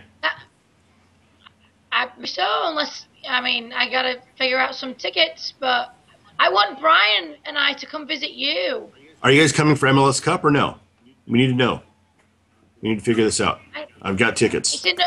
I 1.91 2.07
so 2.23 2.41
unless 2.69 3.07
I 3.27 3.41
mean 3.41 3.73
I 3.73 3.89
gotta 3.89 4.21
figure 4.37 4.57
out 4.57 4.75
some 4.75 4.95
tickets, 4.95 5.53
but 5.59 5.93
I 6.39 6.47
want 6.47 6.79
Brian 6.79 7.35
and 7.43 7.57
I 7.57 7.73
to 7.73 7.85
come 7.85 8.07
visit 8.07 8.31
you. 8.31 8.89
Are 9.21 9.29
you 9.29 9.41
guys 9.41 9.51
coming 9.51 9.75
for 9.75 9.87
MLS 9.87 10.23
Cup 10.23 10.45
or 10.45 10.51
no? 10.51 10.77
We 11.27 11.37
need 11.37 11.47
to 11.47 11.53
know. 11.53 11.81
We 12.81 12.91
need 12.91 12.99
to 12.99 13.03
figure 13.03 13.25
this 13.25 13.41
out. 13.41 13.59
I- 13.75 13.87
I've 14.01 14.15
got 14.15 14.31
It's 14.31 14.39
tickets. 14.39 14.85
in 14.85 14.95
the. 14.95 15.03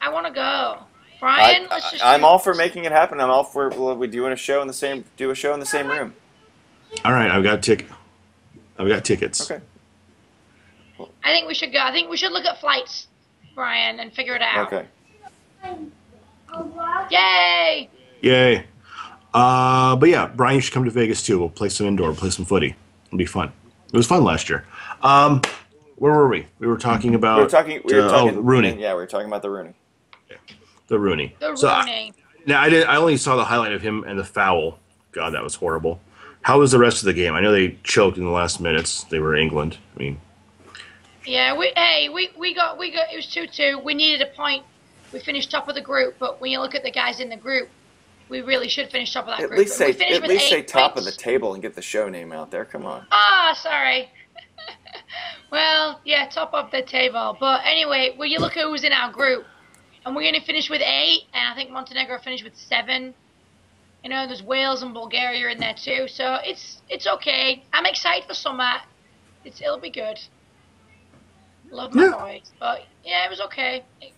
I 0.00 0.08
want 0.08 0.26
to 0.26 0.32
go. 0.32 0.40
I, 0.40 0.78
Brian, 1.20 1.66
let's 1.68 1.90
just. 1.90 2.02
I'm 2.02 2.24
all 2.24 2.38
for 2.38 2.54
making 2.54 2.86
it 2.86 2.92
happen. 2.92 3.20
I'm 3.20 3.28
all 3.28 3.44
for 3.44 3.68
well, 3.68 3.94
we 3.94 4.06
doing 4.06 4.32
a 4.32 4.36
show 4.36 4.62
in 4.62 4.68
the 4.68 4.72
same 4.72 5.04
do 5.18 5.30
a 5.30 5.34
show 5.34 5.52
in 5.52 5.60
the 5.60 5.66
same 5.66 5.90
uh-huh. 5.90 6.00
room. 6.00 6.14
All 7.04 7.12
right, 7.12 7.30
I've 7.30 7.44
got 7.44 7.62
tick. 7.62 7.84
I've 8.78 8.88
got 8.88 9.04
tickets. 9.04 9.50
Okay. 9.50 9.62
I 11.22 11.32
think 11.32 11.46
we 11.46 11.54
should 11.54 11.72
go. 11.72 11.78
I 11.78 11.92
think 11.92 12.08
we 12.10 12.16
should 12.16 12.32
look 12.32 12.44
at 12.44 12.58
flights, 12.58 13.06
Brian, 13.60 14.00
and 14.00 14.10
figure 14.10 14.34
it 14.34 14.40
out. 14.40 14.72
Okay. 14.72 14.86
Yay! 17.10 17.90
Yay. 18.22 18.64
Uh, 19.34 19.96
but 19.96 20.08
yeah, 20.08 20.28
Brian, 20.34 20.54
you 20.54 20.62
should 20.62 20.72
come 20.72 20.86
to 20.86 20.90
Vegas 20.90 21.22
too. 21.22 21.38
We'll 21.38 21.50
play 21.50 21.68
some 21.68 21.86
indoor, 21.86 22.14
play 22.14 22.30
some 22.30 22.46
footy. 22.46 22.74
It'll 23.08 23.18
be 23.18 23.26
fun. 23.26 23.52
It 23.92 23.96
was 23.98 24.06
fun 24.06 24.24
last 24.24 24.48
year. 24.48 24.64
Um, 25.02 25.42
where 25.96 26.14
were 26.14 26.28
we? 26.28 26.46
We 26.58 26.68
were 26.68 26.78
talking 26.78 27.14
about 27.14 27.36
we 27.36 27.42
were 27.42 27.50
talking. 27.50 27.82
We 27.84 27.94
were 27.96 28.06
uh, 28.06 28.10
talking. 28.10 28.38
oh, 28.38 28.40
Rooney. 28.40 28.80
Yeah, 28.80 28.94
we 28.94 29.00
were 29.00 29.06
talking 29.06 29.26
about 29.28 29.42
the 29.42 29.50
Rooney. 29.50 29.74
The 30.86 30.98
Rooney. 30.98 31.36
The 31.38 31.54
So 31.54 31.68
I- 31.68 31.80
Rooney. 31.80 32.14
now 32.46 32.62
I 32.62 32.70
didn't. 32.70 32.88
I 32.88 32.96
only 32.96 33.18
saw 33.18 33.36
the 33.36 33.44
highlight 33.44 33.72
of 33.72 33.82
him 33.82 34.04
and 34.04 34.18
the 34.18 34.24
foul. 34.24 34.78
God, 35.12 35.34
that 35.34 35.42
was 35.42 35.54
horrible. 35.56 36.00
How 36.40 36.60
was 36.60 36.72
the 36.72 36.78
rest 36.78 37.00
of 37.02 37.04
the 37.04 37.12
game? 37.12 37.34
I 37.34 37.40
know 37.40 37.52
they 37.52 37.76
choked 37.84 38.16
in 38.16 38.24
the 38.24 38.30
last 38.30 38.58
minutes. 38.58 39.04
They 39.04 39.18
were 39.18 39.36
England. 39.36 39.76
I 39.94 39.98
mean, 39.98 40.18
Yeah, 41.26 41.56
we 41.56 41.72
hey, 41.76 42.08
we, 42.08 42.30
we 42.38 42.54
got 42.54 42.78
we 42.78 42.90
got 42.92 43.12
it 43.12 43.16
was 43.16 43.26
two 43.26 43.46
two. 43.46 43.80
We 43.84 43.94
needed 43.94 44.26
a 44.26 44.34
point. 44.34 44.64
We 45.12 45.20
finished 45.20 45.50
top 45.50 45.68
of 45.68 45.74
the 45.74 45.80
group, 45.80 46.16
but 46.18 46.40
when 46.40 46.50
you 46.50 46.60
look 46.60 46.74
at 46.74 46.82
the 46.82 46.90
guys 46.90 47.20
in 47.20 47.28
the 47.28 47.36
group, 47.36 47.68
we 48.28 48.40
really 48.40 48.68
should 48.68 48.90
finish 48.90 49.12
top 49.12 49.24
of 49.24 49.30
that 49.36 49.40
At 49.40 49.48
group. 49.48 49.58
least 49.58 49.76
say 49.76 49.90
at 49.90 50.22
least 50.22 50.48
say 50.48 50.62
top 50.62 50.96
of 50.96 51.04
the 51.04 51.12
table 51.12 51.52
and 51.52 51.62
get 51.62 51.74
the 51.74 51.82
show 51.82 52.08
name 52.08 52.32
out 52.32 52.50
there. 52.50 52.64
Come 52.64 52.86
on. 52.86 53.06
Ah, 53.10 53.56
sorry. 53.60 54.08
well, 55.52 56.00
yeah, 56.04 56.28
top 56.28 56.54
of 56.54 56.70
the 56.70 56.82
table. 56.82 57.36
But 57.38 57.62
anyway, 57.64 58.14
well, 58.18 58.28
you 58.28 58.38
look 58.38 58.56
at 58.56 58.64
who's 58.64 58.84
in 58.84 58.92
our 58.92 59.12
group, 59.12 59.44
and 60.06 60.14
we're 60.14 60.22
going 60.22 60.34
to 60.34 60.46
finish 60.46 60.70
with 60.70 60.80
eight, 60.82 61.24
and 61.34 61.52
I 61.52 61.54
think 61.54 61.70
Montenegro 61.70 62.18
finished 62.18 62.44
with 62.44 62.56
seven. 62.56 63.14
You 64.04 64.08
know, 64.08 64.26
there's 64.26 64.42
Wales 64.42 64.82
and 64.82 64.94
Bulgaria 64.94 65.48
in 65.50 65.58
there 65.58 65.74
too, 65.74 66.08
so 66.08 66.38
it's 66.42 66.80
it's 66.88 67.06
okay. 67.06 67.62
I'm 67.74 67.84
excited 67.84 68.26
for 68.26 68.34
summer. 68.34 68.76
It's 69.44 69.60
it'll 69.60 69.78
be 69.78 69.90
good. 69.90 70.18
Love 71.70 71.94
my 71.94 72.04
Yeah. 72.04 72.10
boys, 72.12 72.52
but 72.58 72.84
yeah, 73.04 73.24
it 73.26 73.30
was 73.30 73.40
okay. 73.42 73.84
It- 74.00 74.12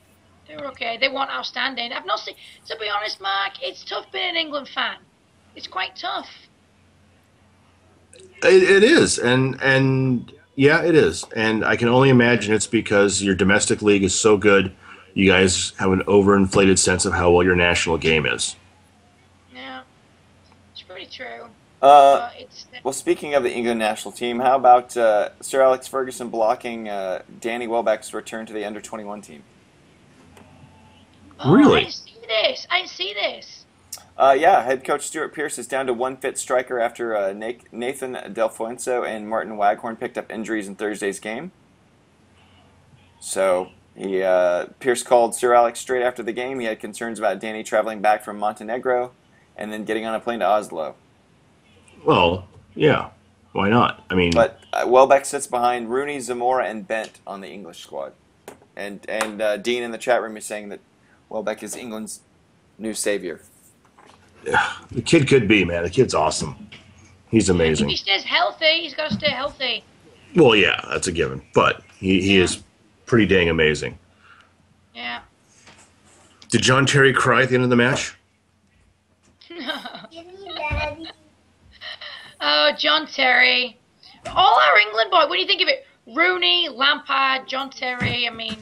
they 0.49 0.57
were 0.57 0.67
okay. 0.69 0.97
They 0.99 1.09
weren't 1.09 1.31
outstanding. 1.31 1.93
I've 1.93 2.05
not 2.07 2.19
seen. 2.21 2.35
To 2.67 2.77
be 2.77 2.89
honest, 2.89 3.21
Mark, 3.21 3.53
it's 3.63 3.85
tough 3.85 4.11
being 4.13 4.31
an 4.31 4.37
England 4.37 4.69
fan. 4.69 4.97
It's 5.55 5.67
quite 5.67 5.97
tough. 5.97 6.29
it, 8.43 8.63
it 8.63 8.83
is, 8.83 9.19
and 9.19 9.61
and 9.63 10.33
yeah, 10.57 10.83
it 10.83 10.95
is, 10.95 11.25
and 11.37 11.65
I 11.65 11.77
can 11.77 11.89
only 11.89 12.09
imagine 12.11 12.53
it's 12.53 12.67
because 12.67 13.23
your 13.23 13.35
domestic 13.35 13.83
league 13.83 14.03
is 14.05 14.19
so 14.19 14.37
good. 14.37 14.73
You 15.15 15.31
guys 15.31 15.73
have 15.79 15.93
an 15.93 16.01
overinflated 16.09 16.79
sense 16.79 17.05
of 17.05 17.13
how 17.13 17.31
well 17.31 17.45
your 17.45 17.55
national 17.57 17.99
game 17.99 18.27
is. 18.27 18.57
Yeah, 19.55 19.83
it's 20.73 20.83
pretty 20.83 21.07
true. 21.07 21.45
Uh, 21.81 22.19
but 22.31 22.35
it's 22.39 22.62
well, 22.83 22.93
speaking 22.93 23.35
of 23.35 23.43
the 23.43 23.53
England 23.53 23.79
national 23.79 24.13
team, 24.13 24.41
how 24.41 24.57
about 24.57 24.97
uh, 24.97 25.31
Sir 25.41 25.63
Alex 25.63 25.87
Ferguson 25.87 26.29
blocking 26.29 26.89
uh, 26.89 27.23
Danny 27.41 27.67
Welbeck's 27.67 28.13
return 28.13 28.47
to 28.47 28.53
the 28.53 28.65
under 28.65 28.81
twenty 28.81 29.05
one 29.05 29.21
team? 29.21 29.43
oh, 31.41 31.53
Really? 31.55 31.81
I 31.81 31.81
didn't 31.83 31.95
see 31.95 32.19
this. 32.27 32.67
I 32.71 32.79
didn't 32.79 32.91
see 32.91 33.15
this. 33.15 33.65
Uh, 34.17 34.37
yeah, 34.39 34.63
head 34.63 34.85
coach 34.85 35.07
Stuart 35.07 35.35
Pearce 35.35 35.59
is 35.59 35.67
down 35.67 35.87
to 35.87 35.95
one 35.95 36.17
fit 36.17 36.37
striker 36.37 36.79
after 36.79 37.17
uh, 37.17 37.33
Nathan 37.33 38.15
Delfouneso 38.15 39.07
and 39.07 39.29
Martin 39.29 39.57
Waghorn 39.57 39.97
picked 39.97 40.19
up 40.19 40.31
injuries 40.31 40.69
in 40.69 40.77
Thursday's 40.77 41.19
game. 41.19 41.51
So 43.21 43.71
he 43.97 44.23
uh, 44.23 44.67
Pearce 44.81 45.03
called 45.03 45.35
Sir 45.35 45.55
Alex 45.55 45.81
straight 45.81 46.03
after 46.03 46.23
the 46.23 46.33
game. 46.33 46.61
He 46.61 46.67
had 46.67 46.79
concerns 46.81 47.19
about 47.19 47.41
Danny 47.41 47.63
traveling 47.63 48.01
back 48.01 48.23
from 48.25 48.39
Montenegro 48.39 49.13
and 49.57 49.73
then 49.73 49.85
getting 49.85 50.05
on 50.05 50.15
a 50.15 50.21
plane 50.21 50.41
to 50.41 50.47
Oslo. 50.47 50.95
Well, 52.05 52.49
yeah, 52.75 53.11
why 53.53 53.69
not? 53.69 54.05
I 54.11 54.15
mean, 54.15 54.33
But 54.33 54.61
uh, 54.73 54.85
Welbeck 54.87 55.25
sits 55.25 55.47
behind 55.47 55.91
Rooney, 55.91 56.21
Zamora, 56.21 56.67
and 56.67 56.87
Bent 56.87 57.21
on 57.27 57.41
the 57.41 57.49
English 57.49 57.81
squad. 57.83 58.13
And 58.77 59.05
and 59.09 59.43
uh, 59.43 59.57
Dean 59.59 59.83
in 59.83 59.91
the 59.91 59.99
chat 59.99 60.23
room 60.23 60.37
is 60.37 60.47
saying 60.47 60.71
that 60.71 60.81
Welbeck 61.29 61.63
is 61.63 61.77
England's 61.77 62.21
new 62.79 62.95
savior. 62.95 63.41
Yeah, 64.47 64.73
the 64.91 65.03
kid 65.03 65.29
could 65.29 65.47
be 65.47 65.65
man. 65.65 65.83
The 65.83 65.91
kid's 65.91 66.15
awesome. 66.15 66.69
He's 67.31 67.49
If 67.49 67.55
amazing. 67.55 67.89
he 67.89 67.97
stays 67.97 68.25
healthy, 68.25 68.81
he's 68.83 68.95
got 68.95 69.09
to 69.11 69.15
stay 69.15 69.31
healthy. 69.31 69.85
Well, 70.35 70.57
yeah, 70.57 70.83
that's 70.91 71.07
a 71.07 71.13
given. 71.13 71.43
But 71.55 71.83
he, 71.99 72.21
he 72.23 72.37
is 72.39 72.63
pretty 73.07 73.27
dang 73.27 73.49
amazing. 73.51 73.99
Yeah. 74.95 75.21
Did 76.49 76.63
John 76.63 76.85
Terry 76.87 77.13
cry 77.13 77.43
at 77.43 77.49
the 77.51 77.55
end 77.55 77.65
of 77.65 77.71
the 77.71 77.77
match? 77.77 78.17
oh, 82.43 82.73
John 82.77 83.07
Terry. 83.07 83.79
All 84.27 84.59
our 84.61 84.79
England 84.79 85.11
boy. 85.11 85.27
What 85.29 85.33
do 85.33 85.41
you 85.41 85.47
think 85.47 85.63
of 85.63 85.69
it? 85.69 85.87
Rooney, 86.07 86.69
Lampard, 86.69 87.49
John 87.49 87.71
Terry. 87.71 88.27
I 88.27 88.31
mean, 88.31 88.57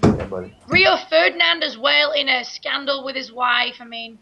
Rio 0.68 0.96
Ferdinand 1.08 1.62
as 1.64 1.76
well 1.78 2.12
in 2.12 2.28
a 2.28 2.44
scandal 2.44 3.04
with 3.04 3.16
his 3.16 3.32
wife. 3.32 3.76
I 3.80 3.84
mean, 3.84 4.18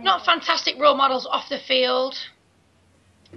not 0.00 0.24
fantastic 0.24 0.76
role 0.78 0.94
models 0.96 1.26
off 1.26 1.48
the 1.48 1.58
field. 1.58 2.16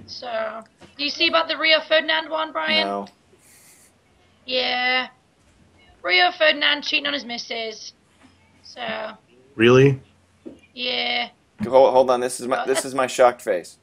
So, 0.05 0.63
do 0.97 1.03
you 1.03 1.09
see 1.09 1.27
about 1.27 1.47
the 1.47 1.57
Rio 1.57 1.79
Ferdinand 1.81 2.29
one, 2.29 2.51
Brian? 2.51 2.87
No. 2.87 3.07
Yeah. 4.45 5.07
Rio 6.03 6.31
Ferdinand 6.31 6.83
cheating 6.83 7.07
on 7.07 7.13
his 7.13 7.25
missus. 7.25 7.93
So, 8.63 9.11
Really? 9.55 9.99
yeah. 10.73 11.29
Hold, 11.63 11.93
hold 11.93 12.09
on. 12.11 12.21
This 12.21 12.39
is 12.39 12.47
my 12.47 12.65
this 12.65 12.85
is 12.85 12.95
my 12.95 13.05
shocked 13.07 13.41
face. 13.41 13.77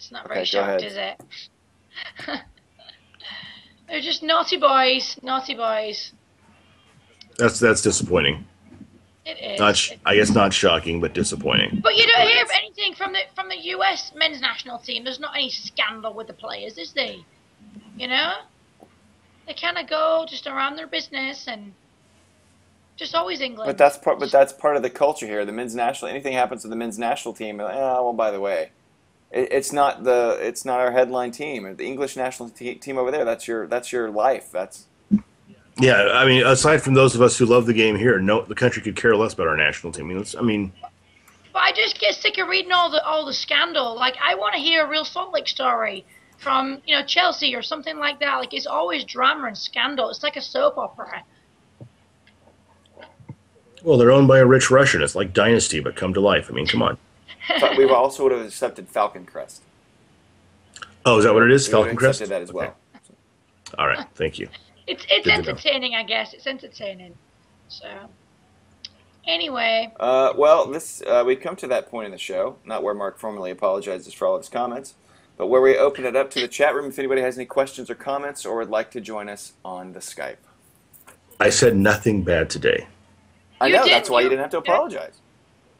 It's 0.00 0.10
not 0.10 0.24
Okay, 0.24 0.32
very 0.32 0.40
go 0.40 0.44
shocked, 0.46 0.82
is 0.82 0.96
it? 0.96 1.20
They're 3.86 4.00
just 4.00 4.22
naughty 4.22 4.56
boys. 4.56 5.18
Naughty 5.22 5.54
boys. 5.54 6.14
That's 7.36 7.60
that's 7.60 7.82
disappointing. 7.82 8.46
It 9.26 9.36
is. 9.42 9.60
Not, 9.60 9.76
sh- 9.76 9.92
I 10.06 10.16
guess 10.16 10.30
not 10.30 10.54
shocking, 10.54 11.02
but 11.02 11.12
disappointing. 11.12 11.80
But 11.82 11.96
you 11.96 12.06
don't 12.06 12.26
hear 12.26 12.46
anything 12.54 12.94
from 12.94 13.12
the 13.12 13.18
from 13.34 13.50
the 13.50 13.58
US 13.74 14.12
men's 14.16 14.40
national 14.40 14.78
team. 14.78 15.04
There's 15.04 15.20
not 15.20 15.36
any 15.36 15.50
scandal 15.50 16.14
with 16.14 16.28
the 16.28 16.32
players, 16.32 16.78
is 16.78 16.94
there? 16.94 17.16
You 17.98 18.08
know, 18.08 18.36
they 19.46 19.52
kind 19.52 19.76
of 19.76 19.86
go 19.86 20.24
just 20.26 20.46
around 20.46 20.76
their 20.76 20.86
business 20.86 21.46
and 21.46 21.74
just 22.96 23.14
always 23.14 23.42
England. 23.42 23.68
But 23.68 23.76
that's 23.76 23.98
part. 23.98 24.18
But 24.18 24.32
that's 24.32 24.54
part 24.54 24.76
of 24.76 24.82
the 24.82 24.88
culture 24.88 25.26
here. 25.26 25.44
The 25.44 25.52
men's 25.52 25.74
national. 25.74 26.10
Anything 26.10 26.32
happens 26.32 26.62
to 26.62 26.68
the 26.68 26.76
men's 26.76 26.98
national 26.98 27.34
team. 27.34 27.58
Like, 27.58 27.74
oh, 27.74 28.04
well, 28.04 28.12
by 28.14 28.30
the 28.30 28.40
way, 28.40 28.70
it, 29.30 29.52
it's 29.52 29.72
not 29.72 30.04
the. 30.04 30.38
It's 30.40 30.64
not 30.64 30.80
our 30.80 30.92
headline 30.92 31.30
team. 31.30 31.76
The 31.76 31.84
English 31.86 32.16
national 32.16 32.50
te- 32.50 32.74
team 32.76 32.98
over 32.98 33.10
there. 33.10 33.24
That's 33.24 33.46
your. 33.48 33.66
That's 33.66 33.92
your 33.92 34.10
life. 34.10 34.50
That's. 34.52 34.86
Yeah, 35.78 36.10
I 36.12 36.26
mean, 36.26 36.44
aside 36.44 36.82
from 36.82 36.92
those 36.94 37.14
of 37.14 37.22
us 37.22 37.38
who 37.38 37.46
love 37.46 37.64
the 37.64 37.72
game 37.72 37.96
here, 37.96 38.18
no, 38.18 38.42
the 38.42 38.54
country 38.54 38.82
could 38.82 38.96
care 38.96 39.16
less 39.16 39.32
about 39.32 39.46
our 39.46 39.56
national 39.56 39.92
team. 39.92 40.06
I 40.06 40.08
mean, 40.08 40.16
it's- 40.18 40.34
I 40.38 40.42
mean 40.42 40.72
But 41.54 41.60
I 41.60 41.72
just 41.72 41.98
get 41.98 42.14
sick 42.14 42.36
of 42.38 42.48
reading 42.48 42.72
all 42.72 42.90
the 42.90 43.02
all 43.02 43.24
the 43.24 43.32
scandal. 43.32 43.94
Like 43.94 44.16
I 44.22 44.34
want 44.34 44.54
to 44.54 44.60
hear 44.60 44.84
a 44.84 44.88
real 44.88 45.04
Salt 45.06 45.32
Lake 45.32 45.48
story 45.48 46.04
from 46.38 46.82
you 46.86 46.94
know 46.94 47.04
Chelsea 47.06 47.54
or 47.54 47.62
something 47.62 47.98
like 47.98 48.20
that. 48.20 48.36
Like 48.36 48.52
it's 48.52 48.66
always 48.66 49.04
drama 49.04 49.46
and 49.46 49.56
scandal. 49.56 50.10
It's 50.10 50.22
like 50.22 50.36
a 50.36 50.42
soap 50.42 50.76
opera. 50.76 51.22
well, 53.82 53.96
they're 53.96 54.10
owned 54.12 54.28
by 54.28 54.38
a 54.40 54.46
rich 54.46 54.70
Russian. 54.70 55.00
It's 55.02 55.14
like 55.14 55.32
Dynasty, 55.32 55.80
but 55.80 55.96
come 55.96 56.12
to 56.12 56.20
life. 56.20 56.48
I 56.50 56.52
mean, 56.52 56.66
come 56.66 56.82
on. 56.82 56.98
But 57.60 57.76
we 57.76 57.84
also 57.90 58.22
would 58.24 58.32
have 58.32 58.44
accepted 58.44 58.88
Falcon 58.88 59.24
Crest. 59.26 59.62
Oh, 61.06 61.18
is 61.18 61.24
that 61.24 61.32
what 61.34 61.42
it 61.42 61.50
is? 61.50 61.66
We 61.66 61.72
Falcon 61.72 61.96
Crest? 61.96 62.20
accepted 62.20 62.34
that 62.36 62.42
as 62.42 62.52
well. 62.52 62.76
Okay. 62.94 63.14
All 63.78 63.86
right, 63.86 64.06
thank 64.14 64.38
you. 64.38 64.48
It's 64.86 65.04
it's 65.08 65.24
Good 65.26 65.34
entertaining, 65.34 65.94
I 65.94 66.02
guess. 66.02 66.34
It's 66.34 66.46
entertaining. 66.46 67.14
So 67.68 67.86
anyway, 69.26 69.92
Uh, 70.00 70.32
well, 70.36 70.66
this 70.66 71.02
uh, 71.06 71.22
we've 71.26 71.40
come 71.40 71.56
to 71.56 71.66
that 71.68 71.88
point 71.90 72.06
in 72.06 72.12
the 72.12 72.18
show, 72.18 72.56
not 72.64 72.82
where 72.82 72.94
Mark 72.94 73.18
formally 73.18 73.50
apologizes 73.50 74.12
for 74.12 74.26
all 74.26 74.34
of 74.36 74.42
his 74.42 74.48
comments, 74.48 74.94
but 75.36 75.46
where 75.46 75.60
we 75.60 75.76
open 75.76 76.04
it 76.04 76.16
up 76.16 76.30
to 76.32 76.40
the 76.40 76.48
chat 76.48 76.74
room 76.74 76.86
if 76.86 76.98
anybody 76.98 77.20
has 77.22 77.36
any 77.36 77.46
questions 77.46 77.88
or 77.90 77.94
comments 77.94 78.44
or 78.44 78.56
would 78.56 78.70
like 78.70 78.90
to 78.92 79.00
join 79.00 79.28
us 79.28 79.52
on 79.64 79.92
the 79.92 80.00
Skype. 80.00 80.36
I 81.38 81.50
said 81.50 81.76
nothing 81.76 82.22
bad 82.22 82.50
today. 82.50 82.86
I 83.60 83.68
You 83.68 83.76
know 83.76 83.84
did, 83.84 83.92
that's 83.92 84.10
why 84.10 84.20
you 84.20 84.24
you- 84.24 84.30
didn't 84.30 84.42
have 84.42 84.50
to 84.50 84.58
apologize. 84.58 85.20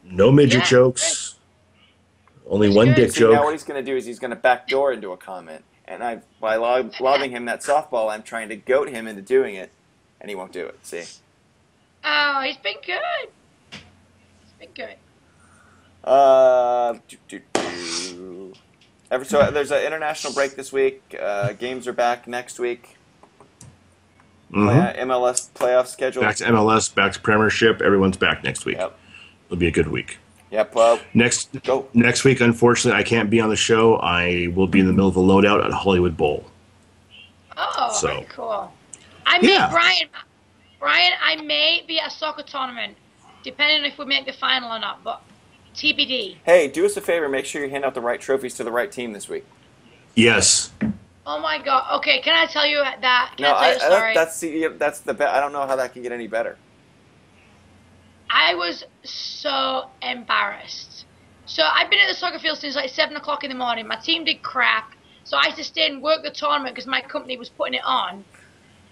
No 0.04 0.30
midget 0.32 0.60
Yeah, 0.60 0.66
jokes. 0.66 1.34
Only 2.51 2.66
That's 2.66 2.76
one 2.76 2.86
good. 2.88 2.96
dick 2.96 3.12
See, 3.12 3.20
now 3.30 3.44
what 3.44 3.53
he's 3.53 3.62
going 3.62 3.82
to 3.82 3.90
do 3.90 3.96
is 3.96 4.05
he's 4.05 4.18
going 4.18 4.30
to 4.32 4.36
backdoor 4.36 4.92
into 4.92 5.12
a 5.12 5.16
comment, 5.16 5.64
and 5.86 6.03
I 6.03 6.20
by 6.40 6.57
lob, 6.57 6.92
lobbing 7.01 7.30
him 7.30 7.44
that 7.44 7.61
softball, 7.61 8.11
I'm 8.12 8.24
trying 8.24 8.48
to 8.48 8.57
goat 8.57 8.88
him 8.88 9.07
into 9.07 9.22
doing 9.22 9.55
it, 9.55 9.70
and 10.20 10.28
he 10.28 10.34
won't 10.34 10.53
do 10.53 10.66
it. 10.66 10.84
See. 10.84 11.05
oh, 12.05 12.42
he's 12.44 12.57
been 12.57 12.76
good. 12.84 13.30
He's 13.70 14.53
been 14.59 14.70
good. 14.74 14.96
Uh, 16.03 16.94
do, 17.07 17.16
do, 17.28 17.40
do. 17.53 18.53
Ever 19.12 19.24
so 19.24 19.51
there's 19.51 19.70
an 19.70 19.84
international 19.84 20.32
break 20.32 20.57
this 20.57 20.72
week. 20.72 21.03
Uh, 21.20 21.53
games 21.53 21.86
are 21.86 21.92
back 21.92 22.26
next 22.26 22.59
week. 22.59 22.96
Mhm. 24.53 24.68
Uh, 24.68 25.05
MLS 25.05 25.51
playoff 25.55 25.86
schedule. 25.86 26.22
Back 26.22 26.36
to 26.36 26.44
MLS, 26.46 26.92
back 26.92 27.12
to 27.12 27.20
Premiership. 27.20 27.80
Everyone's 27.80 28.16
back 28.16 28.42
next 28.42 28.64
week. 28.64 28.76
Yep. 28.78 28.98
It'll 29.46 29.57
be 29.57 29.68
a 29.68 29.72
good 29.72 29.88
week. 29.88 30.18
Yep. 30.51 30.76
Uh, 30.76 30.98
Next 31.14 31.62
go. 31.62 31.88
next 31.94 32.24
week, 32.24 32.40
unfortunately, 32.40 32.98
I 32.98 33.05
can't 33.05 33.30
be 33.30 33.40
on 33.40 33.51
the 33.51 33.57
show. 33.57 33.96
I 33.96 34.48
will 34.55 34.66
be 34.66 34.80
in 34.80 34.86
the 34.86 34.92
middle 34.92 35.09
of 35.09 35.16
a 35.16 35.20
loadout 35.20 35.64
at 35.64 35.70
Hollywood 35.70 36.16
Bowl. 36.16 36.44
Oh, 37.57 37.92
So- 37.92 38.24
cool. 38.28 38.72
I 39.26 39.38
may 39.38 39.48
Yeah. 39.55 39.68
Brian. 39.70 40.09
Brian, 40.80 41.12
I 41.22 41.36
may 41.36 41.84
be 41.86 42.01
at 42.01 42.09
a 42.09 42.11
soccer 42.11 42.42
tournament, 42.42 42.96
depending 43.44 43.84
if 43.84 43.98
we 43.98 44.07
make 44.07 44.24
the 44.26 44.32
final 44.32 44.72
or 44.72 44.78
not. 44.78 45.05
But 45.05 45.20
TBD. 45.76 46.38
Hey, 46.44 46.66
do 46.68 46.84
us 46.86 46.96
a 46.96 47.01
favor. 47.01 47.28
Make 47.28 47.44
sure 47.46 47.62
you 47.62 47.70
hand 47.70 47.84
out 47.84 47.94
the 47.94 48.01
right 48.01 48.20
trophies 48.20 48.55
to 48.55 48.64
the 48.64 48.72
right 48.72 48.90
team 48.90 49.12
this 49.12 49.28
week. 49.28 49.44
Yes. 50.16 50.72
Oh 51.26 51.38
my 51.38 51.59
god. 51.59 51.84
Okay, 51.98 52.20
can 52.22 52.34
I 52.34 52.46
tell 52.51 52.66
you 52.66 52.78
that? 52.78 53.34
Can 53.36 53.44
No, 53.44 53.53
I 53.53 53.72
I, 53.72 53.74
tell 53.74 53.74
you 53.74 53.80
a 53.80 53.84
I, 53.84 53.96
story? 53.98 54.14
that's 54.14 54.40
the 54.40 54.68
that's 54.78 55.01
the 55.01 55.14
be- 55.14 55.24
I 55.24 55.38
don't 55.38 55.53
know 55.53 55.66
how 55.66 55.76
that 55.76 55.92
can 55.92 56.03
get 56.03 56.11
any 56.12 56.26
better. 56.26 56.57
I 58.31 58.55
was 58.55 58.85
so 59.03 59.91
embarrassed. 60.03 61.05
So 61.47 61.64
I've 61.64 61.91
been 61.91 61.99
at 61.99 62.09
the 62.09 62.14
soccer 62.14 62.39
field 62.39 62.59
since 62.59 62.76
like 62.76 62.91
seven 62.91 63.16
o'clock 63.16 63.43
in 63.43 63.51
the 63.51 63.57
morning. 63.57 63.87
My 63.89 63.97
team 63.97 64.24
did 64.24 64.41
crap, 64.43 64.93
so 65.24 65.37
I 65.37 65.49
had 65.49 65.57
to 65.57 65.64
stay 65.64 65.87
and 65.87 66.01
work 66.01 66.22
the 66.22 66.31
tournament 66.31 66.74
because 66.74 66.87
my 66.87 67.01
company 67.01 67.37
was 67.37 67.49
putting 67.49 67.74
it 67.74 67.83
on. 67.85 68.24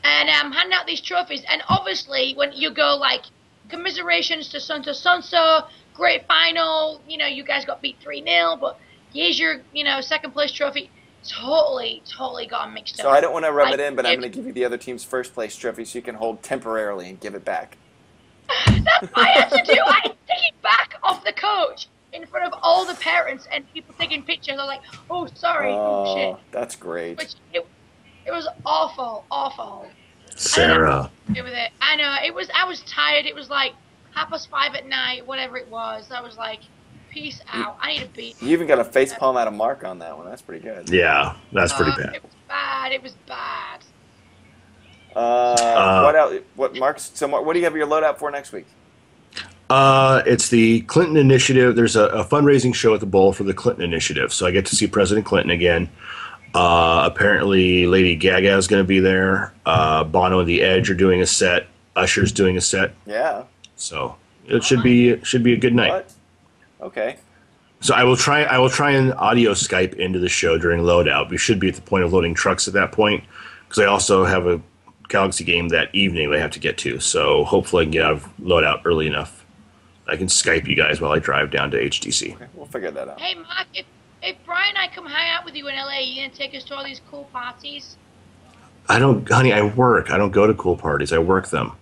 And 0.02 0.28
I'm 0.28 0.46
um, 0.46 0.52
handing 0.52 0.74
out 0.74 0.86
these 0.86 1.00
trophies, 1.00 1.44
and 1.48 1.62
obviously 1.68 2.34
when 2.34 2.52
you 2.52 2.72
go 2.72 2.96
like 2.96 3.22
commiserations 3.68 4.48
to 4.50 4.60
Santo 4.60 4.90
Sonso, 4.90 5.68
great 5.94 6.26
final, 6.26 7.00
you 7.08 7.16
know 7.16 7.26
you 7.26 7.44
guys 7.44 7.64
got 7.64 7.80
beat 7.80 7.96
three 8.02 8.24
0 8.24 8.56
but 8.60 8.78
here's 9.12 9.38
your 9.38 9.60
you 9.72 9.84
know 9.84 10.00
second 10.00 10.32
place 10.32 10.50
trophy. 10.50 10.90
Totally, 11.28 12.02
totally 12.08 12.46
got 12.46 12.72
mixed 12.72 12.96
So 12.96 13.02
up. 13.02 13.06
So 13.06 13.10
I 13.10 13.20
don't 13.20 13.32
want 13.32 13.44
to 13.44 13.52
rub 13.52 13.68
I- 13.68 13.74
it 13.74 13.80
in, 13.80 13.94
but 13.94 14.06
I'm 14.06 14.18
going 14.18 14.32
to 14.32 14.36
give 14.36 14.46
you 14.46 14.52
the 14.52 14.64
other 14.64 14.78
team's 14.78 15.04
first 15.04 15.34
place 15.34 15.54
trophy 15.54 15.84
so 15.84 15.98
you 15.98 16.02
can 16.02 16.16
hold 16.16 16.42
temporarily 16.42 17.08
and 17.08 17.20
give 17.20 17.34
it 17.34 17.44
back. 17.44 17.76
That's 18.48 19.12
what 19.12 19.26
I 19.26 19.28
had 19.28 19.48
to 19.50 19.62
do. 19.74 19.80
I 19.84 20.00
had 20.02 20.08
to 20.12 20.16
take 20.28 20.48
it 20.48 20.62
back 20.62 20.94
off 21.02 21.24
the 21.24 21.32
coach 21.32 21.88
in 22.12 22.26
front 22.26 22.46
of 22.52 22.58
all 22.62 22.84
the 22.86 22.94
parents 22.94 23.46
and 23.52 23.70
people 23.72 23.94
taking 23.98 24.22
pictures. 24.22 24.54
I 24.58 24.62
was 24.62 24.66
like, 24.66 24.80
oh, 25.10 25.26
sorry, 25.34 25.70
oh, 25.72 26.16
shit. 26.16 26.26
Oh, 26.26 26.38
that's 26.50 26.74
great. 26.76 27.18
Which 27.18 27.34
it, 27.52 27.66
it 28.26 28.30
was 28.32 28.48
awful, 28.64 29.24
awful. 29.30 29.86
Sarah. 30.34 31.10
It 31.34 31.42
with 31.42 31.52
it. 31.52 31.70
I 31.80 31.96
know 31.96 32.14
it 32.24 32.34
was. 32.34 32.48
I 32.54 32.64
was 32.64 32.80
tired. 32.82 33.26
It 33.26 33.34
was 33.34 33.50
like 33.50 33.72
half 34.14 34.30
past 34.30 34.48
five 34.50 34.74
at 34.74 34.86
night, 34.86 35.26
whatever 35.26 35.56
it 35.58 35.68
was. 35.68 36.10
I 36.12 36.20
was 36.20 36.36
like, 36.36 36.60
peace 37.10 37.40
out. 37.52 37.76
I 37.80 37.94
need 37.94 38.02
a 38.02 38.06
beat. 38.06 38.40
You 38.40 38.50
even 38.50 38.66
got 38.68 38.78
a 38.78 38.84
face 38.84 39.12
palm 39.14 39.36
out 39.36 39.48
of 39.48 39.54
mark 39.54 39.84
on 39.84 39.98
that 39.98 40.16
one. 40.16 40.26
That's 40.26 40.42
pretty 40.42 40.62
good. 40.62 40.88
Yeah, 40.90 41.34
that's 41.52 41.72
pretty 41.72 41.90
Uh, 41.92 41.96
bad. 41.96 42.14
It 42.14 42.22
was 42.22 42.32
bad. 42.46 42.92
It 42.92 43.02
was 43.02 43.12
bad. 43.26 43.80
Uh, 45.18 46.02
what 46.02 46.14
else? 46.14 46.34
What 46.54 46.76
Marks? 46.76 47.10
So, 47.14 47.26
Mark, 47.26 47.44
what 47.44 47.54
do 47.54 47.58
you 47.58 47.64
have 47.64 47.76
your 47.76 47.88
loadout 47.88 48.18
for 48.18 48.30
next 48.30 48.52
week? 48.52 48.66
Uh, 49.68 50.22
it's 50.26 50.48
the 50.48 50.82
Clinton 50.82 51.16
Initiative. 51.16 51.74
There's 51.74 51.96
a, 51.96 52.04
a 52.04 52.24
fundraising 52.24 52.72
show 52.72 52.94
at 52.94 53.00
the 53.00 53.06
Bowl 53.06 53.32
for 53.32 53.42
the 53.42 53.52
Clinton 53.52 53.84
Initiative, 53.84 54.32
so 54.32 54.46
I 54.46 54.52
get 54.52 54.64
to 54.66 54.76
see 54.76 54.86
President 54.86 55.26
Clinton 55.26 55.50
again. 55.50 55.90
Uh, 56.54 57.02
apparently, 57.04 57.86
Lady 57.86 58.14
Gaga 58.14 58.56
is 58.56 58.68
going 58.68 58.82
to 58.82 58.86
be 58.86 59.00
there. 59.00 59.52
Uh, 59.66 60.04
Bono 60.04 60.38
and 60.38 60.48
the 60.48 60.62
Edge 60.62 60.88
are 60.88 60.94
doing 60.94 61.20
a 61.20 61.26
set. 61.26 61.66
Usher's 61.96 62.30
doing 62.30 62.56
a 62.56 62.60
set. 62.60 62.94
Yeah. 63.04 63.42
So 63.74 64.16
it 64.46 64.62
should 64.62 64.84
be 64.84 65.08
it 65.08 65.26
should 65.26 65.42
be 65.42 65.52
a 65.52 65.58
good 65.58 65.74
night. 65.74 65.90
What? 65.90 66.12
Okay. 66.80 67.16
So 67.80 67.92
I 67.92 68.04
will 68.04 68.16
try 68.16 68.44
I 68.44 68.58
will 68.58 68.70
try 68.70 68.92
and 68.92 69.12
audio 69.14 69.52
Skype 69.52 69.94
into 69.94 70.20
the 70.20 70.28
show 70.28 70.58
during 70.58 70.82
loadout. 70.82 71.28
We 71.28 71.38
should 71.38 71.58
be 71.58 71.68
at 71.68 71.74
the 71.74 71.82
point 71.82 72.04
of 72.04 72.12
loading 72.12 72.34
trucks 72.34 72.68
at 72.68 72.74
that 72.74 72.92
point 72.92 73.24
because 73.68 73.82
I 73.82 73.86
also 73.86 74.24
have 74.24 74.46
a 74.46 74.60
Galaxy 75.08 75.44
game 75.44 75.68
that 75.68 75.94
evening 75.94 76.32
I 76.32 76.38
have 76.38 76.50
to 76.52 76.60
get 76.60 76.78
to. 76.78 77.00
So 77.00 77.44
hopefully 77.44 77.82
I 77.82 77.84
can 77.86 77.92
get 77.92 78.04
out 78.04 78.12
of 78.12 78.36
loadout 78.38 78.82
early 78.84 79.06
enough. 79.06 79.44
I 80.06 80.16
can 80.16 80.26
Skype 80.26 80.66
you 80.66 80.74
guys 80.76 81.00
while 81.00 81.12
I 81.12 81.18
drive 81.18 81.50
down 81.50 81.70
to 81.72 81.78
HDC. 81.78 82.34
Okay. 82.34 82.46
We'll 82.54 82.66
figure 82.66 82.90
that 82.90 83.08
out. 83.08 83.20
Hey, 83.20 83.34
Mark, 83.34 83.66
if 83.74 83.86
if 84.22 84.36
Brian 84.44 84.70
and 84.70 84.78
I 84.78 84.88
come 84.94 85.06
hang 85.06 85.30
out 85.30 85.44
with 85.44 85.54
you 85.54 85.68
in 85.68 85.76
LA, 85.76 85.98
you 86.00 86.22
gonna 86.22 86.34
take 86.34 86.54
us 86.54 86.64
to 86.64 86.74
all 86.76 86.84
these 86.84 87.00
cool 87.10 87.24
parties? 87.32 87.96
I 88.88 88.98
don't, 88.98 89.28
honey. 89.28 89.52
I 89.52 89.62
work. 89.62 90.10
I 90.10 90.16
don't 90.16 90.30
go 90.30 90.46
to 90.46 90.54
cool 90.54 90.76
parties. 90.76 91.12
I 91.12 91.18
work 91.18 91.48
them. 91.50 91.72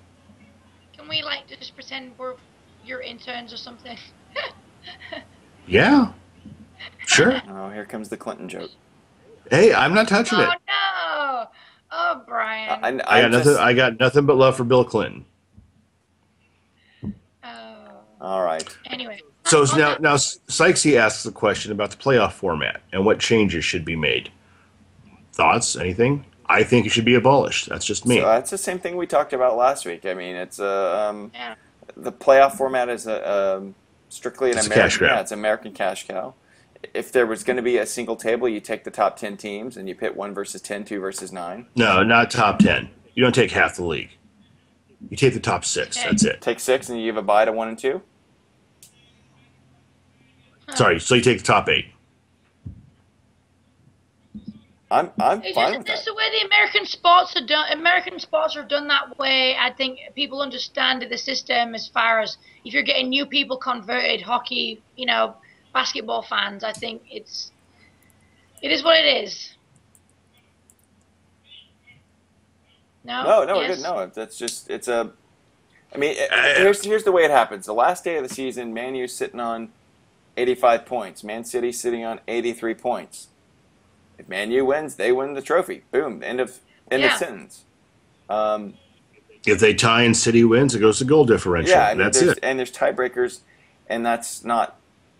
Can 0.96 1.08
we 1.08 1.22
like 1.22 1.46
just 1.46 1.74
pretend 1.74 2.12
we're 2.18 2.34
your 2.84 3.00
interns 3.00 3.52
or 3.52 3.56
something? 3.56 3.96
Yeah, 5.68 6.12
sure. 7.06 7.42
Oh, 7.48 7.70
here 7.70 7.84
comes 7.84 8.08
the 8.08 8.16
Clinton 8.16 8.48
joke. 8.48 8.70
hey, 9.50 9.74
I'm 9.74 9.92
not 9.94 10.06
touching 10.06 10.38
oh 10.38 10.42
it. 10.42 10.48
Oh, 10.68 11.42
no! 11.42 11.48
Oh, 11.90 12.22
Brian. 12.26 13.00
I, 13.00 13.04
I, 13.04 13.18
I 13.18 13.22
got 13.22 13.30
just, 13.32 13.46
nothing. 13.46 13.62
I 13.62 13.72
got 13.74 14.00
nothing 14.00 14.26
but 14.26 14.36
love 14.36 14.56
for 14.56 14.64
Bill 14.64 14.84
Clinton. 14.84 15.24
oh. 17.44 17.88
All 18.20 18.42
right. 18.44 18.64
Anyway. 18.86 19.20
So 19.44 19.62
on 19.62 19.78
now, 19.78 19.88
that- 19.90 20.02
now 20.02 20.14
Sykesy 20.16 20.96
asks 20.96 21.22
the 21.22 21.30
question 21.32 21.72
about 21.72 21.90
the 21.90 21.96
playoff 21.96 22.32
format 22.32 22.80
and 22.92 23.04
what 23.04 23.18
changes 23.20 23.64
should 23.64 23.84
be 23.84 23.96
made. 23.96 24.30
Thoughts? 25.32 25.76
Anything? 25.76 26.24
I 26.46 26.62
think 26.62 26.86
it 26.86 26.90
should 26.90 27.04
be 27.04 27.14
abolished. 27.14 27.68
That's 27.68 27.84
just 27.84 28.06
me. 28.06 28.20
So 28.20 28.26
that's 28.26 28.50
the 28.50 28.58
same 28.58 28.78
thing 28.78 28.96
we 28.96 29.06
talked 29.06 29.32
about 29.32 29.56
last 29.56 29.84
week. 29.84 30.06
I 30.06 30.14
mean, 30.14 30.36
it's 30.36 30.58
a 30.58 30.96
um, 31.08 31.30
Yeah. 31.34 31.54
the 31.96 32.12
playoff 32.12 32.52
format 32.52 32.88
is 32.88 33.06
a 33.06 33.56
um, 33.58 33.74
strictly 34.08 34.52
an 34.52 34.58
It's 34.58 34.66
a 34.66 34.70
American. 34.70 34.82
cash 34.90 34.98
grab. 34.98 35.10
Yeah, 35.12 35.20
it's 35.20 35.32
American 35.32 35.72
cash 35.72 36.06
cow. 36.06 36.34
If 36.94 37.12
there 37.12 37.26
was 37.26 37.42
going 37.44 37.56
to 37.56 37.62
be 37.62 37.78
a 37.78 37.86
single 37.86 38.16
table, 38.16 38.48
you 38.48 38.60
take 38.60 38.84
the 38.84 38.90
top 38.90 39.16
ten 39.16 39.36
teams 39.36 39.76
and 39.76 39.88
you 39.88 39.94
pit 39.94 40.16
one 40.16 40.34
versus 40.34 40.60
10, 40.60 40.84
two 40.84 41.00
versus 41.00 41.32
nine. 41.32 41.66
no, 41.74 42.02
not 42.02 42.30
top 42.30 42.58
ten. 42.58 42.90
You 43.14 43.22
don't 43.22 43.34
take 43.34 43.50
half 43.50 43.76
the 43.76 43.84
league. 43.84 44.10
You 45.10 45.16
take 45.16 45.34
the 45.34 45.40
top 45.40 45.64
six. 45.64 45.96
Okay. 45.98 46.08
That's 46.08 46.24
it. 46.24 46.40
Take 46.40 46.60
six 46.60 46.88
and 46.88 46.98
you 46.98 47.06
give 47.06 47.16
a 47.16 47.22
bye 47.22 47.44
to 47.44 47.52
one 47.52 47.68
and 47.68 47.78
two. 47.78 48.02
Sorry. 50.74 50.98
So 51.00 51.14
you 51.14 51.20
take 51.22 51.38
the 51.38 51.44
top 51.44 51.68
eight. 51.68 51.86
I'm 54.90 55.10
I'm 55.20 55.42
It's 55.42 55.54
fine 55.54 55.68
just, 55.72 55.78
with 55.78 55.86
just 55.88 56.04
that. 56.04 56.10
the 56.12 56.14
way 56.14 56.24
the 56.40 56.46
American 56.46 56.86
sports 56.86 57.36
are 57.36 57.44
done. 57.46 57.72
American 57.72 58.18
sports 58.20 58.56
are 58.56 58.62
done 58.64 58.86
that 58.88 59.18
way. 59.18 59.56
I 59.58 59.72
think 59.72 59.98
people 60.14 60.40
understand 60.40 61.04
the 61.10 61.18
system 61.18 61.74
as 61.74 61.88
far 61.88 62.20
as 62.20 62.38
if 62.64 62.72
you're 62.72 62.84
getting 62.84 63.08
new 63.08 63.26
people 63.26 63.56
converted, 63.56 64.22
hockey, 64.22 64.80
you 64.96 65.06
know, 65.06 65.36
basketball 65.80 66.22
fans. 66.22 66.64
I 66.64 66.72
think 66.72 67.02
it's 67.10 67.52
it 68.62 68.72
is 68.72 68.82
what 68.82 68.96
it 68.96 69.24
is. 69.24 69.52
No, 73.04 73.22
No, 73.22 73.44
no, 73.44 73.56
we're 73.56 73.68
Yes? 73.68 73.76
good. 73.76 73.82
No, 73.82 74.06
that's 74.06 74.38
just 74.38 74.70
it's 74.70 74.88
a. 74.88 75.12
I 75.94 75.98
mean, 75.98 76.14
it- 76.16 76.30
here's 76.58 76.82
here's 76.82 77.04
the 77.04 77.12
way 77.12 77.24
it 77.24 77.30
happens. 77.30 77.66
The 77.66 77.74
last 77.74 78.04
day 78.04 78.16
of 78.16 78.26
the 78.26 78.34
season, 78.34 78.72
Man 78.72 78.94
U's 78.94 79.14
sitting 79.14 79.38
on 79.38 79.68
85 80.38 80.86
points. 80.86 81.22
Man 81.22 81.44
City 81.44 81.72
sitting 81.72 82.04
on 82.04 82.20
83 82.26 82.74
points. 82.74 83.28
If 84.18 84.28
Man 84.28 84.50
U 84.50 84.64
wins, 84.64 84.96
they 84.96 85.12
win 85.12 85.34
the 85.34 85.42
trophy. 85.42 85.82
Boom. 85.92 86.22
End 86.24 86.40
of 86.40 86.58
end 86.90 87.02
Yeah. 87.02 87.12
of 87.12 87.18
sentence. 87.18 87.64
Um, 88.30 88.74
If 89.46 89.60
they 89.60 89.74
tie 89.74 90.02
and 90.02 90.16
City 90.16 90.42
wins, 90.42 90.74
it 90.74 90.80
goes 90.80 90.98
to 90.98 91.04
goal 91.04 91.24
differential. 91.26 91.70
yeah, 91.76 91.88
I 91.88 91.94
mean, 91.94 91.98
That's 91.98 92.20
it. 92.22 92.38
and 92.42 92.58
there's 92.58 92.72
tiebreakers, 92.72 93.40
and 93.88 94.04
that's 94.04 94.42
not 94.42 94.76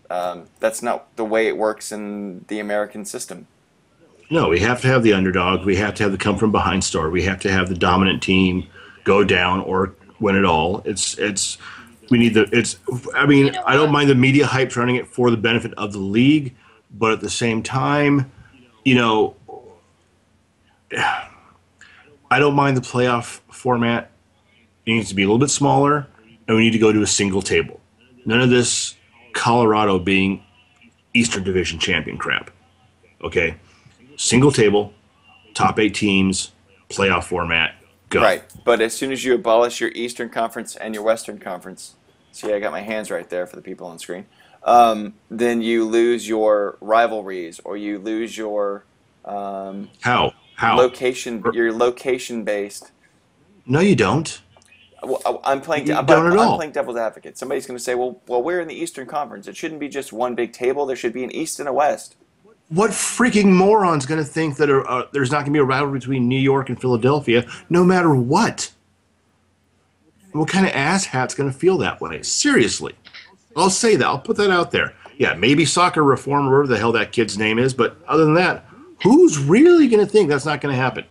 um, 0.09 0.45
that's 0.59 0.81
not 0.81 1.15
the 1.15 1.25
way 1.25 1.47
it 1.47 1.57
works 1.57 1.91
in 1.91 2.45
the 2.47 2.59
American 2.59 3.05
system. 3.05 3.47
No, 4.29 4.49
we 4.49 4.59
have 4.59 4.81
to 4.81 4.87
have 4.87 5.03
the 5.03 5.13
underdog. 5.13 5.65
We 5.65 5.77
have 5.77 5.93
to 5.95 6.03
have 6.03 6.11
the 6.11 6.17
come 6.17 6.37
from 6.37 6.51
behind 6.51 6.83
story. 6.83 7.09
We 7.11 7.23
have 7.23 7.39
to 7.41 7.51
have 7.51 7.69
the 7.69 7.75
dominant 7.75 8.21
team 8.21 8.67
go 9.03 9.23
down 9.23 9.61
or 9.61 9.95
win 10.19 10.35
it 10.35 10.45
all. 10.45 10.81
It's 10.85 11.17
it's 11.17 11.57
we 12.09 12.17
need 12.17 12.33
the 12.33 12.49
it's. 12.51 12.77
I 13.15 13.25
mean, 13.25 13.47
You 13.47 13.51
know 13.53 13.63
I 13.65 13.75
don't 13.75 13.91
mind 13.91 14.09
the 14.09 14.15
media 14.15 14.45
hype 14.45 14.75
running 14.75 14.97
it 14.97 15.07
for 15.07 15.31
the 15.31 15.37
benefit 15.37 15.73
of 15.75 15.93
the 15.93 15.99
league, 15.99 16.55
but 16.91 17.13
at 17.13 17.21
the 17.21 17.29
same 17.29 17.63
time, 17.63 18.29
you 18.83 18.95
know, 18.95 19.35
I 22.29 22.39
don't 22.39 22.55
mind 22.55 22.75
the 22.75 22.81
playoff 22.81 23.39
format. 23.49 24.11
It 24.85 24.91
needs 24.91 25.09
to 25.09 25.15
be 25.15 25.23
a 25.23 25.25
little 25.25 25.39
bit 25.39 25.49
smaller, 25.49 26.07
and 26.47 26.57
we 26.57 26.63
need 26.63 26.71
to 26.71 26.79
go 26.79 26.91
to 26.91 27.01
a 27.01 27.07
single 27.07 27.41
table. 27.41 27.79
None 28.25 28.41
of 28.41 28.49
this 28.49 28.96
Colorado 29.37 29.99
being 29.99 30.43
Eastern 31.13 31.43
Division 31.43 31.77
champion 31.77 32.17
crap. 32.17 32.49
Okay, 33.21 33.55
single 34.17 34.51
table, 34.51 34.93
top 35.53 35.79
eight 35.79 35.93
teams, 35.93 36.51
playoff 36.89 37.25
format. 37.25 37.75
Go. 38.09 38.21
Right. 38.21 38.43
But 38.63 38.81
as 38.81 38.93
soon 38.95 39.11
as 39.11 39.23
you 39.23 39.35
abolish 39.35 39.79
your 39.79 39.91
Eastern 39.93 40.29
Conference 40.29 40.75
and 40.75 40.93
your 40.95 41.03
Western 41.03 41.37
Conference, 41.39 41.95
see, 42.31 42.51
I 42.51 42.59
got 42.59 42.71
my 42.71 42.81
hands 42.81 43.11
right 43.11 43.29
there 43.29 43.45
for 43.45 43.55
the 43.57 43.61
people 43.61 43.85
on 43.87 43.99
screen. 43.99 44.25
Um, 44.63 45.13
then 45.29 45.61
you 45.61 45.85
lose 45.85 46.27
your 46.27 46.77
rivalries, 46.81 47.59
or 47.63 47.77
you 47.77 47.99
lose 47.99 48.35
your 48.37 48.85
um, 49.23 49.89
How? 50.01 50.33
How? 50.55 50.77
location. 50.77 51.43
Your 51.53 51.71
location 51.71 52.43
based. 52.43 52.91
no, 53.67 53.81
you 53.81 53.95
don't. 53.95 54.41
Well, 55.03 55.41
I'm 55.43 55.61
playing. 55.61 55.87
You 55.87 55.95
I'm, 55.95 56.05
don't 56.05 56.31
at 56.31 56.39
I'm 56.39 56.55
playing 56.55 56.71
devil's 56.71 56.97
advocate. 56.97 57.37
Somebody's 57.37 57.67
going 57.67 57.77
to 57.77 57.83
say, 57.83 57.95
"Well, 57.95 58.19
well, 58.27 58.41
we're 58.41 58.61
in 58.61 58.67
the 58.67 58.75
Eastern 58.75 59.07
Conference. 59.07 59.47
It 59.47 59.55
shouldn't 59.55 59.79
be 59.79 59.89
just 59.89 60.11
one 60.11 60.33
big 60.33 60.53
table. 60.53 60.85
There 60.85 60.95
should 60.95 61.13
be 61.13 61.23
an 61.23 61.31
East 61.31 61.59
and 61.59 61.69
a 61.69 61.73
West." 61.73 62.15
What 62.69 62.91
freaking 62.91 63.53
moron's 63.53 64.05
going 64.05 64.21
to 64.21 64.29
think 64.29 64.57
that 64.57 64.69
uh, 64.69 65.05
there's 65.13 65.31
not 65.31 65.39
going 65.39 65.47
to 65.47 65.51
be 65.51 65.59
a 65.59 65.63
rivalry 65.63 65.99
between 65.99 66.27
New 66.27 66.39
York 66.39 66.67
and 66.67 66.79
Philadelphia, 66.79 67.45
no 67.69 67.85
matter 67.85 68.13
what? 68.13 68.71
What 70.33 70.49
kind 70.49 70.65
of 70.65 70.73
asshat's 70.73 71.33
going 71.33 71.49
to 71.49 71.57
feel 71.57 71.77
that 71.77 72.01
way? 72.01 72.21
Seriously, 72.23 72.93
I'll 73.55 73.69
say 73.69 73.95
that. 73.95 74.05
I'll 74.05 74.19
put 74.19 74.35
that 74.37 74.51
out 74.51 74.71
there. 74.71 74.93
Yeah, 75.17 75.33
maybe 75.35 75.63
soccer 75.63 76.03
reform, 76.03 76.47
or 76.47 76.51
whatever 76.51 76.73
the 76.73 76.79
hell 76.79 76.91
that 76.91 77.11
kid's 77.11 77.37
name 77.37 77.57
is, 77.57 77.73
but 77.73 77.97
other 78.07 78.25
than 78.25 78.35
that, 78.35 78.65
who's 79.03 79.37
really 79.39 79.87
going 79.87 80.05
to 80.05 80.11
think 80.11 80.27
that's 80.29 80.45
not 80.45 80.59
going 80.59 80.75
to 80.75 80.81
happen? 80.81 81.05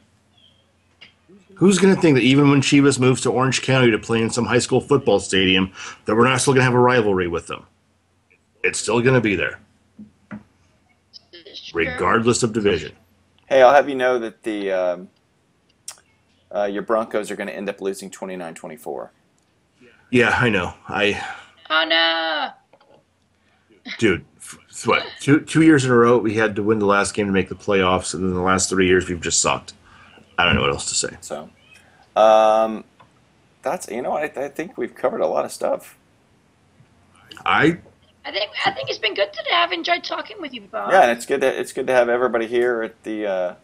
Who's 1.56 1.78
going 1.78 1.94
to 1.94 2.00
think 2.00 2.16
that 2.16 2.22
even 2.22 2.50
when 2.50 2.60
Chivas 2.60 2.98
moves 2.98 3.22
to 3.22 3.30
Orange 3.30 3.62
County 3.62 3.90
to 3.90 3.98
play 3.98 4.20
in 4.20 4.28
some 4.30 4.44
high 4.44 4.58
school 4.58 4.80
football 4.80 5.20
stadium, 5.20 5.72
that 6.04 6.14
we're 6.14 6.28
not 6.28 6.40
still 6.40 6.52
going 6.52 6.60
to 6.60 6.64
have 6.64 6.74
a 6.74 6.78
rivalry 6.78 7.28
with 7.28 7.46
them? 7.46 7.66
It's 8.62 8.78
still 8.78 9.00
going 9.00 9.14
to 9.14 9.20
be 9.20 9.36
there, 9.36 9.60
regardless 11.72 12.42
of 12.42 12.52
division. 12.52 12.92
Hey, 13.46 13.62
I'll 13.62 13.72
have 13.72 13.88
you 13.88 13.94
know 13.94 14.18
that 14.18 14.42
the 14.42 14.72
um, 14.72 15.08
uh, 16.54 16.64
your 16.64 16.82
Broncos 16.82 17.30
are 17.30 17.36
going 17.36 17.48
to 17.48 17.56
end 17.56 17.68
up 17.68 17.80
losing 17.80 18.10
29-24. 18.10 19.10
Yeah, 20.10 20.36
I 20.38 20.50
know. 20.50 20.74
I, 20.88 21.22
Oh 21.68 21.84
no! 21.84 22.50
dude, 23.98 24.24
f- 24.38 24.58
what? 24.86 25.04
Two 25.20 25.40
two 25.40 25.62
years 25.62 25.84
in 25.84 25.90
a 25.90 25.94
row, 25.94 26.18
we 26.18 26.34
had 26.34 26.54
to 26.56 26.62
win 26.62 26.78
the 26.78 26.86
last 26.86 27.14
game 27.14 27.26
to 27.26 27.32
make 27.32 27.48
the 27.48 27.56
playoffs, 27.56 28.14
and 28.14 28.22
then 28.22 28.34
the 28.34 28.40
last 28.40 28.68
three 28.68 28.86
years, 28.86 29.08
we've 29.08 29.20
just 29.20 29.40
sucked. 29.40 29.72
I 30.38 30.44
don't 30.44 30.54
know 30.54 30.60
what 30.60 30.70
else 30.70 30.88
to 30.88 30.94
say. 30.94 31.16
So, 31.20 31.50
um, 32.14 32.84
that's 33.62 33.88
you 33.90 34.02
know 34.02 34.12
I, 34.12 34.24
I 34.24 34.48
think 34.48 34.76
we've 34.76 34.94
covered 34.94 35.20
a 35.20 35.26
lot 35.26 35.44
of 35.44 35.52
stuff. 35.52 35.96
I 37.44 37.78
I 38.24 38.32
think 38.32 38.50
I 38.64 38.72
think 38.72 38.88
it's 38.88 38.98
been 38.98 39.14
good 39.14 39.32
today. 39.32 39.50
I've 39.54 39.72
enjoyed 39.72 40.02
talking 40.02 40.40
with 40.40 40.52
you, 40.52 40.62
Bob. 40.62 40.90
Yeah, 40.90 41.02
and 41.02 41.10
it's 41.12 41.26
good 41.26 41.40
to 41.42 41.60
it's 41.60 41.72
good 41.72 41.86
to 41.86 41.92
have 41.92 42.08
everybody 42.08 42.46
here 42.46 42.82
at 42.82 43.02
the 43.04 43.26
uh, 43.26 43.54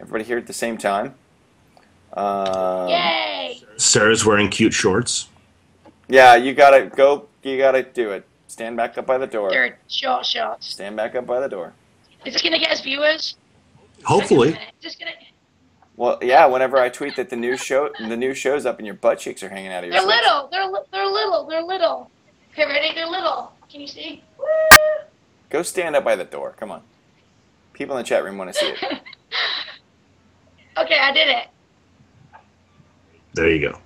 everybody 0.00 0.24
here 0.24 0.38
at 0.38 0.46
the 0.46 0.52
same 0.52 0.76
time. 0.76 1.14
Um, 2.12 2.88
Yay! 2.88 3.62
Sarah's 3.76 4.24
wearing 4.24 4.48
cute 4.48 4.72
shorts. 4.72 5.28
Yeah, 6.08 6.34
you 6.34 6.52
gotta 6.54 6.86
go. 6.86 7.28
You 7.42 7.58
gotta 7.58 7.82
do 7.82 8.10
it. 8.10 8.26
Stand 8.48 8.76
back 8.76 8.98
up 8.98 9.06
by 9.06 9.18
the 9.18 9.26
door. 9.26 9.50
They're 9.50 9.78
short 9.88 10.26
shots. 10.26 10.66
Stand 10.66 10.96
back 10.96 11.14
up 11.14 11.26
by 11.26 11.38
the 11.38 11.48
door. 11.48 11.74
Is 12.24 12.32
this 12.32 12.42
gonna 12.42 12.58
get 12.58 12.72
us 12.72 12.80
viewers? 12.80 13.36
Hopefully, 14.04 14.50
Is 14.50 14.56
this 14.82 14.96
gonna? 14.96 15.12
Well, 15.98 16.18
yeah. 16.22 16.46
Whenever 16.46 16.78
I 16.78 16.88
tweet 16.88 17.16
that 17.16 17.28
the 17.28 17.34
new 17.36 17.56
show 17.56 17.90
the 17.98 18.16
new 18.16 18.32
show's 18.32 18.64
up 18.64 18.78
and 18.78 18.86
your 18.86 18.94
butt 18.94 19.18
cheeks 19.18 19.42
are 19.42 19.48
hanging 19.48 19.72
out 19.72 19.82
of 19.82 19.90
your. 19.90 20.00
They're 20.00 20.02
shorts. 20.08 20.24
little. 20.24 20.48
They're 20.52 20.66
li- 20.66 20.86
they're 20.92 21.06
little. 21.06 21.46
They're 21.46 21.62
little. 21.62 22.10
Okay, 22.52 22.66
ready? 22.66 22.94
They're 22.94 23.08
little. 23.08 23.52
Can 23.68 23.80
you 23.80 23.88
see? 23.88 24.22
Woo! 24.38 24.44
Go 25.50 25.62
stand 25.62 25.96
up 25.96 26.04
by 26.04 26.14
the 26.14 26.24
door. 26.24 26.54
Come 26.56 26.70
on. 26.70 26.82
People 27.72 27.96
in 27.96 28.02
the 28.02 28.08
chat 28.08 28.22
room 28.22 28.38
want 28.38 28.52
to 28.52 28.58
see 28.58 28.66
it. 28.66 28.78
okay, 30.78 30.98
I 31.00 31.12
did 31.12 31.28
it. 31.28 31.48
there 33.34 33.50
you 33.50 33.68
go. 33.68 33.78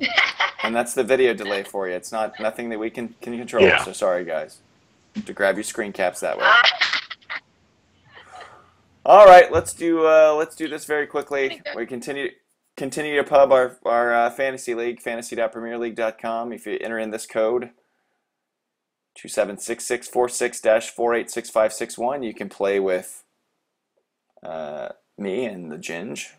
And 0.62 0.74
that's 0.74 0.94
the 0.94 1.04
video 1.04 1.32
delay 1.32 1.62
for 1.62 1.86
you. 1.88 1.94
It's 1.94 2.10
not 2.10 2.40
nothing 2.40 2.70
that 2.70 2.78
we 2.80 2.90
can 2.90 3.14
can 3.20 3.38
control. 3.38 3.62
Yeah. 3.64 3.84
So 3.84 3.92
sorry, 3.92 4.24
guys. 4.24 4.58
To 5.26 5.32
grab 5.32 5.54
your 5.54 5.62
screen 5.62 5.92
caps 5.92 6.18
that 6.20 6.38
way. 6.38 6.44
All 9.08 9.24
right, 9.24 9.52
let's 9.52 9.72
do 9.72 10.04
uh, 10.04 10.34
let's 10.36 10.56
do 10.56 10.66
this 10.66 10.84
very 10.84 11.06
quickly. 11.06 11.62
We 11.76 11.86
continue 11.86 12.30
continue 12.76 13.14
to 13.14 13.22
pub 13.22 13.52
our 13.52 13.78
our 13.84 14.12
uh, 14.12 14.30
fantasy 14.30 14.74
league 14.74 15.00
fantasy.premierleague.com. 15.00 16.52
If 16.52 16.66
you 16.66 16.76
enter 16.80 16.98
in 16.98 17.12
this 17.12 17.24
code 17.24 17.70
two 19.14 19.28
seven 19.28 19.58
six 19.58 19.86
six 19.86 20.08
four 20.08 20.28
six 20.28 20.60
dash 20.60 20.90
four 20.90 21.14
eight 21.14 21.30
six 21.30 21.48
five 21.48 21.72
six 21.72 21.96
one, 21.96 22.24
you 22.24 22.34
can 22.34 22.48
play 22.48 22.80
with 22.80 23.22
uh, 24.42 24.88
me 25.16 25.44
and 25.44 25.70
the 25.70 25.78
Ginge. 25.78 26.32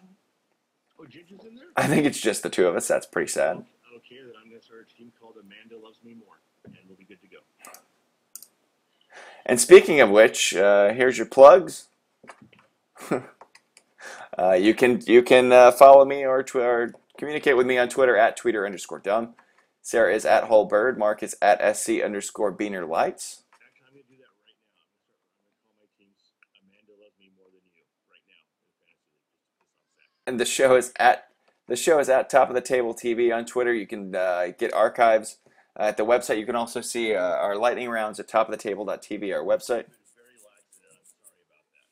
Oh, 1.00 1.06
Ginger's 1.06 1.46
in 1.46 1.56
there? 1.56 1.68
I 1.78 1.88
think 1.88 2.06
it's 2.06 2.20
just 2.20 2.44
the 2.44 2.50
two 2.50 2.68
of 2.68 2.76
us. 2.76 2.86
That's 2.86 3.06
pretty 3.06 3.32
sad. 3.32 3.64
Okay, 3.96 4.18
then 4.18 4.34
I'm 4.44 4.50
going 4.50 4.60
to 4.60 4.66
start 4.66 4.90
a 4.94 4.98
team 4.98 5.14
called 5.22 5.36
Amanda 5.40 5.82
Loves 5.82 6.00
Me 6.04 6.16
More, 6.16 6.42
and 6.66 6.76
we'll 6.90 6.98
be 6.98 7.06
good 7.06 7.22
to 7.22 7.28
go. 7.28 7.38
And 9.46 9.58
speaking 9.58 10.02
of 10.02 10.10
which, 10.10 10.54
uh, 10.54 10.92
here's 10.92 11.18
your 11.18 11.28
plugs. 11.28 11.88
uh, 14.38 14.54
you 14.54 14.74
can 14.74 15.02
you 15.06 15.22
can 15.24 15.52
uh, 15.52 15.72
follow 15.72 16.06
me 16.06 16.26
or, 16.26 16.44
communicate 17.18 17.58
with 17.58 17.66
me 17.66 17.78
on 17.78 17.90
Twitter 17.90 18.16
at 18.16 18.38
tweeter 18.38 18.66
underscore 18.66 19.00
dumb. 19.00 19.34
Sarah 19.82 20.14
is 20.14 20.26
at 20.26 20.46
whole 20.46 20.66
bird. 20.66 20.98
Mark 20.98 21.24
is 21.24 21.36
at 21.42 21.76
sc 21.76 21.90
underscore 21.90 22.52
beaner 22.52 22.88
lights. 22.88 23.44
And 30.26 30.40
the 30.40 30.46
show 30.46 30.76
is 30.76 30.92
at 31.00 31.28
the 31.68 31.76
show 31.76 32.00
is 32.00 32.10
at 32.10 32.30
top 32.30 32.50
of 32.50 32.56
the 32.56 32.62
table 32.62 32.94
TV 32.94 33.36
on 33.36 33.46
Twitter. 33.46 33.74
You 33.74 33.88
can 33.88 34.16
uh, 34.16 34.48
get 34.58 34.74
archives 34.74 35.38
uh, 35.78 35.84
at 35.84 35.98
the 35.98 36.06
website. 36.06 36.40
You 36.40 36.46
can 36.46 36.56
also 36.56 36.82
see 36.82 37.14
uh, 37.14 37.22
our 37.22 37.56
lightning 37.56 37.90
rounds 37.90 38.20
at 38.20 38.28
top 38.28 38.48
of 38.48 38.52
the 38.52 38.58
table.tv, 38.58 39.34
our 39.34 39.44
website. 39.44 39.84
I've 39.84 39.92
been 39.92 40.16
very 40.16 40.40
lax 40.48 40.64
today. 40.72 40.96
I'm 40.96 41.06
sorry 41.28 41.44
about 41.44 41.68
that. 41.68 41.84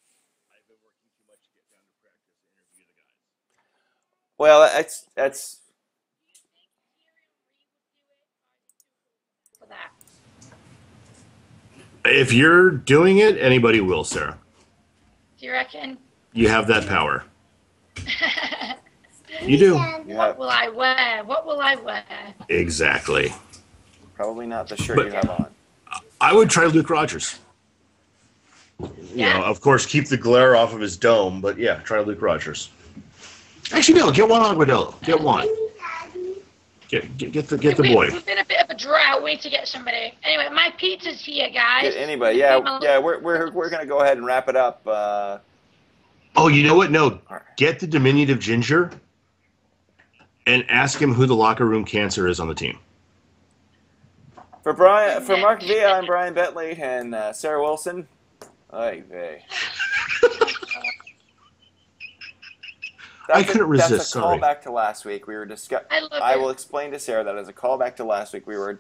I've 0.56 0.68
been 0.68 0.80
working 0.84 1.12
too 1.12 1.28
much 1.28 1.44
to 1.44 1.52
get 1.56 1.68
down 1.68 1.84
to 1.84 1.96
practice 2.00 2.80
and 2.80 2.88
interview 2.88 3.14
the 3.20 3.28
guys. 3.36 4.35
Well, 4.46 4.62
that's 4.72 5.08
that's 5.16 5.58
If 12.06 12.32
you're 12.32 12.70
doing 12.70 13.18
it, 13.18 13.40
anybody 13.40 13.82
will, 13.82 14.04
Sarah. 14.04 14.38
Do 15.40 15.48
you 15.48 15.52
reckon? 15.52 15.98
You 16.34 16.48
have 16.50 16.68
that 16.68 16.86
power. 16.88 17.24
You 19.42 19.58
do. 19.58 19.66
you 20.08 20.16
what 20.16 20.38
will 20.38 20.50
I 20.50 20.70
wear? 20.70 21.22
What 21.26 21.46
will 21.46 21.60
I 21.60 21.76
wear? 21.76 22.04
Exactly. 22.48 23.34
probably 24.14 24.46
not 24.48 24.70
the 24.70 24.78
shirt 24.78 24.96
But- 24.96 25.08
you 25.08 25.12
have 25.12 25.30
on. 25.30 25.48
I 26.22 26.34
would 26.34 26.50
try 26.50 26.66
Luke 26.66 26.90
Rodgers. 26.90 27.38
You 28.80 29.26
know, 29.26 29.44
of 29.44 29.60
course, 29.60 29.86
keep 29.86 30.08
the 30.08 30.16
glare 30.18 30.56
off 30.56 30.74
of 30.74 30.80
his 30.80 30.96
dome, 30.96 31.42
but 31.42 31.58
yeah, 31.58 31.76
try 31.80 32.00
Luke 32.00 32.22
Rodgers. 32.22 32.70
Actually, 33.72 34.00
no, 34.00 34.12
get 34.12 34.28
one 34.30 34.42
Agudelo. 34.42 35.02
Get 35.04 35.20
one. 35.20 35.48
Get, 36.88 37.18
get, 37.18 37.32
get 37.32 37.48
the 37.48 37.58
get 37.58 37.78
the 37.78 37.82
We- 37.84 37.94
boy. 37.94 38.10
We've 38.12 38.26
been 38.26 38.38
a 38.38 38.46
bit 38.46 38.60
of 38.64 38.70
a 38.70 38.76
drought. 38.76 39.24
We 39.24 39.32
need 39.32 39.42
to 39.42 39.50
get 39.50 39.68
somebody. 39.68 40.14
Anyway, 40.24 40.48
my 40.54 40.72
pizza's 40.78 41.20
here, 41.22 41.50
guys. 41.50 41.82
Get 41.84 41.98
anybody, 41.98 42.38
yeah, 42.38 42.80
yeah. 42.82 43.00
We're, 43.00 43.20
we're, 43.20 43.52
we're 43.52 43.70
gonna 43.70 43.88
go 43.88 44.02
ahead 44.02 44.18
and 44.18 44.26
wrap 44.26 44.48
it 44.50 44.56
up. 44.56 44.82
Uh, 44.88 45.40
Oh, 46.38 46.50
you 46.50 46.68
know 46.68 46.76
what? 46.76 46.92
No, 46.92 47.20
get 47.56 47.80
the 47.80 47.88
diminutive 47.88 48.40
ginger 48.40 48.92
and 50.46 50.66
ask 50.70 51.02
him 51.02 51.14
who 51.14 51.26
the 51.26 51.36
locker 51.36 51.66
room 51.66 51.86
cancer 51.86 52.28
is 52.28 52.42
on 52.42 52.50
the 52.50 52.54
team. 52.54 52.78
For 54.62 54.74
Brian, 54.74 55.24
for 55.24 55.38
Mark 55.38 55.62
Villa, 55.64 55.94
I'm 55.94 56.06
Brian 56.06 56.34
Bentley 56.34 56.74
and 56.74 57.16
uh, 57.16 57.32
Sarah 57.32 57.62
Wilson. 57.62 58.06
Ay 58.74 59.02
vey. 59.10 59.46
I 63.34 63.44
couldn't 63.44 63.68
resist, 63.68 63.90
That's 63.90 64.04
a 64.04 64.06
sorry. 64.08 64.40
callback 64.40 64.62
to 64.62 64.72
last 64.72 65.06
week. 65.06 65.28
We 65.28 65.36
were 65.36 65.46
discussing. 65.46 65.88
I 65.92 66.08
I 66.12 66.36
will 66.36 66.50
explain 66.50 66.92
to 66.92 67.00
Sarah 67.00 67.24
that 67.24 67.38
as 67.38 67.48
a 67.48 67.54
callback 67.54 67.96
to 67.98 68.04
last 68.04 68.34
week. 68.34 68.46
We 68.48 68.58
were. 68.58 68.80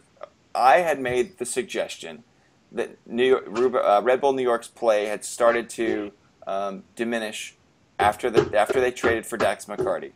I 0.53 0.77
had 0.77 0.99
made 0.99 1.37
the 1.37 1.45
suggestion 1.45 2.23
that 2.71 2.97
New 3.07 3.25
York, 3.25 3.43
Rub- 3.47 3.75
uh, 3.75 4.01
Red 4.03 4.21
Bull 4.21 4.33
New 4.33 4.43
York's 4.43 4.67
play 4.67 5.05
had 5.05 5.25
started 5.25 5.69
to 5.71 6.11
um, 6.47 6.83
diminish 6.95 7.55
after 7.99 8.29
the 8.29 8.57
after 8.57 8.79
they 8.79 8.91
traded 8.91 9.25
for 9.25 9.37
Dax 9.37 9.65
McCarty. 9.65 10.11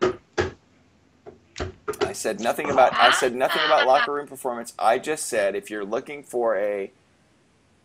I 2.02 2.14
said 2.14 2.40
nothing 2.40 2.70
about 2.70 2.94
I 2.94 3.12
said 3.12 3.36
nothing 3.36 3.62
about 3.66 3.86
locker 3.88 4.14
room 4.14 4.28
performance. 4.28 4.74
I 4.80 4.98
just 5.00 5.28
said 5.28 5.56
if 5.56 5.70
you're 5.70 5.86
looking 5.86 6.24
for 6.24 6.56
a 6.58 6.92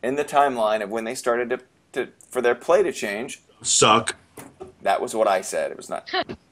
in 0.02 0.16
the 0.16 0.24
timeline 0.24 0.82
of 0.82 0.90
when 0.90 1.04
they 1.04 1.14
started 1.14 1.50
to, 1.50 1.60
to 1.92 2.12
for 2.28 2.40
their 2.40 2.54
play 2.54 2.82
to 2.82 2.92
change, 2.92 3.42
Suck. 3.62 4.16
That 4.84 5.00
was 5.02 5.14
what 5.14 5.26
I 5.26 5.40
said. 5.40 5.70
It 5.70 5.76
was 5.76 5.90
not 5.90 6.08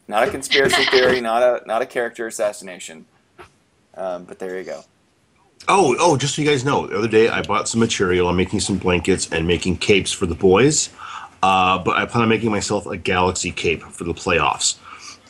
not 0.09 0.27
a 0.27 0.31
conspiracy 0.31 0.85
theory, 0.87 1.21
not 1.31 1.43
a 1.43 1.63
not 1.67 1.81
a 1.83 1.87
character 1.87 2.27
assassination. 2.27 3.07
Um, 3.95 4.25
but 4.25 4.39
there 4.39 4.59
you 4.59 4.65
go. 4.65 4.83
Oh, 5.69 5.95
oh, 6.01 6.17
just 6.17 6.35
so 6.35 6.43
you 6.43 6.49
guys 6.49 6.65
know, 6.65 6.87
the 6.89 6.99
other 6.99 7.09
day 7.09 7.29
I 7.29 7.43
bought 7.43 7.69
some 7.69 7.79
material. 7.79 8.29
I'm 8.29 8.37
making 8.37 8.61
some 8.61 8.79
blankets 8.79 9.31
and 9.33 9.47
making 9.47 9.77
capes 9.77 10.11
for 10.11 10.27
the 10.27 10.35
boys. 10.35 10.89
Uh, 11.43 11.79
but 11.79 11.97
I 11.97 12.05
plan 12.07 12.23
on 12.23 12.29
making 12.29 12.51
myself 12.51 12.87
a 12.87 12.97
galaxy 12.97 13.53
cape 13.53 13.83
for 13.83 14.05
the 14.05 14.15
playoffs. 14.15 14.77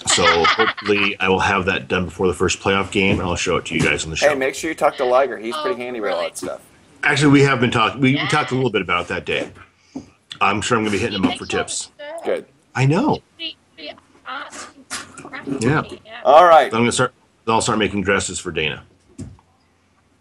So 0.06 0.24
hopefully 0.46 1.16
I 1.20 1.28
will 1.28 1.40
have 1.40 1.66
that 1.66 1.86
done 1.88 2.06
before 2.06 2.28
the 2.28 2.34
first 2.34 2.60
playoff 2.60 2.90
game. 2.90 3.18
and 3.18 3.28
I'll 3.28 3.36
show 3.36 3.56
it 3.56 3.66
to 3.66 3.74
you 3.74 3.80
guys 3.80 4.04
on 4.04 4.10
the 4.10 4.16
show. 4.16 4.28
Hey, 4.30 4.34
make 4.34 4.54
sure 4.54 4.70
you 4.70 4.74
talk 4.76 4.96
to 4.96 5.04
Liger. 5.04 5.38
He's 5.38 5.56
pretty 5.58 5.74
Oh, 5.74 5.84
handy 5.84 6.00
with 6.00 6.12
all 6.12 6.22
that 6.22 6.38
stuff. 6.38 6.62
Actually, 7.02 7.32
we 7.32 7.42
have 7.42 7.60
been 7.60 7.70
talking. 7.70 8.00
We, 8.00 8.12
we 8.14 8.26
talked 8.28 8.52
a 8.52 8.54
little 8.54 8.70
bit 8.70 8.82
about 8.82 9.06
it 9.06 9.08
that 9.08 9.26
day. 9.26 9.50
I'm 10.40 10.60
sure 10.62 10.78
I'm 10.78 10.84
going 10.84 10.92
to 10.92 10.98
be 10.98 11.02
hitting 11.02 11.22
him 11.22 11.30
up 11.30 11.36
for 11.38 11.46
tips. 11.46 11.90
Good. 12.24 12.46
I 12.74 12.86
know. 12.86 13.18
Be- 13.38 13.56
be 13.76 13.92
arts 14.26 14.68
and 14.74 14.88
crafty, 14.88 15.58
Yeah. 15.60 15.82
All 16.24 16.44
right. 16.44 16.66
I'm 16.66 16.70
going 16.70 16.86
to 16.86 16.92
start. 16.92 17.12
I'll 17.46 17.60
start 17.60 17.78
making 17.78 18.02
dresses 18.02 18.38
for 18.38 18.52
Dana. 18.52 18.84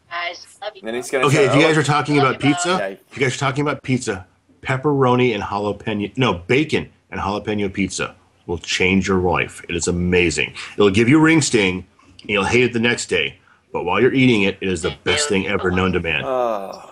Guys, 0.10 0.58
love 0.62 0.76
you. 0.76 0.82
Then 0.82 0.96
he's 0.96 1.10
gonna. 1.10 1.26
Okay, 1.28 1.46
if 1.46 1.56
you 1.56 1.62
oh, 1.62 1.64
guys 1.64 1.78
are 1.78 1.84
talking 1.84 2.20
about 2.20 2.44
Yeah. 2.44 2.52
pizza, 2.54 2.92
if 3.10 3.18
you 3.18 3.22
guys 3.24 3.36
are 3.36 3.40
talking 3.40 3.62
about 3.62 3.82
pizza, 3.82 4.26
pepperoni 4.62 5.34
and 5.34 5.42
jalapeno, 5.42 6.12
no, 6.18 6.34
bacon 6.34 6.90
and 7.12 7.22
jalapeno 7.22 7.72
pizza 7.72 8.16
will 8.46 8.58
change 8.58 9.08
your 9.08 9.20
life. 9.20 9.64
It 9.70 9.76
is 9.76 9.88
amazing. 9.88 10.54
It'll 10.74 10.90
give 10.90 11.08
you 11.08 11.18
a 11.18 11.22
ring 11.22 11.42
sting, 11.42 11.86
and 12.22 12.30
you'll 12.30 12.44
hate 12.44 12.64
it 12.64 12.74
the 12.74 12.80
next 12.80 13.06
day. 13.06 13.38
But 13.72 13.86
while 13.86 14.02
you're 14.02 14.14
eating 14.14 14.44
it, 14.44 14.58
it 14.60 14.68
is 14.68 14.82
the 14.82 14.96
best 15.06 15.30
thing 15.30 15.48
ever 15.48 15.72
known 15.72 15.94
to 15.94 16.02
man. 16.02 16.24
Oh, 16.26 16.90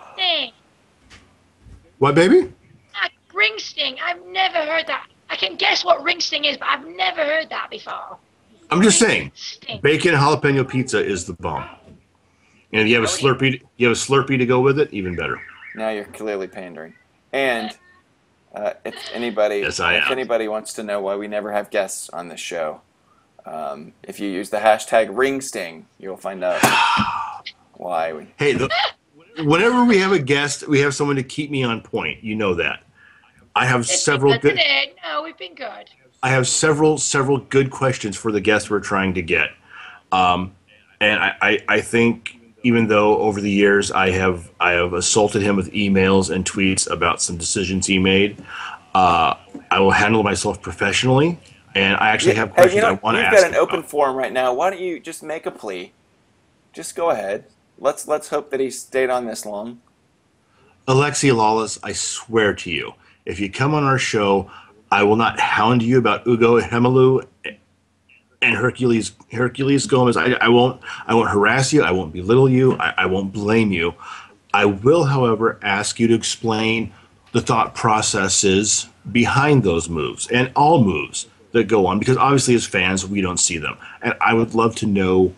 What, 1.98 2.16
baby? 2.16 2.54
Ah, 2.96 3.10
ring 3.34 3.56
sting. 3.58 3.98
I've 4.02 4.26
never 4.28 4.60
heard 4.60 4.88
that. 4.88 5.08
I 5.40 5.46
can 5.48 5.56
guess 5.56 5.86
what 5.86 6.04
ring 6.04 6.20
sting 6.20 6.44
is, 6.44 6.58
but 6.58 6.68
I've 6.68 6.86
never 6.86 7.24
heard 7.24 7.50
that 7.50 7.70
before. 7.70 8.18
I'm 8.70 8.82
just 8.82 9.00
saying, 9.00 9.32
Sting. 9.36 9.80
bacon 9.82 10.14
jalapeno 10.14 10.68
pizza 10.68 11.04
is 11.04 11.26
the 11.26 11.34
bomb. 11.34 11.68
And 12.74 12.82
if 12.82 12.88
you 12.90 12.96
have 12.96 13.06
a 13.06 13.08
How 13.08 13.30
would 13.30 13.38
Slurpee, 13.40 13.62
you 13.78 13.88
have 13.88 13.96
a 13.96 14.00
Slurpee 14.00 14.38
to 14.38 14.46
go 14.46 14.60
with 14.60 14.80
it, 14.80 14.94
even 14.94 15.16
better. 15.16 15.42
Now 15.76 15.90
you're 15.92 16.04
clearly 16.04 16.48
pandering. 16.48 16.94
And 17.32 17.72
uh, 18.54 18.74
if 18.84 18.96
anybody, 19.14 19.60
Yes, 19.60 19.80
I 19.80 19.96
if 19.96 20.04
am. 20.08 20.12
anybody 20.12 20.50
wants 20.50 20.74
to 20.74 20.84
know 20.84 21.00
why 21.00 21.16
we 21.16 21.30
never 21.30 21.54
have 21.54 21.70
guests 21.72 22.10
on 22.10 22.28
this 22.28 22.42
show, 22.42 22.82
um, 23.46 23.94
if 24.04 24.20
you 24.20 24.28
use 24.28 24.50
the 24.50 24.58
hashtag 24.58 25.08
RingSting, 25.10 25.86
you'll 26.00 26.18
find 26.18 26.44
out 26.44 26.60
why 27.76 28.12
we. 28.12 28.28
Hey, 28.38 28.54
the, 28.54 28.70
whenever 29.38 29.86
we 29.86 30.00
have 30.00 30.12
a 30.12 30.20
guest, 30.20 30.68
we 30.68 30.82
have 30.82 30.94
someone 30.94 31.16
to 31.16 31.24
keep 31.24 31.50
me 31.50 31.64
on 31.64 31.80
point. 31.82 32.24
You 32.24 32.36
know 32.36 32.54
that. 32.56 32.84
I 33.56 33.66
have 33.66 33.82
It's 33.82 34.02
several 34.02 34.34
good. 34.34 34.52
today. 34.52 34.94
No, 35.04 35.24
we've 35.24 35.38
been 35.38 35.56
good. 35.56 35.90
I 36.22 36.30
have 36.30 36.48
several 36.48 36.98
several 36.98 37.38
good 37.38 37.72
questions 37.72 38.18
for 38.18 38.32
the 38.32 38.42
guests 38.42 38.70
we're 38.70 38.80
trying 38.80 39.14
to 39.16 39.22
get. 39.22 39.50
Um, 40.12 40.54
and 41.00 41.20
I, 41.20 41.36
I, 41.42 41.60
I 41.70 41.82
think 41.82 42.38
even 42.64 42.88
though 42.88 43.18
over 43.20 43.40
the 43.40 43.50
years 43.50 43.92
I 43.92 44.10
have 44.12 44.52
I 44.60 44.72
have 44.72 44.94
assaulted 44.94 45.42
him 45.42 45.56
with 45.56 45.72
emails 45.72 46.30
and 46.34 46.44
tweets 46.46 46.90
about 46.90 47.22
some 47.22 47.38
decisions 47.38 47.88
he 47.88 48.00
made, 48.00 48.44
uh, 48.94 49.36
I 49.72 49.80
will 49.80 49.92
handle 49.92 50.24
myself 50.24 50.62
professionally. 50.62 51.40
And 51.76 51.96
I 51.98 52.10
actually 52.10 52.36
have 52.36 52.52
questions 52.52 52.76
you 52.76 52.82
know, 52.82 52.88
I 52.90 52.92
want 52.94 53.16
to 53.16 53.20
we've 53.20 53.26
ask. 53.32 53.44
got 53.44 53.48
an 53.50 53.56
open 53.56 53.80
about. 53.80 53.90
forum 53.90 54.16
right 54.18 54.34
now. 54.34 54.54
Why 54.54 54.72
don't 54.72 54.82
you 54.82 55.00
just 55.00 55.24
make 55.24 55.46
a 55.46 55.52
plea? 55.52 55.94
Just 56.74 56.96
go 56.96 57.12
ahead. 57.12 57.46
Let's 57.78 58.08
let's 58.08 58.28
hope 58.30 58.50
that 58.52 58.60
he 58.60 58.70
stayed 58.72 59.10
on 59.10 59.26
this 59.26 59.46
long. 59.46 59.80
Alexi 60.88 61.32
Lalas, 61.32 61.78
I 61.84 61.94
swear 61.94 62.54
to 62.56 62.72
you, 62.72 62.94
if 63.30 63.40
you 63.40 63.50
come 63.50 63.74
on 63.74 63.84
our 63.84 64.00
show, 64.00 64.50
I 64.92 65.04
will 65.04 65.16
not 65.16 65.40
hound 65.40 65.84
you 65.84 66.00
about 66.00 66.26
Ugo 66.26 66.60
Ihemelu 66.60 67.26
and 68.42 68.56
Herculez 68.56 69.12
Herculez 69.32 69.88
Gomez. 69.88 70.18
I, 70.18 70.32
I 70.34 70.50
won't 70.50 70.82
I 71.06 71.14
won't 71.14 71.30
harass 71.30 71.72
you. 71.72 71.84
I 71.84 71.92
won't 71.92 72.12
belittle 72.12 72.50
you. 72.50 72.76
I, 72.78 72.94
I 72.98 73.06
won't 73.06 73.32
blame 73.32 73.72
you. 73.72 73.94
I 74.54 74.66
will, 74.66 75.06
however, 75.06 75.60
ask 75.62 76.00
you 76.00 76.08
to 76.08 76.16
explain 76.16 76.92
the 77.32 77.42
thought 77.42 77.76
processes 77.76 78.88
behind 79.12 79.64
those 79.64 79.90
moves 79.90 80.28
and 80.32 80.52
all 80.56 80.84
moves 80.84 81.28
that 81.52 81.66
go 81.66 81.86
on 81.86 82.00
because 82.00 82.18
obviously 82.18 82.56
as 82.56 82.66
fans 82.66 83.08
we 83.08 83.22
don't 83.22 83.40
see 83.40 83.58
them 83.58 83.78
and 84.02 84.14
i 84.22 84.34
would 84.34 84.54
love 84.54 84.76
to 84.76 84.86
know 84.86 85.34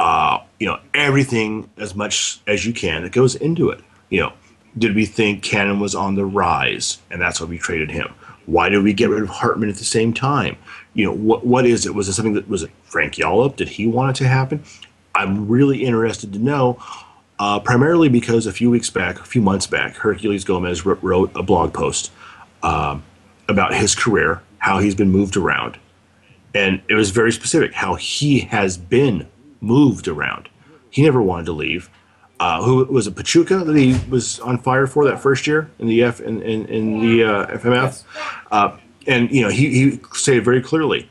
uh, 0.00 0.38
you 0.60 0.66
know 0.66 0.78
everything 0.94 1.68
as 1.78 1.94
much 1.94 2.40
as 2.46 2.66
you 2.66 2.72
can 2.72 3.02
that 3.02 3.12
goes 3.12 3.34
into 3.36 3.70
it 3.70 3.80
you 4.10 4.20
know 4.20 4.32
did 4.78 4.94
we 4.94 5.04
think 5.04 5.42
cannon 5.42 5.80
was 5.80 5.94
on 5.94 6.14
the 6.14 6.24
rise 6.24 6.98
and 7.10 7.20
that's 7.20 7.40
why 7.40 7.46
we 7.46 7.58
traded 7.58 7.90
him 7.90 8.08
why 8.46 8.68
did 8.68 8.82
we 8.82 8.92
get 8.92 9.10
rid 9.10 9.22
of 9.22 9.28
hartman 9.28 9.68
at 9.68 9.76
the 9.76 9.84
same 9.84 10.12
time 10.12 10.56
you 10.94 11.04
know 11.04 11.12
what 11.12 11.44
what 11.44 11.66
is 11.66 11.86
it 11.86 11.94
was 11.94 12.08
it 12.08 12.12
something 12.12 12.34
that 12.34 12.48
was 12.48 12.62
it 12.62 12.70
frank 12.84 13.14
Yallop? 13.14 13.56
did 13.56 13.68
he 13.68 13.86
want 13.86 14.16
it 14.16 14.18
to 14.22 14.28
happen 14.28 14.62
i'm 15.14 15.48
really 15.48 15.84
interested 15.84 16.32
to 16.32 16.38
know 16.38 16.78
uh, 17.38 17.60
primarily 17.60 18.08
because 18.08 18.46
a 18.46 18.52
few 18.52 18.70
weeks 18.70 18.90
back, 18.90 19.20
a 19.20 19.24
few 19.24 19.40
months 19.40 19.66
back, 19.66 19.94
Herculez 19.94 20.44
Gomez 20.44 20.84
wr- 20.84 20.94
wrote 20.94 21.30
a 21.36 21.42
blog 21.42 21.72
post 21.72 22.10
um, 22.62 23.02
about 23.48 23.74
his 23.74 23.94
career, 23.94 24.42
how 24.58 24.78
he's 24.78 24.94
been 24.94 25.10
moved 25.10 25.36
around. 25.36 25.78
And 26.54 26.82
it 26.88 26.94
was 26.94 27.10
very 27.10 27.30
specific 27.30 27.72
how 27.72 27.94
he 27.94 28.40
has 28.40 28.76
been 28.76 29.28
moved 29.60 30.08
around. 30.08 30.48
He 30.90 31.02
never 31.02 31.22
wanted 31.22 31.46
to 31.46 31.52
leave. 31.52 31.88
Uh, 32.40 32.62
who 32.62 32.84
was 32.84 33.06
it, 33.06 33.16
Pachuca 33.16 33.64
that 33.64 33.74
he 33.76 33.98
was 34.08 34.38
on 34.40 34.58
fire 34.58 34.86
for 34.86 35.04
that 35.06 35.20
first 35.20 35.46
year 35.46 35.68
in 35.80 35.88
the 35.88 36.04
F 36.04 36.20
in, 36.20 36.40
in, 36.42 36.66
in 36.66 37.00
the 37.00 37.24
uh, 37.24 37.46
FMF? 37.58 38.04
Uh, 38.50 38.76
and 39.08 39.30
you 39.32 39.42
know 39.42 39.48
he, 39.48 39.70
he 39.70 40.00
stated 40.12 40.44
very 40.44 40.62
clearly, 40.62 41.08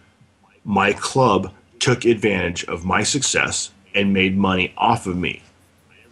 my 0.64 0.94
club 0.94 1.52
took 1.80 2.06
advantage 2.06 2.64
of 2.66 2.86
my 2.86 3.04
success 3.04 3.72
and 3.94 4.14
made 4.14 4.38
money 4.38 4.74
off 4.78 5.08
of 5.08 5.18
me. 5.18 5.42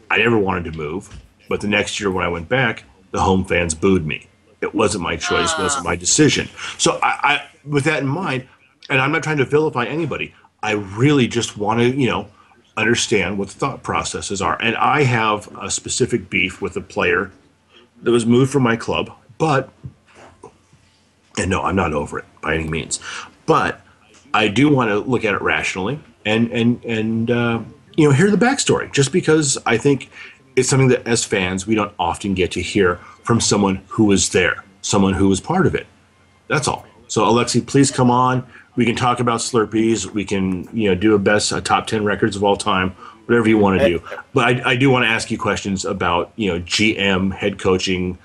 I 0.09 0.17
never 0.17 0.37
wanted 0.37 0.71
to 0.71 0.77
move, 0.77 1.09
but 1.49 1.61
the 1.61 1.67
next 1.67 1.99
year 1.99 2.11
when 2.11 2.25
I 2.25 2.27
went 2.27 2.49
back, 2.49 2.83
the 3.11 3.21
home 3.21 3.45
fans 3.45 3.73
booed 3.73 4.05
me. 4.05 4.27
It 4.61 4.73
wasn't 4.73 5.03
my 5.03 5.15
choice, 5.15 5.53
it 5.53 5.59
wasn't 5.59 5.85
my 5.85 5.95
decision. 5.95 6.49
So 6.77 6.99
I, 7.01 7.09
I, 7.23 7.47
with 7.65 7.83
that 7.85 8.01
in 8.01 8.07
mind, 8.07 8.47
and 8.89 8.99
I'm 8.99 9.11
not 9.11 9.23
trying 9.23 9.37
to 9.37 9.45
vilify 9.45 9.85
anybody, 9.85 10.33
I 10.61 10.71
really 10.71 11.27
just 11.27 11.57
want 11.57 11.79
to, 11.79 11.87
you 11.87 12.07
know, 12.07 12.27
understand 12.77 13.37
what 13.37 13.49
the 13.49 13.53
thought 13.53 13.83
processes 13.83 14.41
are. 14.41 14.61
And 14.61 14.75
I 14.75 15.03
have 15.03 15.49
a 15.57 15.69
specific 15.71 16.29
beef 16.29 16.61
with 16.61 16.75
a 16.75 16.81
player 16.81 17.31
that 18.01 18.11
was 18.11 18.25
moved 18.25 18.51
from 18.51 18.63
my 18.63 18.75
club, 18.75 19.11
but, 19.37 19.69
and 21.37 21.49
no, 21.49 21.61
I'm 21.61 21.75
not 21.75 21.93
over 21.93 22.19
it 22.19 22.25
by 22.41 22.55
any 22.55 22.67
means, 22.67 22.99
but 23.45 23.81
I 24.33 24.49
do 24.49 24.69
want 24.69 24.89
to 24.89 24.99
look 24.99 25.23
at 25.23 25.33
it 25.33 25.41
rationally 25.41 25.99
and 26.25 26.51
and 26.51 26.83
and 26.83 27.31
uh, 27.31 27.61
you 27.95 28.07
know 28.07 28.13
hear 28.13 28.29
the 28.29 28.37
backstory. 28.37 28.91
Just 28.91 29.11
because 29.11 29.57
I 29.65 29.77
think 29.77 30.09
it's 30.55 30.69
something 30.69 30.89
that 30.89 31.07
as 31.07 31.23
fans 31.23 31.65
we 31.65 31.75
don't 31.75 31.93
often 31.99 32.33
get 32.33 32.51
to 32.51 32.61
hear 32.61 32.95
from 33.23 33.39
someone 33.39 33.81
who 33.87 34.05
was 34.05 34.29
there, 34.29 34.63
someone 34.81 35.13
who 35.13 35.29
was 35.29 35.39
part 35.39 35.65
of 35.67 35.75
it. 35.75 35.87
That's 36.47 36.67
all. 36.67 36.85
So 37.07 37.23
Alexi, 37.23 37.65
please 37.65 37.91
come 37.91 38.11
on. 38.11 38.45
We 38.75 38.85
can 38.85 38.95
talk 38.95 39.19
about 39.19 39.39
Slurpees. 39.39 40.05
We 40.05 40.25
can 40.25 40.67
you 40.73 40.89
know 40.89 40.95
do 40.95 41.15
a 41.15 41.19
best 41.19 41.51
uh, 41.53 41.61
top 41.61 41.87
ten 41.87 42.03
records 42.03 42.35
of 42.35 42.43
all 42.43 42.57
time, 42.57 42.91
whatever 43.25 43.47
you 43.47 43.57
want 43.57 43.79
to 43.79 43.87
do. 43.87 44.03
But 44.33 44.45
I, 44.45 44.71
I 44.71 44.75
do 44.75 44.89
want 44.89 45.05
to 45.05 45.09
ask 45.09 45.31
you 45.31 45.37
questions 45.37 45.85
about 45.85 46.31
you 46.35 46.51
know 46.51 46.59
GM, 46.59 47.33
head 47.33 47.59
coaching, 47.59 48.17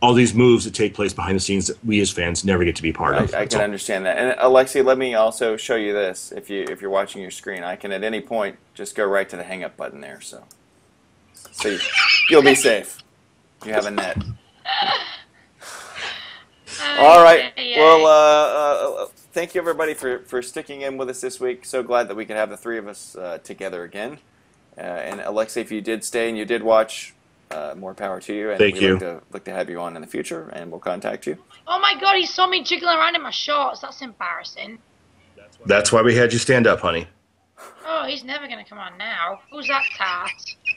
all 0.00 0.14
these 0.14 0.34
moves 0.34 0.64
that 0.64 0.74
take 0.74 0.94
place 0.94 1.12
behind 1.12 1.36
the 1.36 1.40
scenes 1.40 1.66
that 1.68 1.84
we 1.84 2.00
as 2.00 2.10
fans 2.10 2.44
never 2.44 2.64
get 2.64 2.76
to 2.76 2.82
be 2.82 2.92
part 2.92 3.16
of. 3.16 3.34
I, 3.34 3.42
I 3.42 3.46
can 3.46 3.58
all. 3.58 3.64
understand 3.64 4.06
that. 4.06 4.16
And 4.18 4.38
Alexi, 4.38 4.84
let 4.84 4.98
me 4.98 5.14
also 5.14 5.56
show 5.56 5.76
you 5.76 5.92
this. 5.92 6.32
If 6.32 6.50
you 6.50 6.64
if 6.68 6.80
you're 6.80 6.90
watching 6.90 7.22
your 7.22 7.30
screen, 7.30 7.62
I 7.62 7.76
can 7.76 7.92
at 7.92 8.02
any 8.02 8.20
point 8.20 8.56
just 8.74 8.94
go 8.94 9.04
right 9.04 9.28
to 9.28 9.36
the 9.36 9.44
hang 9.44 9.64
up 9.64 9.76
button 9.76 10.00
there. 10.00 10.20
So, 10.20 10.44
so 11.52 11.68
you, 11.68 11.78
you'll 12.30 12.42
be 12.42 12.54
safe. 12.54 12.98
You 13.64 13.72
have 13.72 13.86
a 13.86 13.90
net. 13.90 14.18
All 16.98 17.22
right. 17.22 17.52
Ay, 17.56 17.74
ay, 17.76 17.78
Well, 17.78 18.06
uh, 18.06 19.04
uh, 19.04 19.08
thank 19.34 19.54
you 19.54 19.60
everybody 19.60 19.94
for, 19.94 20.20
for 20.20 20.40
sticking 20.40 20.82
in 20.82 20.96
with 20.96 21.10
us 21.10 21.20
this 21.20 21.40
week. 21.40 21.64
So 21.64 21.82
glad 21.82 22.08
that 22.08 22.14
we 22.14 22.24
could 22.24 22.36
have 22.36 22.50
the 22.50 22.56
three 22.56 22.78
of 22.78 22.86
us 22.86 23.16
uh, 23.16 23.38
together 23.38 23.82
again. 23.82 24.18
Uh, 24.78 24.80
and 24.80 25.20
Alexi, 25.20 25.60
if 25.60 25.72
you 25.72 25.80
did 25.80 26.04
stay 26.04 26.28
and 26.28 26.38
you 26.38 26.44
did 26.44 26.62
watch, 26.62 27.14
uh, 27.50 27.74
more 27.76 27.94
power 27.94 28.20
to 28.20 28.32
you. 28.32 28.50
And 28.50 28.58
Thank 28.58 28.74
we'd 28.74 28.82
you. 28.82 28.92
Like 28.92 29.00
to, 29.00 29.22
like 29.32 29.44
to 29.44 29.50
have 29.50 29.68
you 29.68 29.80
on 29.80 29.96
in 29.96 30.02
the 30.02 30.08
future, 30.08 30.48
and 30.52 30.70
we'll 30.70 30.80
contact 30.80 31.26
you. 31.26 31.36
oh 31.66 31.78
my 31.78 31.94
god, 32.00 32.16
he 32.16 32.26
saw 32.26 32.46
me 32.46 32.62
jiggling 32.62 32.96
around 32.96 33.14
in 33.14 33.22
my 33.22 33.30
shorts. 33.30 33.80
That's 33.80 34.00
embarrassing. 34.00 34.78
That's 35.66 35.92
why 35.92 36.02
we 36.02 36.14
had 36.14 36.32
you 36.32 36.38
stand 36.38 36.66
up, 36.66 36.80
honey. 36.80 37.06
Oh, 37.86 38.04
he's 38.06 38.24
never 38.24 38.48
gonna 38.48 38.64
come 38.64 38.78
on 38.78 38.96
now. 38.98 39.40
Who's 39.52 39.68
that 39.68 39.84
tart? 39.96 40.30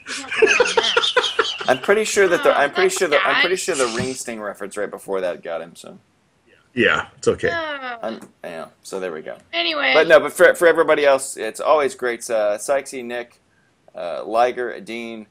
He's 0.06 0.20
not 0.20 0.30
coming 0.30 0.54
on 0.54 0.74
now. 0.76 1.72
I'm 1.72 1.78
pretty 1.80 2.04
sure 2.04 2.28
that 2.28 2.42
the 2.42 2.50
Oh, 2.50 2.60
I'm 2.60 2.72
pretty 2.72 2.90
sure 2.90 3.08
that 3.08 3.20
I'm 3.24 3.40
pretty 3.40 3.56
sure 3.56 3.74
the 3.74 3.92
ring 3.96 4.14
sting 4.14 4.40
reference 4.40 4.76
right 4.76 4.90
before 4.90 5.20
that 5.22 5.42
got 5.42 5.60
him. 5.60 5.74
So 5.74 5.98
Yeah, 6.78 7.08
it's 7.16 7.26
okay. 7.26 7.50
I'm, 7.50 8.20
yeah. 8.44 8.66
So 8.84 9.00
there 9.00 9.12
we 9.12 9.20
go. 9.22 9.36
Anyway, 9.52 9.92
But 9.94 10.06
no, 10.06 10.20
but 10.20 10.32
for, 10.32 10.54
for 10.54 10.68
everybody 10.68 11.04
else, 11.04 11.36
it's 11.36 11.58
always 11.58 11.96
great. 11.96 12.20
Uh, 12.30 12.56
Sykesy, 12.56 13.04
Nick, 13.04 13.40
uh, 13.96 14.22
Liger, 14.24 14.78
Dean, 14.80 15.26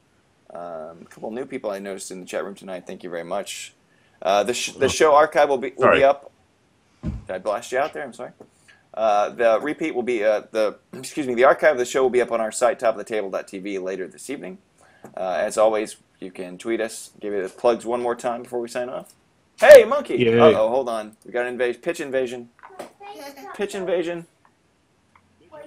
um, 0.53 0.61
a 1.01 1.05
couple 1.09 1.31
new 1.31 1.45
people 1.45 1.71
I 1.71 1.79
noticed 1.79 2.11
in 2.11 2.19
the 2.19 2.25
chat 2.25 2.43
room 2.43 2.53
tonight. 2.53 2.85
Thank 2.85 3.01
you 3.01 3.09
very 3.09 3.23
much. 3.23 3.73
Uh, 4.21 4.43
the, 4.43 4.53
sh- 4.53 4.73
the 4.73 4.89
show 4.89 5.15
archive 5.15 5.47
will 5.47 5.57
be 5.57 5.69
will 5.77 5.83
Sorry. 5.83 5.99
be 5.99 6.03
up. 6.03 6.31
Did 7.03 7.13
I 7.29 7.39
blast 7.39 7.71
you 7.71 7.77
out 7.79 7.93
there? 7.93 8.03
I'm 8.03 8.13
sorry. 8.13 8.31
Uh, 8.93 9.29
the 9.29 9.59
repeat 9.61 9.95
will 9.95 10.03
be 10.03 10.25
uh, 10.25 10.41
the 10.51 10.77
excuse 10.93 11.27
me. 11.27 11.35
The 11.35 11.45
archive 11.45 11.73
of 11.73 11.77
the 11.77 11.85
show 11.85 12.03
will 12.03 12.09
be 12.09 12.21
up 12.21 12.31
on 12.33 12.41
our 12.41 12.51
site, 12.51 12.79
topofthetable.tv, 12.79 13.81
later 13.81 14.07
this 14.07 14.29
evening. 14.29 14.57
Uh, 15.15 15.37
as 15.39 15.57
always, 15.57 15.95
you 16.19 16.31
can 16.31 16.57
tweet 16.57 16.81
us. 16.81 17.11
Give 17.21 17.31
you 17.33 17.41
the 17.43 17.49
plugs 17.49 17.85
one 17.85 18.01
more 18.01 18.15
time 18.15 18.43
before 18.43 18.59
we 18.59 18.67
sign 18.67 18.89
off. 18.89 19.13
Hey, 19.59 19.85
monkey! 19.85 20.15
Yay. 20.17 20.39
Uh 20.39 20.51
oh, 20.51 20.69
hold 20.69 20.87
on. 20.89 21.17
We 21.25 21.31
got 21.31 21.45
an 21.45 21.53
invasion. 21.53 21.81
Pitch 21.81 21.99
invasion. 21.99 22.49
Pitch 23.55 23.73
invasion. 23.75 24.25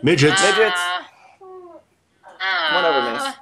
Midgets. 0.03 0.41
Midgets. 0.43 0.77
Ah, 0.77 1.09
Come 2.71 2.85
on 2.85 2.85
over, 2.85 3.13
miss. 3.13 3.23
punched 3.23 3.37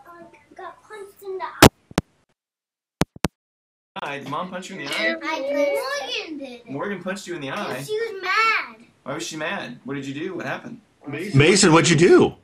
Eye. 4.00 4.18
Did 4.18 4.28
mom 4.28 4.48
punch 4.50 4.70
you 4.70 4.78
in 4.78 4.86
the 4.86 4.90
eye? 4.92 5.16
eye. 5.22 5.40
Morgan 5.40 6.38
did 6.38 6.48
it. 6.60 6.70
Morgan 6.70 7.02
punched 7.02 7.26
you 7.26 7.34
in 7.34 7.40
the 7.42 7.50
eye. 7.50 7.82
She 7.82 7.92
was 7.92 8.22
mad. 8.22 8.76
Why 9.02 9.14
was 9.14 9.26
she 9.26 9.36
mad? 9.36 9.78
What 9.84 9.94
did 9.94 10.06
you 10.06 10.14
do? 10.14 10.34
What 10.34 10.46
happened? 10.46 10.80
Mason, 11.06 11.72
what'd 11.72 11.90
you 11.90 11.96
do? 11.96 12.34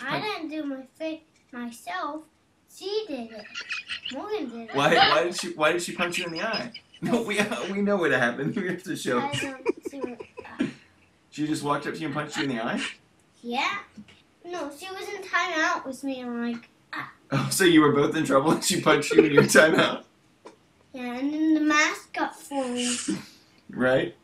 I 0.00 0.20
didn't 0.20 0.48
do 0.50 0.62
my 0.64 0.82
face 0.98 1.20
myself. 1.52 2.22
She 2.74 3.04
did 3.08 3.32
it. 3.32 3.44
Morgan 4.12 4.48
did 4.50 4.70
it. 4.70 4.74
Why? 4.74 4.94
Why 4.94 5.24
did 5.24 5.36
she? 5.36 5.48
Why 5.52 5.72
did 5.72 5.82
she 5.82 5.92
punch 5.92 6.18
you 6.18 6.26
in 6.26 6.32
the 6.32 6.42
eye? 6.42 6.72
No, 7.02 7.22
we 7.22 7.40
we 7.72 7.80
know 7.82 7.96
what 7.96 8.10
happened. 8.12 8.54
We 8.60 8.68
have 8.68 8.82
to 8.84 8.94
show. 8.96 9.18
I 9.20 9.32
don't 9.32 9.88
see 9.90 10.00
what. 10.00 10.20
Uh, 10.60 10.66
She 11.30 11.46
just 11.46 11.62
walked 11.62 11.86
up 11.86 11.94
to 11.94 12.00
you 12.00 12.06
and 12.06 12.14
punched 12.14 12.36
you 12.36 12.44
in 12.44 12.48
the 12.50 12.60
eye. 12.64 12.80
yeah. 13.42 13.78
No, 14.44 14.70
she 14.76 14.86
was 14.90 15.08
in 15.08 15.22
timeout 15.22 15.86
with 15.86 16.02
me. 16.04 16.20
I'm 16.22 16.52
like, 16.52 16.68
Oh, 17.30 17.48
so 17.50 17.64
you 17.64 17.80
were 17.82 17.92
both 17.92 18.16
in 18.16 18.24
trouble 18.24 18.50
and 18.52 18.64
she 18.64 18.80
punched 18.80 19.12
you 19.12 19.22
in 19.22 19.32
your 19.32 19.44
timeout, 19.44 20.02
yeah, 20.92 21.14
and 21.18 21.32
then 21.32 21.54
the 21.54 21.60
mask 21.60 22.12
got 22.12 22.36
thrown. 22.38 22.84
right? 23.70 24.16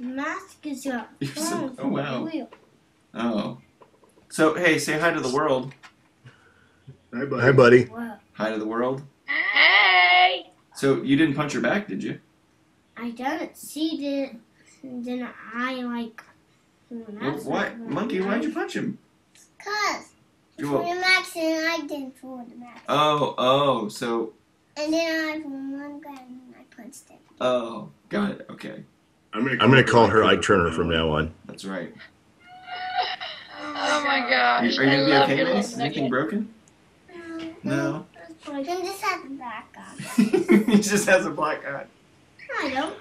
The 0.00 0.06
mask 0.06 0.64
is 0.66 0.84
got 0.84 1.10
You're 1.20 1.34
so- 1.34 1.74
oh, 1.78 1.88
wow. 1.88 2.24
the. 2.24 2.46
Oh. 3.14 3.58
So 4.30 4.54
hey, 4.54 4.78
say 4.78 4.98
hi 4.98 5.10
to 5.12 5.20
the 5.20 5.28
world. 5.34 5.74
Hi, 7.14 7.52
buddy. 7.52 7.84
Whoa. 7.84 8.14
Hi 8.34 8.50
to 8.52 8.58
the 8.58 8.66
world. 8.66 9.02
Hey. 9.26 10.47
So 10.78 11.02
you 11.02 11.16
didn't 11.16 11.34
punch 11.34 11.52
her 11.54 11.60
back, 11.60 11.88
did 11.88 12.04
you? 12.04 12.20
I 12.96 13.10
done 13.10 13.40
it. 13.40 13.56
She 13.68 13.96
did. 13.96 14.36
it, 14.84 15.04
then 15.04 15.28
I 15.52 15.74
like. 15.82 16.22
Well, 16.88 17.32
why, 17.42 17.74
monkey? 17.74 18.20
Why'd 18.20 18.44
you 18.44 18.52
punch 18.52 18.74
him? 18.74 18.96
Cause 19.58 20.04
You 20.56 20.66
for 20.66 20.78
will- 20.78 20.94
the 20.94 21.00
max 21.00 21.34
and 21.36 21.66
I 21.66 21.80
didn't 21.86 22.16
for 22.16 22.44
the 22.48 22.54
max. 22.54 22.80
Oh, 22.88 23.34
oh, 23.38 23.88
so 23.88 24.32
And 24.76 24.92
then 24.92 25.28
I 25.28 25.42
from 25.42 25.72
one 25.80 26.00
guy 26.00 26.10
and 26.22 26.54
I 26.56 26.62
punched 26.80 27.08
him. 27.08 27.18
oh, 27.40 27.88
got 28.08 28.30
it. 28.30 28.46
Okay, 28.48 28.84
I'm 29.32 29.44
gonna 29.58 29.82
call 29.82 30.06
her 30.06 30.22
Ike 30.22 30.42
Turner 30.42 30.70
from 30.70 30.88
now 30.88 31.10
on. 31.10 31.34
that's 31.46 31.64
right. 31.64 31.92
Oh 33.60 34.04
my 34.04 34.20
Are 34.20 34.30
gosh. 34.30 34.76
you, 34.76 34.80
are 34.80 34.84
you 34.84 34.90
gonna 34.90 35.04
be 35.06 35.32
okay, 35.32 35.36
your 35.38 35.54
Mace? 35.54 35.76
Anything 35.76 36.04
nugget. 36.04 36.10
broken? 36.10 36.54
No. 37.64 38.06
Him 38.54 38.64
just 38.84 39.00
had 39.02 39.24
the 39.24 39.34
back 39.34 39.76
on. 39.76 40.64
he 40.66 40.76
just 40.80 41.06
has 41.08 41.26
a 41.26 41.30
black 41.30 41.66
eye. 41.66 41.84
I 42.60 42.70
don't. 42.70 42.96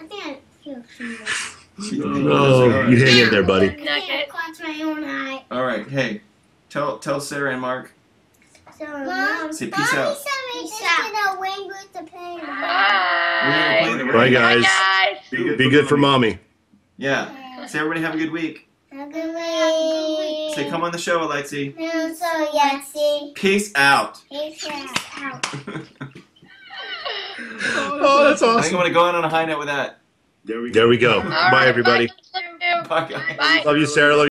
I 0.00 0.04
think 0.04 0.24
I 0.24 0.38
feel 0.64 0.82
something. 0.96 1.26
Oh, 2.28 2.70
oh 2.70 2.88
you 2.88 3.04
hang 3.04 3.18
in 3.18 3.30
there, 3.30 3.42
buddy. 3.44 3.68
I 3.68 3.74
think 3.74 3.88
I 3.88 3.98
Nugget. 4.00 4.28
caught 4.28 4.60
my 4.62 4.82
own 4.82 5.04
eye. 5.04 5.44
All 5.50 5.64
right, 5.64 5.86
hey, 5.88 6.22
tell 6.70 6.98
tell 6.98 7.20
Sarah 7.20 7.52
and 7.52 7.60
Mark. 7.60 7.92
So, 8.78 8.86
Mom, 8.86 9.52
Say 9.52 9.66
peace 9.66 9.94
out. 9.94 10.16
said 10.16 10.30
we 10.54 10.62
just 10.62 10.80
did 10.80 11.14
a 11.14 11.40
wing 11.40 11.66
with 11.68 11.92
the 11.92 12.02
pain. 12.10 12.38
Bye. 12.40 13.80
We're 13.82 13.98
gonna 13.98 14.12
play 14.12 14.30
the 14.30 14.36
Bye, 14.36 14.56
guys. 14.56 14.62
Bye, 14.62 15.18
guys. 15.32 15.56
Be 15.56 15.68
good 15.70 15.88
for 15.88 15.96
mommy. 15.96 16.38
Yeah. 16.96 17.66
Say 17.66 17.80
everybody 17.80 18.00
have 18.02 18.14
a 18.14 18.18
good 18.18 18.30
week. 18.30 18.67
Have 18.98 19.10
a 19.10 19.12
good 19.12 19.32
week. 19.32 20.54
Say 20.56 20.68
come 20.68 20.82
on 20.82 20.90
the 20.90 20.98
show, 20.98 21.20
Alexi. 21.20 21.76
No, 21.78 22.12
so 22.12 22.26
Yahtzee. 22.52 23.32
Peace 23.32 23.70
out. 23.76 24.20
Peace 24.28 24.66
out. 25.18 25.54
Oh, 27.40 28.24
that's 28.24 28.42
I 28.42 28.60
think 28.60 28.74
I'm 28.74 28.80
gonna 28.80 28.92
go 28.92 29.04
out 29.04 29.14
on 29.14 29.24
a 29.24 29.28
high 29.28 29.44
note 29.44 29.60
with 29.60 29.68
that. 29.68 29.98
There 30.44 30.60
we 30.60 30.70
go. 30.98 31.20
All 31.20 31.22
Bye, 31.22 31.50
right, 31.52 31.68
everybody. 31.68 32.08
Bye. 32.32 32.82
Bye, 32.88 33.08
guys. 33.08 33.36
Bye. 33.36 33.62
Love 33.64 33.76
you, 33.76 33.86
Sarah. 33.86 34.16
Love 34.16 34.26